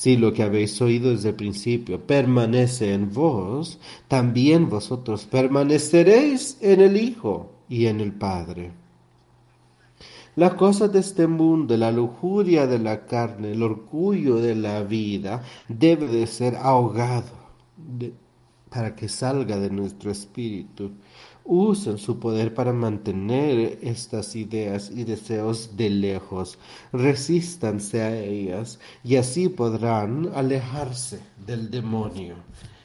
Si 0.00 0.16
lo 0.16 0.32
que 0.32 0.42
habéis 0.42 0.80
oído 0.80 1.10
desde 1.10 1.28
el 1.28 1.34
principio 1.34 2.00
permanece 2.00 2.94
en 2.94 3.12
vos, 3.12 3.78
también 4.08 4.70
vosotros 4.70 5.26
permaneceréis 5.26 6.56
en 6.62 6.80
el 6.80 6.96
Hijo 6.96 7.52
y 7.68 7.84
en 7.84 8.00
el 8.00 8.10
Padre. 8.14 8.72
Las 10.36 10.54
cosas 10.54 10.90
de 10.90 11.00
este 11.00 11.26
mundo, 11.26 11.76
la 11.76 11.92
lujuria 11.92 12.66
de 12.66 12.78
la 12.78 13.04
carne, 13.04 13.52
el 13.52 13.62
orgullo 13.62 14.36
de 14.36 14.54
la 14.54 14.82
vida, 14.84 15.42
debe 15.68 16.06
de 16.06 16.26
ser 16.26 16.56
ahogado 16.56 17.36
para 18.70 18.96
que 18.96 19.06
salga 19.06 19.58
de 19.58 19.68
nuestro 19.68 20.10
espíritu 20.10 20.92
usen 21.44 21.98
su 21.98 22.18
poder 22.18 22.54
para 22.54 22.72
mantener 22.72 23.78
estas 23.82 24.36
ideas 24.36 24.90
y 24.90 25.04
deseos 25.04 25.76
de 25.76 25.90
lejos, 25.90 26.58
resístanse 26.92 28.02
a 28.02 28.16
ellas 28.16 28.78
y 29.02 29.16
así 29.16 29.48
podrán 29.48 30.30
alejarse 30.34 31.20
del 31.44 31.70
demonio. 31.70 32.36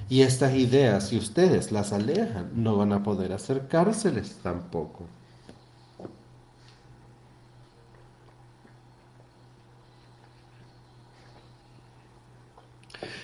Y 0.09 0.21
estas 0.21 0.55
ideas, 0.55 1.09
si 1.09 1.17
ustedes 1.17 1.71
las 1.71 1.91
alejan, 1.93 2.51
no 2.55 2.77
van 2.77 2.93
a 2.93 3.03
poder 3.03 3.33
acercárseles 3.33 4.39
tampoco. 4.43 5.05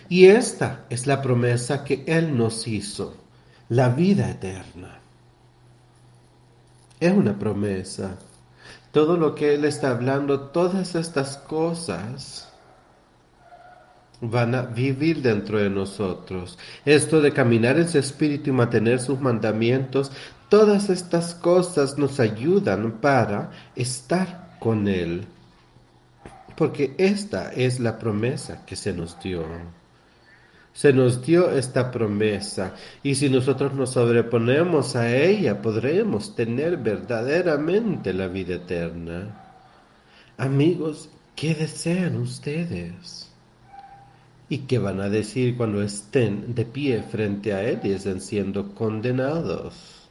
Y 0.10 0.26
esta 0.26 0.86
es 0.90 1.08
la 1.08 1.22
promesa 1.22 1.86
que 1.86 2.04
Él 2.06 2.36
nos 2.38 2.68
hizo, 2.68 3.16
la 3.70 3.90
vida 3.90 4.30
eterna 4.30 5.01
es 7.02 7.12
una 7.12 7.38
promesa. 7.38 8.18
Todo 8.94 9.18
lo 9.18 9.36
que 9.36 9.56
Él 9.56 9.66
está 9.66 9.90
hablando, 9.90 10.40
todas 10.40 10.96
estas 10.96 11.36
cosas, 11.36 12.48
van 14.22 14.54
a 14.54 14.62
vivir 14.62 15.22
dentro 15.22 15.58
de 15.58 15.70
nosotros. 15.70 16.58
Esto 16.86 17.20
de 17.22 17.34
caminar 17.34 17.78
en 17.80 17.90
su 17.90 17.98
espíritu 17.98 18.52
y 18.52 18.54
mantener 18.54 19.00
sus 19.00 19.20
mandamientos, 19.20 20.12
todas 20.48 20.90
estas 20.90 21.34
cosas 21.34 21.98
nos 21.98 22.20
ayudan 22.20 23.00
para 23.02 23.52
estar 23.76 24.58
con 24.60 24.88
Él. 24.88 25.26
Porque 26.56 26.94
esta 27.00 27.52
es 27.52 27.80
la 27.80 27.98
promesa 27.98 28.64
que 28.66 28.76
se 28.76 28.94
nos 28.94 29.20
dio. 29.20 29.44
Se 30.74 30.94
nos 30.94 31.26
dio 31.26 31.52
esta 31.52 31.92
promesa 31.92 32.74
y 33.04 33.16
si 33.16 33.30
nosotros 33.30 33.74
nos 33.74 33.92
sobreponemos 33.92 34.96
a 34.96 35.14
ella 35.16 35.62
podremos 35.62 36.36
tener 36.36 36.78
verdaderamente 36.78 38.14
la 38.14 38.28
vida 38.28 38.56
eterna. 38.56 39.54
Amigos, 40.38 41.10
¿qué 41.36 41.54
desean 41.54 42.16
ustedes? 42.18 43.30
¿Y 44.48 44.60
qué 44.60 44.80
van 44.80 45.02
a 45.02 45.10
decir 45.10 45.56
cuando 45.56 45.82
estén 45.82 46.56
de 46.56 46.66
pie 46.66 47.04
frente 47.04 47.54
a 47.54 47.64
Él 47.64 47.80
y 47.84 47.92
estén 47.92 48.20
siendo 48.20 48.74
condenados? 48.74 50.10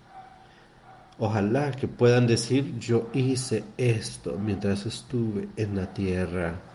Ojalá 1.19 1.73
que 1.73 1.89
puedan 1.89 2.27
decir, 2.27 2.79
yo 2.79 3.11
hice 3.13 3.65
esto 3.77 4.39
mientras 4.43 4.87
estuve 4.87 5.49
en 5.57 5.77
la 5.77 5.93
tierra. 5.93 6.70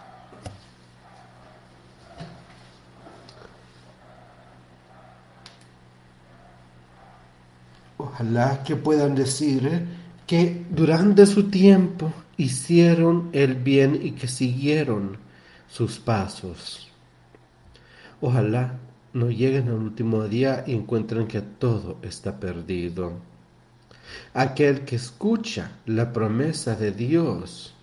Ojalá 8.15 8.63
que 8.63 8.77
puedan 8.77 9.13
decir 9.13 9.85
que 10.25 10.65
durante 10.69 11.25
su 11.25 11.49
tiempo 11.49 12.13
hicieron 12.37 13.29
el 13.33 13.55
bien 13.55 13.99
y 14.01 14.11
que 14.11 14.29
siguieron 14.29 15.17
sus 15.67 15.99
pasos. 15.99 16.89
Ojalá 18.21 18.79
no 19.11 19.29
lleguen 19.29 19.67
al 19.67 19.75
último 19.75 20.23
día 20.29 20.63
y 20.65 20.75
encuentren 20.75 21.27
que 21.27 21.41
todo 21.41 21.97
está 22.03 22.39
perdido. 22.39 23.19
Aquel 24.33 24.85
que 24.85 24.95
escucha 24.95 25.71
la 25.85 26.13
promesa 26.13 26.77
de 26.77 26.91
Dios 26.93 27.75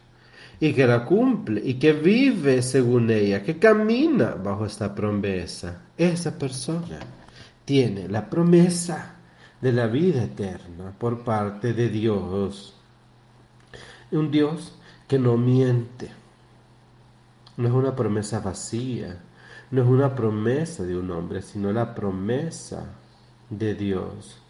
y 0.59 0.73
que 0.73 0.87
la 0.87 1.05
cumple 1.05 1.61
y 1.63 1.75
que 1.75 1.93
vive 1.93 2.63
según 2.63 3.11
ella, 3.11 3.43
que 3.43 3.59
camina 3.59 4.31
bajo 4.31 4.65
esta 4.65 4.95
promesa, 4.95 5.83
esa 5.99 6.39
persona 6.39 7.01
tiene 7.67 8.09
la 8.09 8.31
promesa 8.31 9.17
de 9.63 9.73
la 9.73 9.87
vida 9.87 10.25
eterna 10.25 10.93
por 10.99 11.25
parte 11.25 11.73
de 11.73 11.89
Dios. 11.89 12.75
Un 14.11 14.31
Dios 14.31 14.75
que 15.09 15.19
no 15.19 15.39
miente. 15.39 16.11
No 17.57 17.69
es 17.69 17.75
una 17.75 17.95
promesa 17.95 18.41
vacía, 18.41 19.23
no 19.71 19.83
es 19.83 19.89
una 19.89 20.15
promesa 20.15 20.83
de 20.83 20.99
un 20.99 21.11
hombre, 21.11 21.41
sino 21.43 21.73
la 21.73 21.95
promesa 21.95 22.87
de 23.49 23.75
Dios. 23.75 24.42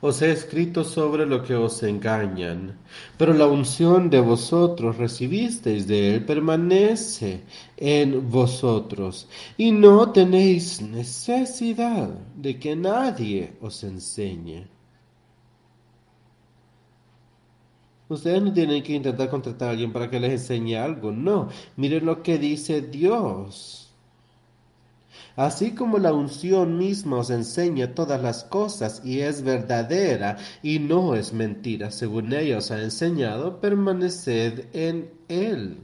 Os 0.00 0.22
he 0.22 0.30
escrito 0.30 0.84
sobre 0.84 1.26
lo 1.26 1.42
que 1.42 1.54
os 1.54 1.82
engañan, 1.82 2.78
pero 3.16 3.32
la 3.32 3.46
unción 3.46 4.10
de 4.10 4.20
vosotros 4.20 4.96
recibisteis 4.96 5.86
de 5.86 6.14
él 6.14 6.24
permanece 6.24 7.42
en 7.76 8.30
vosotros, 8.30 9.28
y 9.56 9.72
no 9.72 10.12
tenéis 10.12 10.82
necesidad 10.82 12.10
de 12.36 12.58
que 12.58 12.76
nadie 12.76 13.52
os 13.60 13.82
enseñe. 13.84 14.66
Ustedes 18.08 18.40
no 18.40 18.52
tienen 18.52 18.82
que 18.82 18.94
intentar 18.94 19.28
contratar 19.28 19.68
a 19.68 19.70
alguien 19.72 19.92
para 19.92 20.08
que 20.08 20.20
les 20.20 20.32
enseñe 20.32 20.76
algo, 20.76 21.10
no. 21.10 21.48
Miren 21.76 22.06
lo 22.06 22.22
que 22.22 22.38
dice 22.38 22.80
Dios. 22.82 23.85
Así 25.36 25.72
como 25.72 25.98
la 25.98 26.14
unción 26.14 26.78
misma 26.78 27.18
os 27.18 27.28
enseña 27.28 27.94
todas 27.94 28.22
las 28.22 28.42
cosas 28.44 29.02
y 29.04 29.20
es 29.20 29.42
verdadera 29.42 30.38
y 30.62 30.78
no 30.78 31.14
es 31.14 31.34
mentira, 31.34 31.90
según 31.90 32.32
ella 32.32 32.56
os 32.56 32.70
ha 32.70 32.82
enseñado, 32.82 33.60
permaneced 33.60 34.64
en 34.72 35.10
él. 35.28 35.76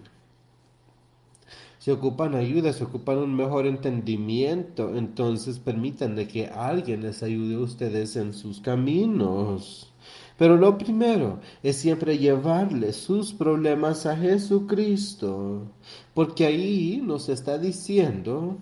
Si 1.79 1.91
ocupan 1.91 2.35
ayuda, 2.35 2.73
si 2.73 2.83
ocupan 2.85 3.19
un 3.19 3.35
mejor 3.35 3.67
entendimiento, 3.67 4.97
entonces 4.97 5.59
permítanle 5.59 6.29
que 6.29 6.47
alguien 6.47 7.03
les 7.03 7.23
ayude 7.23 7.57
a 7.57 7.59
ustedes 7.59 8.17
en 8.17 8.33
sus 8.33 8.61
caminos. 8.61 9.93
Pero 10.39 10.57
lo 10.57 10.79
primero 10.79 11.41
es 11.63 11.77
siempre 11.77 12.17
llevarle 12.17 12.95
sus 12.95 13.35
problemas 13.35 14.07
a 14.07 14.17
Jesucristo, 14.17 15.67
porque 16.15 16.47
ahí 16.47 17.03
nos 17.05 17.29
está 17.29 17.59
diciendo 17.59 18.59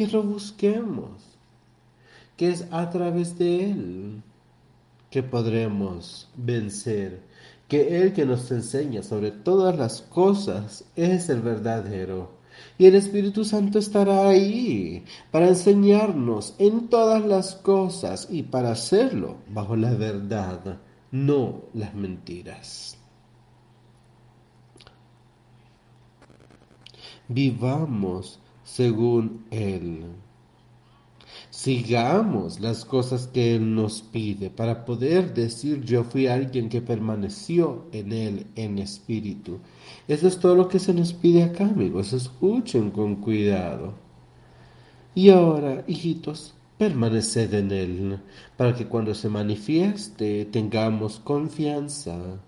que 0.00 0.06
lo 0.06 0.22
busquemos, 0.22 1.10
que 2.38 2.48
es 2.48 2.66
a 2.70 2.88
través 2.88 3.36
de 3.36 3.70
Él 3.70 4.22
que 5.10 5.22
podremos 5.22 6.30
vencer, 6.36 7.20
que 7.68 8.00
Él 8.00 8.14
que 8.14 8.24
nos 8.24 8.50
enseña 8.50 9.02
sobre 9.02 9.30
todas 9.30 9.76
las 9.76 10.00
cosas 10.00 10.86
es 10.96 11.28
el 11.28 11.42
verdadero. 11.42 12.30
Y 12.78 12.86
el 12.86 12.94
Espíritu 12.94 13.44
Santo 13.44 13.78
estará 13.78 14.26
ahí 14.26 15.04
para 15.30 15.48
enseñarnos 15.48 16.54
en 16.56 16.88
todas 16.88 17.22
las 17.22 17.56
cosas 17.56 18.26
y 18.30 18.44
para 18.44 18.70
hacerlo 18.70 19.36
bajo 19.50 19.76
la 19.76 19.92
verdad, 19.92 20.78
no 21.10 21.60
las 21.74 21.94
mentiras. 21.94 22.96
Vivamos 27.28 28.40
según 28.74 29.44
Él. 29.50 30.04
Sigamos 31.50 32.60
las 32.60 32.84
cosas 32.84 33.26
que 33.26 33.56
Él 33.56 33.74
nos 33.74 34.02
pide 34.02 34.50
para 34.50 34.84
poder 34.84 35.34
decir 35.34 35.82
yo 35.84 36.04
fui 36.04 36.28
alguien 36.28 36.68
que 36.68 36.80
permaneció 36.80 37.86
en 37.92 38.12
Él 38.12 38.46
en 38.54 38.78
espíritu. 38.78 39.58
Eso 40.06 40.28
es 40.28 40.38
todo 40.38 40.54
lo 40.54 40.68
que 40.68 40.78
se 40.78 40.94
nos 40.94 41.12
pide 41.12 41.42
acá, 41.42 41.64
amigos. 41.64 42.12
Escuchen 42.12 42.90
con 42.90 43.16
cuidado. 43.16 43.94
Y 45.14 45.30
ahora, 45.30 45.84
hijitos, 45.88 46.54
permaneced 46.78 47.52
en 47.52 47.72
Él, 47.72 48.20
para 48.56 48.74
que 48.74 48.86
cuando 48.86 49.14
se 49.14 49.28
manifieste 49.28 50.44
tengamos 50.44 51.18
confianza 51.18 52.40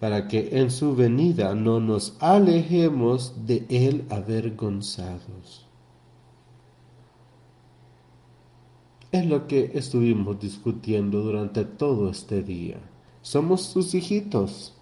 para 0.00 0.28
que 0.28 0.58
en 0.58 0.70
su 0.70 0.94
venida 0.94 1.54
no 1.54 1.80
nos 1.80 2.16
alejemos 2.20 3.46
de 3.46 3.64
él 3.68 4.04
avergonzados. 4.10 5.66
Es 9.12 9.24
lo 9.24 9.46
que 9.46 9.72
estuvimos 9.74 10.38
discutiendo 10.38 11.22
durante 11.22 11.64
todo 11.64 12.10
este 12.10 12.42
día. 12.42 12.76
Somos 13.22 13.62
sus 13.62 13.94
hijitos, 13.94 14.74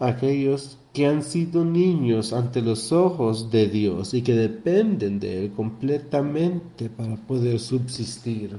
aquellos 0.00 0.78
que 0.92 1.06
han 1.06 1.22
sido 1.22 1.64
niños 1.64 2.32
ante 2.32 2.62
los 2.62 2.90
ojos 2.92 3.50
de 3.50 3.68
Dios 3.68 4.14
y 4.14 4.22
que 4.22 4.34
dependen 4.34 5.20
de 5.20 5.44
Él 5.44 5.52
completamente 5.52 6.88
para 6.88 7.16
poder 7.16 7.58
subsistir. 7.58 8.58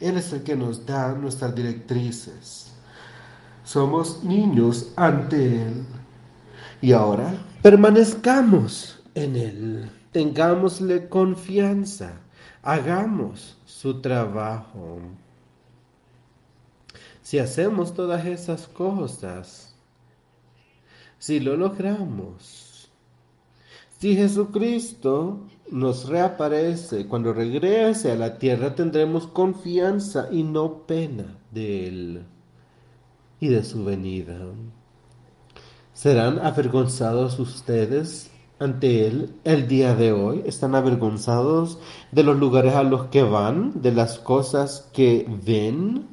Él 0.00 0.16
es 0.16 0.32
el 0.32 0.42
que 0.42 0.56
nos 0.56 0.84
da 0.86 1.14
nuestras 1.14 1.54
directrices 1.54 2.71
somos 3.64 4.22
niños 4.24 4.92
ante 4.96 5.62
Él. 5.62 5.84
Y 6.80 6.92
ahora 6.92 7.34
permanezcamos 7.62 9.00
en 9.14 9.36
Él, 9.36 9.90
tengámosle 10.10 11.08
confianza, 11.08 12.20
hagamos 12.62 13.56
su 13.64 14.00
trabajo. 14.00 14.98
Si 17.22 17.38
hacemos 17.38 17.94
todas 17.94 18.26
esas 18.26 18.66
cosas, 18.66 19.74
si 21.18 21.38
lo 21.38 21.56
logramos, 21.56 22.90
si 23.98 24.16
Jesucristo 24.16 25.46
nos 25.70 26.08
reaparece, 26.08 27.06
cuando 27.06 27.32
regrese 27.32 28.10
a 28.10 28.16
la 28.16 28.38
tierra 28.38 28.74
tendremos 28.74 29.28
confianza 29.28 30.28
y 30.32 30.42
no 30.42 30.78
pena 30.84 31.38
de 31.52 31.86
Él 31.86 32.26
y 33.42 33.48
de 33.48 33.64
su 33.64 33.84
venida. 33.84 34.38
¿Serán 35.92 36.38
avergonzados 36.38 37.40
ustedes 37.40 38.30
ante 38.60 39.08
Él 39.08 39.34
el 39.42 39.66
día 39.66 39.96
de 39.96 40.12
hoy? 40.12 40.44
¿Están 40.46 40.76
avergonzados 40.76 41.80
de 42.12 42.22
los 42.22 42.38
lugares 42.38 42.76
a 42.76 42.84
los 42.84 43.06
que 43.06 43.24
van, 43.24 43.82
de 43.82 43.90
las 43.90 44.20
cosas 44.20 44.88
que 44.92 45.26
ven? 45.44 46.06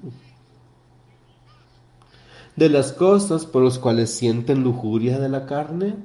¿De 2.56 2.68
las 2.68 2.94
cosas 2.94 3.46
por 3.46 3.64
las 3.64 3.78
cuales 3.78 4.10
sienten 4.10 4.64
lujuria 4.64 5.20
de 5.20 5.30
la 5.30 5.46
carne? 5.46 5.98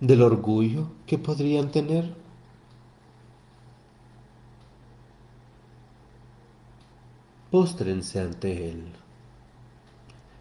¿Del 0.00 0.22
orgullo 0.22 0.86
que 1.04 1.18
podrían 1.18 1.70
tener? 1.70 2.14
Póstrense 7.54 8.18
ante 8.18 8.68
Él. 8.68 8.82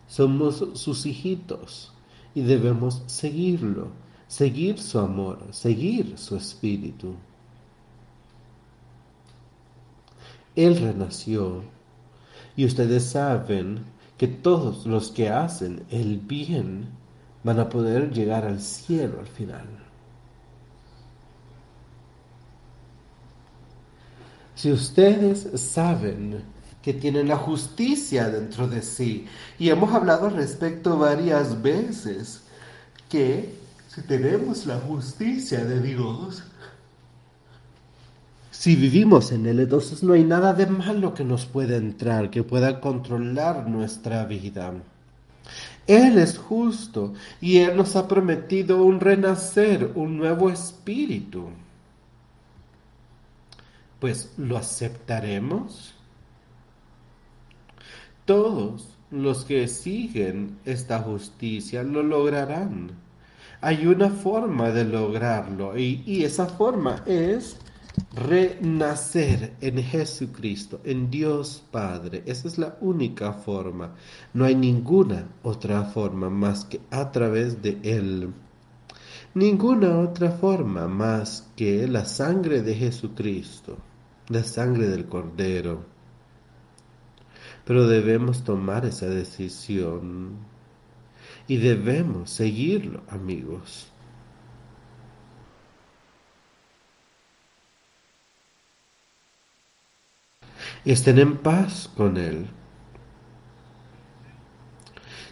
Somos 0.07 0.65
sus 0.73 1.05
hijitos 1.05 1.93
y 2.33 2.41
debemos 2.41 3.03
seguirlo, 3.05 3.89
seguir 4.27 4.79
su 4.79 4.97
amor, 4.97 5.37
seguir 5.51 6.17
su 6.17 6.35
espíritu. 6.35 7.13
Él 10.55 10.75
renació 10.75 11.61
y 12.55 12.65
ustedes 12.65 13.05
saben 13.05 13.85
que 14.17 14.27
todos 14.27 14.87
los 14.87 15.11
que 15.11 15.29
hacen 15.29 15.85
el 15.91 16.17
bien 16.17 16.89
van 17.43 17.59
a 17.59 17.69
poder 17.69 18.11
llegar 18.11 18.43
al 18.43 18.59
cielo 18.59 19.19
al 19.19 19.27
final. 19.27 19.67
Si 24.55 24.71
ustedes 24.71 25.61
saben 25.61 26.52
que 26.83 26.93
tienen 26.93 27.29
la 27.29 27.37
justicia 27.37 28.29
dentro 28.29 28.67
de 28.67 28.81
sí, 28.81 29.25
y 29.57 29.69
hemos 29.69 29.91
hablado 29.93 30.27
al 30.27 30.35
respecto 30.35 30.97
varias 30.97 31.61
veces, 31.61 32.41
que 33.09 33.55
si 33.87 34.01
tenemos 34.01 34.65
la 34.65 34.77
justicia 34.79 35.63
de 35.63 35.81
Dios, 35.81 36.43
si 38.51 38.75
vivimos 38.75 39.31
en 39.31 39.45
Él, 39.45 39.59
entonces 39.59 40.03
no 40.03 40.13
hay 40.13 40.23
nada 40.23 40.53
de 40.53 40.67
malo 40.67 41.13
que 41.13 41.23
nos 41.23 41.45
pueda 41.45 41.75
entrar, 41.75 42.29
que 42.29 42.43
pueda 42.43 42.79
controlar 42.79 43.67
nuestra 43.67 44.25
vida. 44.25 44.73
Él 45.85 46.17
es 46.17 46.37
justo 46.37 47.13
y 47.41 47.57
Él 47.57 47.75
nos 47.75 47.95
ha 47.95 48.07
prometido 48.07 48.83
un 48.83 48.99
renacer, 48.99 49.91
un 49.95 50.17
nuevo 50.17 50.49
espíritu. 50.49 51.49
Pues 53.99 54.31
lo 54.37 54.57
aceptaremos. 54.57 55.93
Todos 58.25 58.97
los 59.11 59.43
que 59.43 59.67
siguen 59.67 60.57
esta 60.63 60.99
justicia 60.99 61.83
lo 61.83 62.01
lograrán. 62.01 62.91
Hay 63.59 63.85
una 63.85 64.09
forma 64.09 64.69
de 64.69 64.85
lograrlo 64.85 65.77
y, 65.77 66.23
esa 66.23 66.45
forma 66.45 67.03
es 67.05 67.57
renacer 68.15 69.53
en 69.59 69.77
Jesucristo, 69.83 70.79
en 70.85 71.09
Dios 71.09 71.63
Padre. 71.69 72.23
Esa 72.25 72.47
es 72.47 72.57
la 72.57 72.77
única 72.79 73.33
forma. 73.33 73.93
No 74.33 74.45
hay 74.45 74.55
ninguna 74.55 75.27
otra 75.43 75.83
forma 75.83 76.29
más 76.29 76.63
que 76.63 76.79
a 76.91 77.11
través 77.11 77.61
de 77.61 77.77
Él. 77.83 78.33
Ninguna 79.33 79.99
otra 79.99 80.31
forma 80.31 80.87
más 80.87 81.49
que 81.57 81.87
la 81.89 82.05
sangre 82.05 82.61
de 82.61 82.73
Jesucristo, 82.75 83.77
la 84.29 84.43
sangre 84.43 84.87
del 84.87 85.07
Cordero. 85.07 85.92
Pero 87.65 87.87
debemos 87.87 88.43
tomar 88.43 88.85
esa 88.85 89.07
decisión 89.07 90.37
y 91.47 91.57
debemos 91.57 92.29
seguirlo, 92.29 93.03
amigos. 93.09 93.93
estén 100.85 101.19
en 101.19 101.37
paz 101.37 101.89
con 101.95 102.17
Él. 102.17 102.47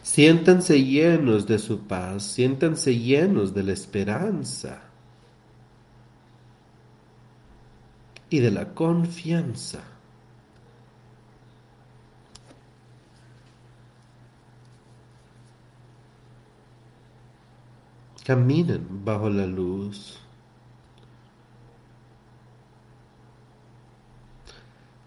Siéntanse 0.01 0.83
llenos 0.83 1.45
de 1.47 1.59
su 1.59 1.87
paz, 1.87 2.23
siéntanse 2.23 2.97
llenos 2.97 3.53
de 3.53 3.63
la 3.63 3.73
esperanza 3.73 4.81
y 8.29 8.39
de 8.39 8.51
la 8.51 8.73
confianza. 8.73 9.90
Caminen 18.23 19.03
bajo 19.03 19.29
la 19.29 19.45
luz. 19.45 20.21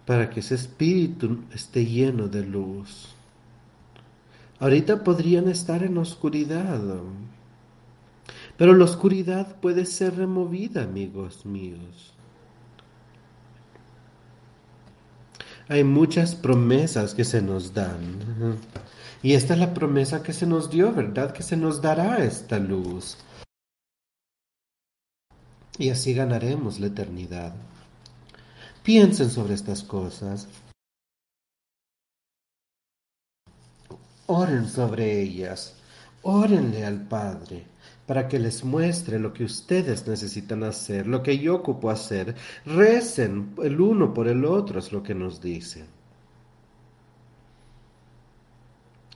para 0.07 0.29
que 0.29 0.41
ese 0.41 0.55
espíritu 0.55 1.45
esté 1.53 1.85
lleno 1.85 2.29
de 2.29 2.45
luz. 2.45 3.09
Ahorita 4.59 5.03
podrían 5.03 5.49
estar 5.49 5.83
en 5.83 5.99
oscuridad, 5.99 6.81
pero 8.57 8.75
la 8.75 8.85
oscuridad 8.85 9.57
puede 9.61 9.85
ser 9.85 10.17
removida, 10.17 10.85
amigos 10.85 11.45
míos. 11.45 12.13
Hay 15.69 15.83
muchas 15.83 16.35
promesas 16.35 17.15
que 17.15 17.25
se 17.25 17.41
nos 17.41 17.73
dan. 17.73 18.59
Y 19.25 19.33
esta 19.33 19.55
es 19.55 19.59
la 19.59 19.73
promesa 19.73 20.23
que 20.23 20.35
se 20.35 20.47
nos 20.47 20.69
dio, 20.69 20.93
¿verdad? 20.93 21.33
Que 21.33 21.43
se 21.43 21.57
nos 21.57 21.81
dará 21.81 22.23
esta 22.23 22.59
luz. 22.59 23.17
Y 25.79 25.89
así 25.89 26.13
ganaremos 26.13 26.79
la 26.79 26.89
eternidad. 26.89 27.55
Piensen 28.83 29.31
sobre 29.31 29.55
estas 29.55 29.83
cosas. 29.83 30.47
Oren 34.27 34.69
sobre 34.69 35.23
ellas. 35.23 35.75
Órenle 36.21 36.85
al 36.85 37.09
Padre 37.09 37.65
para 38.07 38.29
que 38.29 38.39
les 38.39 38.63
muestre 38.63 39.19
lo 39.19 39.33
que 39.33 39.45
ustedes 39.45 40.07
necesitan 40.07 40.65
hacer, 40.65 41.07
lo 41.07 41.23
que 41.23 41.39
yo 41.39 41.55
ocupo 41.55 41.89
hacer. 41.89 42.35
Recen 42.67 43.55
el 43.63 43.81
uno 43.81 44.13
por 44.13 44.29
el 44.29 44.45
otro, 44.45 44.81
es 44.81 44.93
lo 44.93 45.03
que 45.03 45.15
nos 45.15 45.41
dice. 45.41 45.94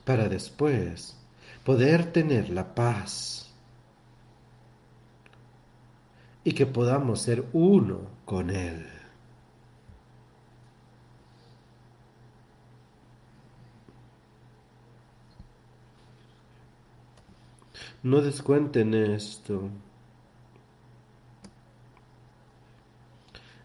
Para 0.05 0.27
después 0.27 1.15
poder 1.63 2.11
tener 2.11 2.49
la 2.49 2.73
paz 2.73 3.51
y 6.43 6.53
que 6.53 6.65
podamos 6.65 7.21
ser 7.21 7.45
uno 7.53 7.99
con 8.25 8.49
Él. 8.49 8.87
No 18.01 18.21
descuenten 18.21 18.93
esto. 18.93 19.69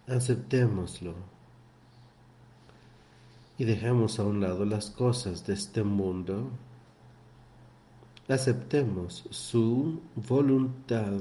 Aceptémoslo. 0.08 1.33
Dejemos 3.64 4.18
a 4.18 4.24
un 4.24 4.42
lado 4.42 4.66
las 4.66 4.90
cosas 4.90 5.46
de 5.46 5.54
este 5.54 5.82
mundo. 5.82 6.50
Aceptemos 8.28 9.24
su 9.30 10.02
voluntad. 10.16 11.14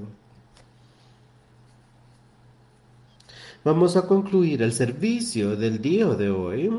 Vamos 3.63 3.95
a 3.95 4.05
concluir 4.07 4.61
el 4.61 4.73
servicio 4.73 5.55
del 5.55 5.81
día 5.81 6.07
de 6.07 6.31
hoy 6.31 6.69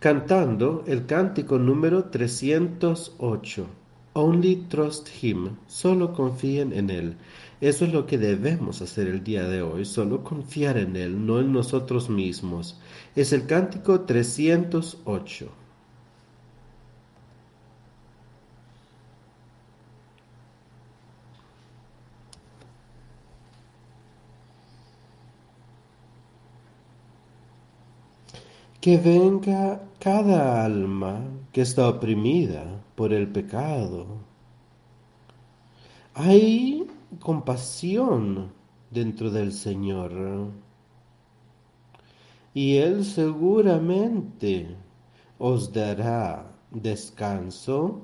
cantando 0.00 0.82
el 0.88 1.06
cántico 1.06 1.60
número 1.60 2.06
308. 2.06 3.66
Only 4.14 4.66
trust 4.68 5.08
him, 5.22 5.58
solo 5.68 6.12
confíen 6.12 6.72
en 6.72 6.90
él. 6.90 7.16
Eso 7.60 7.84
es 7.84 7.92
lo 7.92 8.06
que 8.06 8.18
debemos 8.18 8.82
hacer 8.82 9.08
el 9.08 9.22
día 9.24 9.48
de 9.48 9.62
hoy, 9.62 9.84
solo 9.84 10.22
confiar 10.24 10.76
en 10.78 10.96
él, 10.96 11.24
no 11.26 11.40
en 11.40 11.52
nosotros 11.52 12.10
mismos. 12.10 12.78
Es 13.16 13.32
el 13.32 13.46
cántico 13.46 14.00
308. 14.02 15.48
Que 28.80 28.98
venga 28.98 29.80
cada 29.98 30.64
alma 30.64 31.24
que 31.52 31.62
está 31.62 31.88
oprimida 31.88 32.82
por 32.94 33.12
el 33.14 33.28
pecado. 33.28 34.06
Hay 36.14 36.86
compasión 37.20 38.52
dentro 38.90 39.30
del 39.30 39.52
Señor. 39.52 40.52
Y 42.52 42.76
Él 42.76 43.04
seguramente 43.04 44.76
os 45.38 45.72
dará 45.72 46.54
descanso 46.70 48.02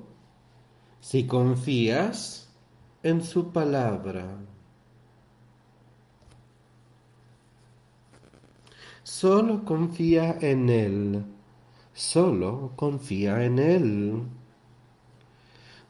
si 0.99 1.25
confías 1.25 2.49
en 3.03 3.23
su 3.23 3.51
palabra. 3.51 4.37
Solo 9.03 9.65
confía 9.65 10.37
en 10.41 10.69
Él. 10.69 11.25
Solo 11.93 12.71
confía 12.75 13.43
en 13.43 13.59
Él. 13.59 14.23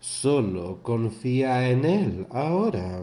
Solo 0.02 0.82
confía 0.82 1.69
en 1.69 1.86
Él 1.86 2.28
ahora. 2.32 3.02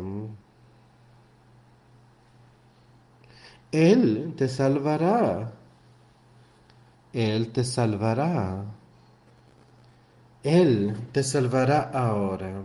Él 3.71 4.35
te 4.37 4.49
salvará. 4.49 5.53
Él 7.13 7.53
te 7.53 7.63
salvará. 7.63 8.65
Él 10.43 10.97
te 11.13 11.23
salvará 11.23 11.83
ahora. 11.95 12.65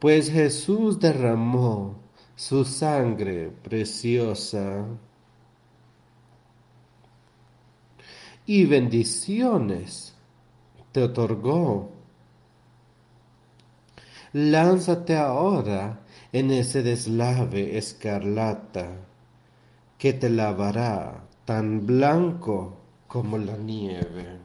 Pues 0.00 0.28
Jesús 0.28 0.98
derramó 0.98 2.00
su 2.34 2.64
sangre 2.64 3.52
preciosa 3.62 4.86
y 8.44 8.64
bendiciones 8.64 10.17
te 10.92 11.02
otorgó. 11.02 11.90
Lánzate 14.32 15.16
ahora 15.16 16.00
en 16.32 16.50
ese 16.50 16.82
deslave 16.82 17.78
escarlata 17.78 18.90
que 19.96 20.12
te 20.12 20.30
lavará 20.30 21.24
tan 21.44 21.86
blanco 21.86 22.76
como 23.06 23.38
la 23.38 23.56
nieve. 23.56 24.38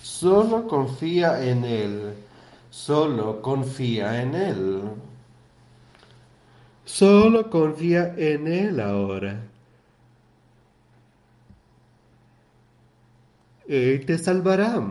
Solo 0.00 0.68
confía 0.68 1.44
en 1.44 1.64
Él, 1.64 2.14
solo 2.70 3.42
confía 3.42 4.22
en 4.22 4.34
Él. 4.34 4.82
Solo 6.84 7.50
confía 7.50 8.14
en 8.16 8.46
Él 8.46 8.80
ahora. 8.80 9.40
Él 13.72 14.04
te 14.04 14.18
salvará. 14.18 14.84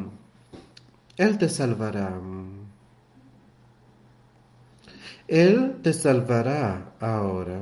Él 1.16 1.38
te 1.38 1.48
salvará. 1.50 2.20
Él 5.28 5.80
te 5.84 5.94
salvará 5.94 6.96
ahora. 7.00 7.62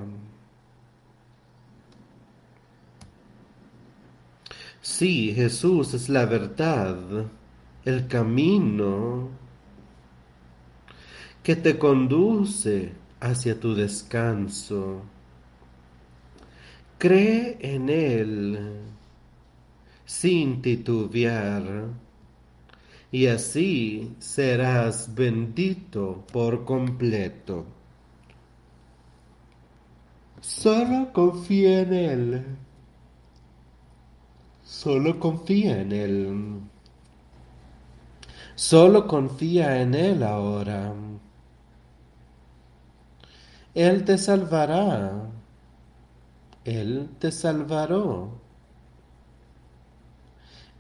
Sí, 4.82 5.34
Jesús 5.36 5.94
es 5.94 6.08
la 6.08 6.26
verdad, 6.26 6.98
el 7.84 8.08
camino 8.08 9.28
que 11.44 11.58
te 11.58 11.78
conduce 11.78 12.94
hacia 13.20 13.60
tu 13.60 13.76
descanso. 13.76 15.02
Cree 16.98 17.58
en 17.60 17.90
Él 17.90 18.99
sin 20.10 20.60
titubear 20.64 21.86
y 23.12 23.28
así 23.28 24.16
serás 24.18 25.14
bendito 25.14 26.26
por 26.34 26.66
completo. 26.66 27.64
Solo 30.42 31.14
confía 31.14 31.82
en 31.82 31.94
Él. 31.94 32.46
Solo 34.64 35.20
confía 35.20 35.80
en 35.80 35.92
Él. 35.92 36.60
Solo 38.56 39.08
confía 39.08 39.80
en 39.80 39.94
Él 39.94 40.24
ahora. 40.24 40.92
Él 43.76 44.04
te 44.06 44.18
salvará. 44.18 45.30
Él 46.66 47.10
te 47.20 47.32
salvará. 47.32 48.39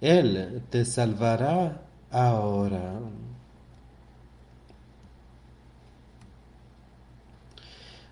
Él 0.01 0.61
te 0.69 0.85
salvará 0.85 1.81
ahora. 2.11 2.99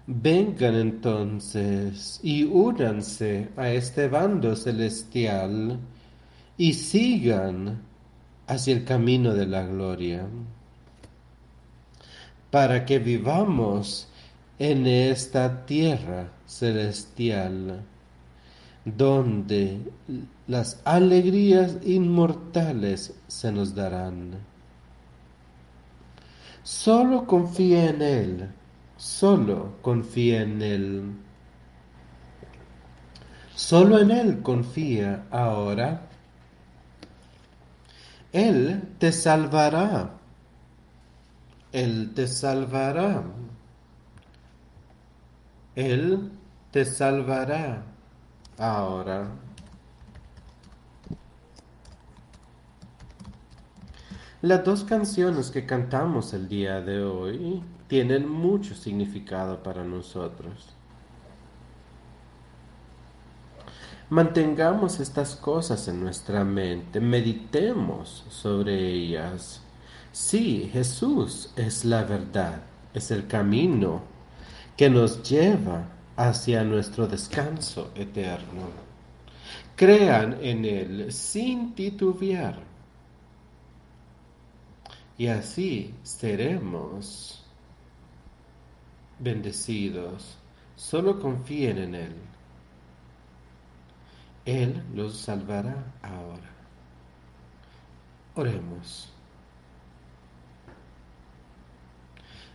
Vengan 0.06 0.76
entonces 0.76 2.20
y 2.24 2.44
únanse 2.44 3.50
a 3.58 3.70
este 3.70 4.08
bando 4.08 4.56
celestial 4.56 5.80
y 6.58 6.74
sigan 6.74 7.82
hacia 8.48 8.74
el 8.74 8.86
camino 8.86 9.34
de 9.34 9.46
la 9.46 9.64
gloria, 9.66 10.26
para 12.50 12.86
que 12.86 13.00
vivamos 13.00 14.08
en 14.58 14.88
esta 14.88 15.66
tierra 15.66 16.32
celestial, 16.46 17.84
donde 18.96 19.82
las 20.48 20.82
alegrías 20.86 21.78
inmortales 21.84 23.14
se 23.28 23.52
nos 23.52 23.76
darán. 23.76 24.38
Solo 26.64 27.26
confía 27.26 27.90
en 27.90 28.02
Él, 28.02 28.50
solo 28.96 29.76
confía 29.82 30.42
en 30.42 30.62
Él. 30.62 31.14
Solo 33.56 34.00
en 34.00 34.12
Él 34.12 34.42
confía 34.42 35.26
ahora. 35.32 36.08
Él 38.32 38.84
te 39.00 39.12
salvará. 39.12 40.12
Él 41.72 42.14
te 42.14 42.28
salvará. 42.28 43.24
Él 45.76 46.32
te 46.72 46.86
salvará 46.86 47.97
ahora. 48.58 49.30
Las 54.42 54.64
dos 54.64 54.84
canciones 54.84 55.50
que 55.50 55.66
cantamos 55.66 56.34
el 56.34 56.48
día 56.48 56.80
de 56.82 57.04
hoy 57.04 57.64
tienen 57.88 58.30
mucho 58.30 58.76
significado 58.76 59.64
para 59.64 59.84
nosotros. 59.84 60.74
Mantengamos 64.10 65.00
estas 65.00 65.36
cosas 65.36 65.88
en 65.88 66.02
nuestra 66.02 66.46
mente, 66.46 67.02
meditemos 67.02 68.26
sobre 68.30 68.88
ellas. 68.90 69.62
Sí, 70.12 70.70
Jesús 70.72 71.52
es 71.58 71.84
la 71.84 72.04
verdad, 72.04 72.62
es 72.94 73.12
el 73.12 73.28
camino 73.28 74.02
que 74.78 74.90
nos 74.90 75.24
lleva 75.30 75.97
hacia 76.18 76.64
nuestro 76.64 77.08
descanso 77.08 77.92
eterno. 77.96 78.70
Crean 79.76 80.38
en 80.42 80.66
Él 80.66 81.12
sin 81.14 81.74
titubear 81.74 82.68
y 85.18 85.28
así 85.28 85.96
seremos 86.04 87.44
bendecidos. 89.20 90.38
Solo 90.76 91.20
confíen 91.20 91.80
en 91.80 91.96
Él. 91.96 92.16
Él 94.46 94.84
los 94.94 95.18
salvará 95.18 95.94
ahora. 96.04 96.52
Oremos. 98.36 99.12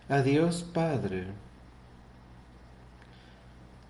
Adiós 0.07 0.63
Padre. 0.63 1.27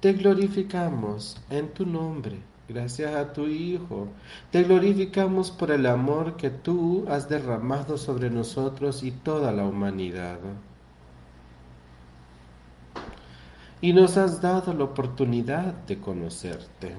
Te 0.04 0.12
glorificamos 0.12 1.38
en 1.50 1.74
tu 1.74 1.86
nombre 1.86 2.42
Gracias 2.68 3.16
a 3.16 3.32
tu 3.32 3.48
Hijo, 3.48 4.10
te 4.52 4.64
glorificamos 4.64 5.50
por 5.50 5.72
el 5.72 5.86
amor 5.86 6.36
que 6.36 6.50
tú 6.50 7.06
has 7.08 7.30
derramado 7.30 7.98
sobre 7.98 8.30
nosotros 8.30 9.02
y 9.04 9.12
toda 9.12 9.54
la 9.54 9.64
humanidad. 9.64 10.40
Y 13.80 13.94
nos 13.94 14.18
has 14.18 14.42
dado 14.42 14.74
la 14.74 14.84
oportunidad 14.84 15.74
de 15.88 16.00
conocerte. 16.02 16.96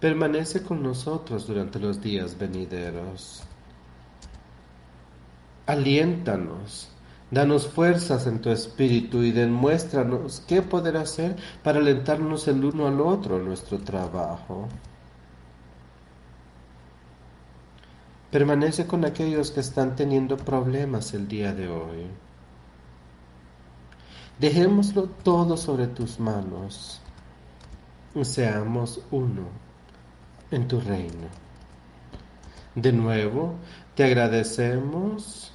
Permanece 0.00 0.64
con 0.64 0.82
nosotros 0.82 1.46
durante 1.46 1.78
los 1.78 2.00
días 2.00 2.36
venideros. 2.36 3.44
Aliéntanos 5.66 6.90
Danos 7.30 7.68
fuerzas 7.68 8.26
en 8.26 8.40
tu 8.40 8.50
espíritu 8.50 9.22
y 9.22 9.30
demuéstranos 9.30 10.42
qué 10.48 10.62
poder 10.62 10.96
hacer 10.96 11.36
para 11.62 11.78
alentarnos 11.78 12.48
el 12.48 12.64
uno 12.64 12.88
al 12.88 13.00
otro 13.00 13.36
en 13.36 13.44
nuestro 13.44 13.78
trabajo. 13.78 14.68
Permanece 18.32 18.86
con 18.86 19.04
aquellos 19.04 19.52
que 19.52 19.60
están 19.60 19.94
teniendo 19.94 20.36
problemas 20.36 21.14
el 21.14 21.28
día 21.28 21.52
de 21.52 21.68
hoy. 21.68 22.06
Dejémoslo 24.40 25.04
todo 25.22 25.56
sobre 25.56 25.86
tus 25.86 26.18
manos. 26.18 27.00
Seamos 28.22 29.02
uno 29.12 29.48
en 30.50 30.66
tu 30.66 30.80
reino. 30.80 31.28
De 32.74 32.92
nuevo, 32.92 33.54
te 33.94 34.04
agradecemos 34.04 35.49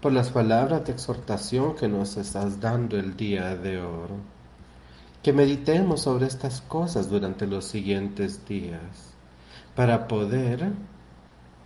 por 0.00 0.12
las 0.12 0.30
palabras 0.30 0.84
de 0.84 0.92
exhortación 0.92 1.76
que 1.76 1.88
nos 1.88 2.16
estás 2.16 2.60
dando 2.60 2.98
el 2.98 3.16
día 3.16 3.54
de 3.56 3.82
hoy. 3.82 4.08
Que 5.22 5.32
meditemos 5.32 6.02
sobre 6.02 6.26
estas 6.26 6.62
cosas 6.62 7.10
durante 7.10 7.46
los 7.46 7.66
siguientes 7.66 8.46
días 8.46 9.14
para 9.76 10.08
poder 10.08 10.72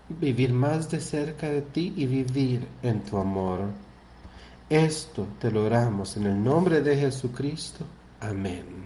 vivir 0.09 0.53
más 0.53 0.91
de 0.91 1.01
cerca 1.01 1.49
de 1.49 1.63
ti 1.63 1.95
y 1.97 2.07
vivir 2.07 2.67
en 2.83 3.03
tu 3.05 3.19
amor. 3.19 3.61
Esto 4.69 5.29
te 5.39 5.53
logramos 5.53 6.17
en 6.17 6.27
el 6.27 6.43
nombre 6.43 6.81
de 6.81 6.97
Jesucristo. 6.97 7.85
Amén. 8.21 8.84